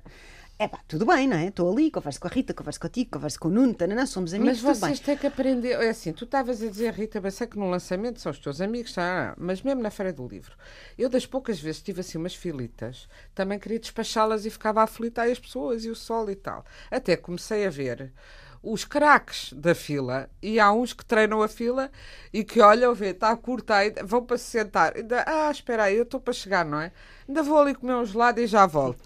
é 0.58 0.70
pá, 0.70 0.80
tudo 0.88 1.06
bem, 1.06 1.28
não 1.28 1.36
é? 1.36 1.48
Estou 1.48 1.70
ali, 1.70 1.92
converso 1.92 2.18
com 2.18 2.28
a 2.28 2.32
Rita, 2.32 2.54
converso 2.54 2.80
contigo, 2.80 3.10
converso 3.12 3.38
com 3.38 3.50
o 3.50 3.52
Nuno, 3.52 3.74
tanana, 3.74 4.06
somos 4.06 4.34
amigos, 4.34 4.62
Mas 4.62 4.78
tudo 4.78 4.82
bem. 4.88 4.90
vocês 4.96 5.00
têm 5.02 5.18
que 5.18 5.28
aprender. 5.28 5.72
É 5.72 5.90
assim, 5.90 6.14
tu 6.14 6.24
estavas 6.24 6.62
a 6.64 6.68
dizer, 6.68 6.94
Rita, 6.94 7.20
bem 7.20 7.30
sei 7.32 7.46
que 7.46 7.60
no 7.60 7.70
lançamento 7.70 8.22
são 8.22 8.32
os 8.32 8.40
teus 8.40 8.62
amigos, 8.62 8.94
tá? 8.94 9.34
mas 9.38 9.62
mesmo 9.62 9.82
na 9.82 9.90
Feira 9.92 10.14
do 10.14 10.26
Livro. 10.26 10.56
Eu, 10.98 11.10
das 11.10 11.26
poucas 11.26 11.60
vezes, 11.60 11.82
tive 11.82 12.00
assim 12.00 12.18
umas 12.18 12.34
filitas, 12.36 13.06
também 13.34 13.60
queria 13.60 13.80
despachá-las 13.80 14.46
e 14.46 14.50
ficava 14.50 14.82
aflita 14.82 15.24
aí 15.24 15.32
as 15.34 15.40
pessoas 15.40 15.84
e 15.84 15.90
o 15.90 15.96
sol 15.96 16.30
e 16.32 16.36
tal. 16.36 16.64
Até 16.90 17.18
comecei 17.18 17.66
a 17.66 17.70
ver 17.70 18.14
os 18.66 18.84
craques 18.86 19.54
da 19.54 19.76
fila 19.76 20.30
e 20.42 20.60
há 20.60 20.72
uns 20.72 20.92
que 20.94 21.06
treinam 21.06 21.42
a 21.44 21.48
fila 21.48 21.92
e 22.34 22.44
que 22.44 22.60
olham, 22.62 22.94
vê, 22.96 23.10
está 23.10 23.36
curta, 23.38 23.76
aí, 23.76 23.94
vão 24.04 24.26
para 24.26 24.38
se 24.38 24.46
sentar. 24.46 24.96
Ainda, 24.98 25.24
ah, 25.28 25.52
espera 25.52 25.84
aí, 25.84 25.96
eu 25.96 26.04
estou 26.04 26.20
para 26.20 26.34
chegar, 26.34 26.66
não 26.66 26.82
é? 26.82 26.92
Ainda 27.28 27.44
vou 27.44 27.60
ali 27.60 27.76
comer 27.76 27.96
um 27.96 28.06
gelado 28.06 28.42
e 28.42 28.48
já 28.48 28.66
volto. 28.66 29.04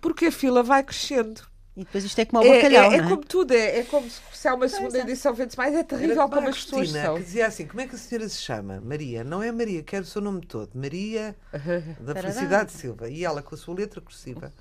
Porque 0.00 0.26
a 0.26 0.32
fila 0.32 0.62
vai 0.62 0.82
crescendo. 0.82 1.42
E 1.76 1.84
depois 1.84 2.04
isto 2.04 2.18
é 2.18 2.24
como 2.24 2.42
o 2.42 2.46
É, 2.46 2.56
bacalhau, 2.56 2.92
é- 2.92 2.96
é 2.96 2.98
não 2.98 3.04
é? 3.04 3.08
como 3.08 3.24
tudo, 3.24 3.52
é, 3.52 3.78
é 3.80 3.84
como 3.84 4.08
se, 4.10 4.20
se 4.32 4.48
há 4.48 4.54
uma 4.54 4.68
segunda 4.68 4.98
é. 4.98 5.02
edição, 5.02 5.32
vende 5.34 5.56
mais, 5.56 5.74
é 5.74 5.82
terrível 5.84 6.28
como 6.28 6.28
como 6.28 6.48
a 6.48 6.50
as 6.50 6.56
pessoas 6.56 6.92
Cristina, 6.92 7.02
são. 7.04 7.14
que 7.14 7.22
dizia 7.22 7.46
assim: 7.46 7.66
como 7.66 7.80
é 7.80 7.86
que 7.86 7.94
a 7.94 7.98
senhora 7.98 8.28
se 8.28 8.38
chama? 8.38 8.80
Maria. 8.80 9.24
Não 9.24 9.42
é 9.42 9.52
Maria, 9.52 9.82
quero 9.82 10.02
o 10.04 10.06
seu 10.06 10.20
nome 10.20 10.44
todo. 10.46 10.70
Maria 10.74 11.36
da 12.00 12.14
Felicidade 12.16 12.72
Silva. 12.72 13.08
E 13.08 13.24
ela 13.24 13.42
com 13.42 13.54
a 13.54 13.58
sua 13.58 13.74
letra 13.74 14.00
cursiva. 14.00 14.52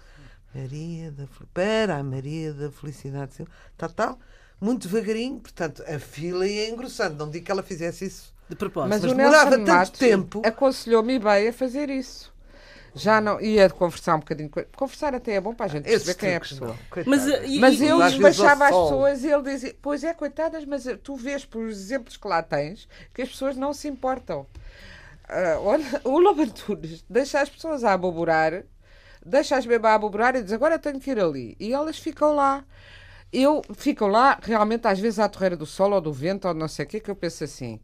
Maria 0.54 1.12
da 1.12 1.26
Para 1.54 1.98
a 1.98 2.04
Maria 2.04 2.54
da 2.54 2.72
Felicidade 2.72 3.34
Silva. 3.36 3.52
Tal, 3.78 3.90
tal. 3.90 4.20
Muito 4.60 4.88
devagarinho, 4.88 5.40
portanto, 5.40 5.84
a 5.88 6.00
fila 6.00 6.46
ia 6.48 6.70
engrossando. 6.70 7.16
Não 7.24 7.32
digo 7.32 7.46
que 7.46 7.52
ela 7.52 7.64
fizesse 7.64 8.06
isso. 8.06 8.34
De 8.50 8.56
propósito. 8.56 8.90
Mas, 8.90 9.02
Mas 9.04 9.12
o 9.12 9.16
demorava 9.16 9.50
Nelson 9.52 9.66
tanto 9.66 9.72
Matos 9.78 10.00
tempo. 10.00 10.42
aconselhou-me 10.44 11.20
bem 11.20 11.48
a 11.48 11.54
fazer 11.54 11.90
isso. 11.90 12.34
Já 12.96 13.22
não 13.22 13.40
ia 13.40 13.70
conversar 13.70 14.16
um 14.16 14.20
bocadinho. 14.20 14.50
Conversar 14.76 15.14
até 15.14 15.34
é 15.34 15.40
bom 15.42 15.54
para 15.54 15.68
a 15.68 15.70
gente 15.70 15.84
perceber 15.86 16.16
quem 16.16 16.30
é 16.32 16.36
a 16.38 16.40
pessoa. 16.40 16.76
Coitada. 16.90 17.16
Mas, 17.16 17.26
uh, 17.28 17.44
e- 17.46 17.60
Mas 17.60 17.80
eu 17.80 18.00
despachava 18.00 18.64
as 18.66 18.70
pessoas 18.72 19.24
e 19.24 19.28
ele 19.28 19.44
dizia: 19.44 19.76
Pois 19.82 20.04
é, 20.04 20.14
coitadas, 20.14 20.66
mas 20.66 20.88
uh, 20.88 20.98
tu 20.98 21.16
vês 21.16 21.46
pelos 21.46 21.78
exemplos 21.78 22.18
que 22.18 22.28
lá 22.28 22.42
tens 22.42 22.90
que 23.14 23.22
as 23.22 23.30
pessoas 23.30 23.56
não 23.56 23.72
se 23.74 23.88
importam. 23.88 24.48
Ah, 25.28 25.60
olha, 25.62 26.02
o 26.04 26.18
Lobo 26.20 26.42
Antunes 26.42 27.06
deixa 27.08 27.40
as 27.40 27.48
pessoas 27.50 27.84
a 27.84 27.94
aboborar, 27.94 28.64
deixa-as 29.30 29.66
mesmo 29.66 29.86
a 29.88 29.94
aboborar 29.94 30.36
e 30.36 30.44
diz: 30.44 30.52
Agora 30.52 30.78
tenho 30.80 31.00
que 31.00 31.12
ir 31.12 31.20
ali. 31.20 31.56
E 31.60 31.72
elas 31.74 31.98
ficam 31.98 32.36
lá. 32.36 32.64
Eu 33.32 33.62
fico 33.76 34.08
lá, 34.08 34.40
realmente, 34.42 34.88
às 34.88 35.00
vezes 35.00 35.20
à 35.20 35.30
torreira 35.30 35.56
do 35.56 35.66
sol 35.66 35.92
ou 35.94 36.02
do 36.02 36.12
vento 36.12 36.48
ou 36.48 36.54
não 36.54 36.68
sei 36.68 36.86
o 36.86 36.88
quê, 36.88 37.00
que 37.00 37.12
eu 37.12 37.16
penso 37.16 37.44
assim: 37.44 37.80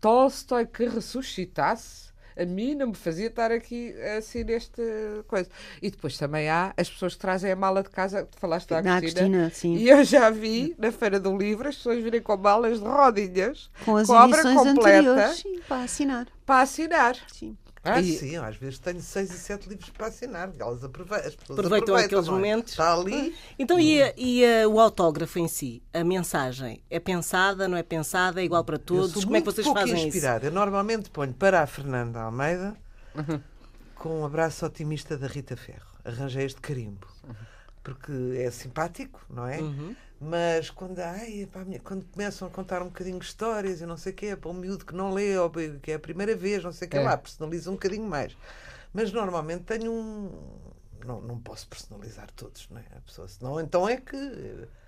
Tolstói 0.00 0.66
que 0.66 0.86
ressuscitasse. 0.86 2.04
A 2.36 2.44
mim 2.44 2.74
não 2.74 2.88
me 2.88 2.94
fazia 2.96 3.28
estar 3.28 3.52
aqui 3.52 3.94
assim 4.18 4.42
neste 4.42 4.82
coisa. 5.28 5.48
E 5.80 5.88
depois 5.88 6.18
também 6.18 6.48
há 6.48 6.74
as 6.76 6.90
pessoas 6.90 7.14
que 7.14 7.20
trazem 7.20 7.52
a 7.52 7.54
mala 7.54 7.80
de 7.80 7.90
casa, 7.90 8.24
tu 8.28 8.36
falaste 8.40 8.68
da 8.70 8.82
Na 8.82 8.98
Cristina, 8.98 9.46
Cristina, 9.46 9.50
sim. 9.50 9.76
e 9.76 9.88
eu 9.88 10.02
já 10.02 10.30
vi 10.30 10.74
na 10.76 10.90
Feira 10.90 11.20
do 11.20 11.36
Livro 11.36 11.68
as 11.68 11.76
pessoas 11.76 12.02
virem 12.02 12.20
com 12.20 12.36
malas 12.36 12.80
de 12.80 12.84
rodinhas 12.88 13.70
Com 13.84 13.96
as 13.98 14.08
com 14.08 14.14
a 14.14 14.24
obra 14.24 14.42
completa 14.42 15.32
sim, 15.32 15.60
para 15.68 15.82
assinar. 15.84 16.26
para 16.44 16.62
assinar. 16.62 17.16
Sim. 17.32 17.56
Ah, 17.84 18.00
E- 18.00 18.16
sim, 18.18 18.36
às 18.36 18.56
vezes 18.56 18.78
tenho 18.78 19.00
seis 19.00 19.30
e 19.30 19.38
sete 19.38 19.68
livros 19.68 19.90
para 19.90 20.06
assinar. 20.06 20.50
Elas 20.58 20.82
aproveitam, 20.82 21.28
as 21.28 21.34
pessoas 21.34 21.58
Aproveitam 21.58 21.94
aqueles 21.96 22.26
não 22.26 22.34
é? 22.34 22.36
momentos. 22.36 22.72
Está 22.72 22.94
ali. 22.94 23.36
Então, 23.58 23.78
e, 23.78 24.02
a- 24.02 24.14
e 24.16 24.44
a- 24.44 24.66
o 24.68 24.80
autógrafo 24.80 25.38
em 25.38 25.46
si? 25.48 25.82
A 25.92 26.02
mensagem? 26.02 26.80
É 26.88 26.98
pensada, 26.98 27.68
não 27.68 27.76
é 27.76 27.82
pensada? 27.82 28.40
É 28.40 28.44
igual 28.44 28.64
para 28.64 28.78
todos? 28.78 29.22
Como 29.24 29.36
é 29.36 29.40
que 29.40 29.46
vocês 29.46 29.66
fazem 29.66 29.94
isso? 29.96 30.06
inspirada. 30.08 30.46
Eu 30.46 30.52
normalmente 30.52 31.10
ponho 31.10 31.34
para 31.34 31.60
a 31.62 31.66
Fernanda 31.66 32.22
Almeida 32.22 32.74
Uhum. 33.14 33.40
com 33.94 34.20
um 34.20 34.24
abraço 34.24 34.64
otimista 34.64 35.16
da 35.18 35.26
Rita 35.26 35.56
Ferro. 35.56 35.86
Arranjei 36.04 36.44
este 36.46 36.60
carimbo. 36.60 37.06
Porque 37.82 38.12
é 38.38 38.50
simpático, 38.50 39.20
não 39.28 39.46
é? 39.46 39.58
Uhum. 39.60 39.94
Mas 40.24 40.70
quando, 40.70 40.98
ai, 41.00 41.48
pá, 41.52 41.64
minha- 41.64 41.80
quando 41.80 42.04
começam 42.06 42.48
a 42.48 42.50
contar 42.50 42.82
um 42.82 42.86
bocadinho 42.86 43.18
histórias 43.18 43.80
e 43.80 43.86
não 43.86 43.96
sei 43.96 44.12
o 44.12 44.16
quê, 44.16 44.36
para 44.36 44.50
um 44.50 44.54
miúdo 44.54 44.84
que 44.84 44.94
não 44.94 45.12
lê, 45.12 45.36
ou 45.38 45.50
que 45.82 45.92
é 45.92 45.94
a 45.94 45.98
primeira 45.98 46.34
vez, 46.34 46.62
não 46.64 46.72
sei 46.72 46.88
o 46.88 46.90
que 46.90 46.96
É. 46.96 47.04
lá, 47.04 47.16
personaliza 47.16 47.70
um 47.70 47.74
bocadinho 47.74 48.04
mais. 48.06 48.36
Mas 48.92 49.12
normalmente 49.12 49.64
tenho 49.64 49.92
um. 49.92 50.30
Não, 51.04 51.20
não 51.20 51.38
posso 51.38 51.68
personalizar 51.68 52.28
todos, 52.34 52.66
não 52.70 52.78
é? 52.78 52.84
A 52.96 53.00
pessoa, 53.02 53.28
senão 53.28 53.60
então 53.60 53.86
é 53.86 53.98
que 53.98 54.16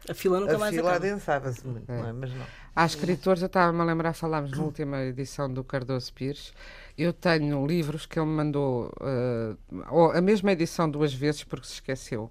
A 0.09 0.15
fila 0.15 0.41
nunca 0.41 0.57
a 0.57 0.59
mais 0.59 0.75
fila 0.75 0.91
acaba. 0.91 1.07
adensava-se 1.07 1.67
muito, 1.67 1.89
não 1.93 2.07
é? 2.07 2.13
Mas 2.13 2.33
não. 2.33 2.47
Há 2.75 2.87
escritores, 2.87 3.43
eu 3.43 3.47
estava-me 3.47 3.81
a 3.81 3.85
lembrar, 3.85 4.13
falámos 4.15 4.53
na 4.53 4.63
última 4.63 5.03
edição 5.03 5.53
do 5.53 5.65
Cardoso 5.65 6.13
Pires. 6.13 6.53
Eu 6.97 7.13
tenho 7.13 7.67
livros 7.67 8.07
que 8.07 8.19
ele 8.19 8.27
me 8.27 8.33
mandou, 8.37 8.93
ou 9.91 10.13
a 10.13 10.21
mesma 10.21 10.53
edição 10.53 10.89
duas 10.91 11.13
vezes 11.13 11.45
porque 11.45 11.67
se 11.67 11.75
esqueceu. 11.75 12.31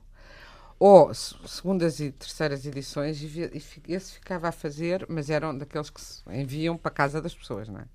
Ou 0.80 1.14
se- 1.14 1.36
segundas 1.48 2.00
e 2.00 2.12
terceiras 2.12 2.66
edições, 2.66 3.22
e, 3.22 3.28
e 3.88 3.94
esse 3.94 4.14
ficava 4.14 4.50
a 4.50 4.52
fazer, 4.52 5.06
mas 5.10 5.30
eram 5.30 5.58
daqueles 5.58 5.90
que 5.90 6.02
se 6.02 6.22
enviam 6.30 6.78
para 6.78 6.90
a 6.92 6.94
casa 6.96 7.22
das 7.22 7.34
pessoas, 7.34 7.70
não 7.70 7.80
é? 7.80 7.86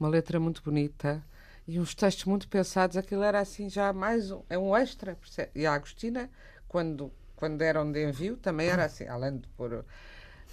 Uma 0.00 0.08
letra 0.08 0.40
muito 0.40 0.62
bonita 0.62 1.22
e 1.68 1.78
uns 1.80 1.94
textos 1.94 2.24
muito 2.26 2.48
pensados. 2.48 2.96
Aquilo 2.96 3.22
era 3.22 3.40
assim 3.40 3.68
já 3.70 3.92
mais 3.92 4.30
um, 4.30 4.42
é 4.50 4.58
um 4.58 4.76
extra. 4.76 5.16
E 5.54 5.66
a 5.66 5.74
Agostina, 5.74 6.30
quando, 6.68 7.12
quando 7.36 7.62
eram 7.62 7.90
de 7.90 8.08
envio, 8.08 8.36
também 8.36 8.68
era 8.68 8.84
assim, 8.86 9.06
além 9.06 9.38
de 9.38 9.48
pôr 9.50 9.84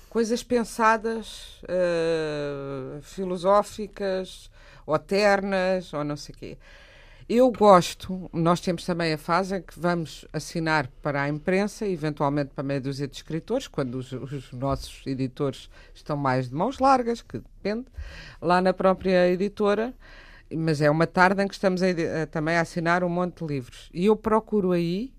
coisas 0.09 0.43
pensadas, 0.43 1.61
eh, 1.67 2.99
filosóficas, 3.01 4.49
ou 4.85 4.99
ternas, 4.99 5.93
ou 5.93 6.03
não 6.03 6.17
sei 6.17 6.35
o 6.35 6.37
quê. 6.37 6.57
Eu 7.33 7.49
gosto, 7.49 8.29
nós 8.33 8.59
temos 8.59 8.83
também 8.83 9.13
a 9.13 9.17
fase 9.17 9.55
em 9.55 9.61
que 9.61 9.79
vamos 9.79 10.25
assinar 10.33 10.87
para 11.01 11.21
a 11.21 11.29
imprensa, 11.29 11.87
eventualmente 11.87 12.51
para 12.53 12.61
meia 12.61 12.81
dúzia 12.81 13.07
de 13.07 13.15
escritores, 13.15 13.67
quando 13.69 13.95
os, 13.95 14.11
os 14.11 14.51
nossos 14.51 15.01
editores 15.07 15.69
estão 15.93 16.17
mais 16.17 16.49
de 16.49 16.55
mãos 16.55 16.77
largas, 16.79 17.21
que 17.21 17.37
depende, 17.37 17.85
lá 18.41 18.59
na 18.59 18.73
própria 18.73 19.29
editora, 19.29 19.93
mas 20.53 20.81
é 20.81 20.89
uma 20.89 21.07
tarde 21.07 21.41
em 21.43 21.47
que 21.47 21.53
estamos 21.53 21.81
a 21.81 21.87
a- 22.23 22.27
também 22.27 22.57
a 22.57 22.61
assinar 22.61 23.01
um 23.03 23.09
monte 23.09 23.37
de 23.39 23.45
livros. 23.53 23.89
E 23.93 24.07
eu 24.07 24.15
procuro 24.17 24.71
aí 24.73 25.13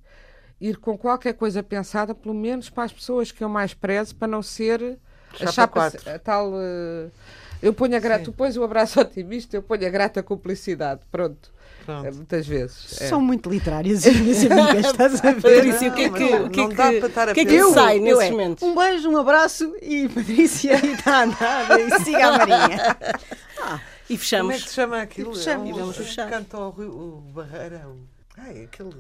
ir 0.61 0.77
com 0.79 0.99
qualquer 0.99 1.35
coisa 1.35 1.63
pensada, 1.63 2.15
pelo 2.15 2.35
menos 2.35 2.71
para 2.71 2.85
as 2.85 2.93
pessoas 2.93 3.33
que 3.33 3.45
eu 3.45 3.49
mais 3.49 3.75
prezo, 3.75 4.17
para 4.17 4.29
não 4.29 4.43
ser 4.43 4.99
a 5.41 5.47
Chapa 5.47 5.67
chapa, 5.67 5.69
quatro. 5.69 6.05
a 6.07 6.19
tal 6.19 6.53
eh, 6.61 7.11
Eu 7.63 7.75
ponho 7.75 7.97
a 7.97 8.01
grata, 8.01 8.25
tu 8.25 8.33
pões 8.33 8.57
o 8.57 8.65
abraço 8.65 9.01
otimista, 9.03 9.57
eu 9.57 9.63
ponho 9.63 9.87
a 9.87 9.91
grata 9.91 10.23
cumplicidade. 10.23 11.03
Pronto. 11.11 11.53
Pronto. 11.85 12.07
É, 12.07 12.11
muitas 12.11 12.47
vezes. 12.47 13.01
É. 13.03 13.07
São 13.09 13.21
muito 13.21 13.51
literárias 13.51 14.07
as 14.07 14.15
minhas 14.17 14.45
amigas, 14.45 14.87
estás 14.87 15.25
a 15.25 15.33
ver? 15.33 15.43
Patrícia, 15.43 15.91
o 15.91 15.95
que 15.95 16.03
é 16.03 16.09
que, 16.11 16.23
é 16.25 16.39
não 16.39 16.49
que, 16.49 16.75
dá 16.75 16.85
para 16.93 17.07
estar 17.07 17.29
a 17.29 17.33
o 17.33 17.35
que, 17.35 17.41
é 17.41 17.45
que 17.45 17.51
pensar. 17.57 17.73
sai 17.75 17.99
Eu 17.99 18.03
nesses 18.03 18.21
é, 18.25 18.31
momentos? 18.31 18.63
Um 18.63 18.75
beijo, 18.75 19.11
um 19.11 19.17
abraço 19.17 19.75
e 19.83 20.09
Patrícia 20.15 20.81
e 20.87 20.93
está 20.93 21.19
a 21.19 21.23
andar 21.25 21.81
e 21.81 22.05
siga 22.05 22.27
a 22.29 22.39
Marinha. 22.39 22.97
E 24.11 24.15
Como 24.15 24.19
é 24.19 24.19
fechamos. 24.19 24.63
que 24.65 24.69
se 24.69 24.75
chama 24.75 25.01
aquilo? 25.01 25.33
E 25.33 25.37
fechamos. 25.37 25.67
É 25.67 25.71
E 25.71 25.73
um- 25.73 25.77
vamos 25.79 25.97
que 25.97 26.03
fechar. 26.05 26.29
Canta 26.29 26.59
o, 26.59 26.69
o 26.69 27.21
Barreira. 27.33 27.87
O... 27.89 27.97
Ai, 28.37 28.65
aquele. 28.65 28.91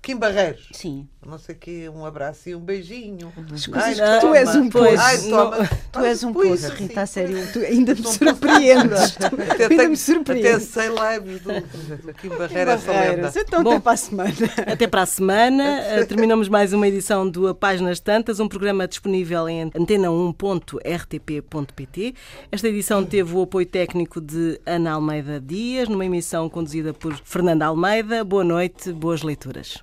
Kim 0.00 0.16
Barreiros. 0.16 0.68
Sim. 0.72 1.06
Não 1.26 1.36
sei 1.38 1.54
o 1.54 1.58
quê, 1.58 1.90
um 1.94 2.06
abraço 2.06 2.48
e 2.48 2.54
um 2.54 2.60
beijinho. 2.60 3.30
coisas 3.34 3.68
Ai, 4.00 4.20
que 4.20 4.26
tu 4.26 4.32
és 4.32 4.54
um 4.56 4.70
pois, 4.70 4.92
poço. 4.94 5.02
Ai, 5.06 5.16
não- 5.28 5.50
toma. 5.50 5.68
Tu 5.92 5.98
és 6.00 6.24
um 6.24 6.32
Pois, 6.32 6.62
poço, 6.62 6.72
Rita, 6.74 7.02
a 7.02 7.06
sério. 7.06 7.36
pois. 7.36 7.52
Tu 7.52 7.58
ainda 7.58 7.94
me 7.94 8.02
surpreendes. 8.04 9.16
Até, 9.18 9.26
ainda 9.26 9.68
tenho, 9.68 9.78
me 9.80 9.84
até 9.84 9.96
surpreendes. 9.96 10.62
sei 10.68 10.88
lives 10.88 11.42
do, 11.42 11.52
do, 11.52 11.60
do 12.06 12.14
Kim 12.14 12.28
lenda. 12.28 12.48
Barreiras. 12.48 13.36
Então 13.36 13.62
Bom. 13.62 13.72
até 13.72 13.80
para 13.80 13.92
a 13.92 13.96
semana. 13.96 14.32
Até 14.66 14.86
para 14.86 15.02
a 15.02 15.06
semana. 15.06 15.80
Eh, 15.80 16.04
Terminamos 16.06 16.48
mais 16.48 16.72
uma 16.72 16.88
edição 16.88 17.28
do 17.28 17.46
A 17.48 17.54
Páginas 17.54 18.00
Tantas, 18.00 18.40
um 18.40 18.48
programa 18.48 18.88
disponível 18.88 19.46
em 19.48 19.68
antena1.rtp.pt. 19.70 22.14
Esta 22.50 22.68
edição 22.68 23.04
teve 23.04 23.34
o 23.34 23.42
apoio 23.42 23.66
técnico 23.66 24.18
de 24.20 24.58
Ana 24.64 24.92
Almeida 24.92 25.38
Dias, 25.40 25.88
numa 25.88 26.06
emissão 26.06 26.48
conduzida 26.48 26.94
por 26.94 27.14
Fernanda 27.24 27.66
Almeida. 27.66 28.24
Boa 28.24 28.44
noite, 28.44 28.90
boas 28.92 29.22
leituras. 29.22 29.82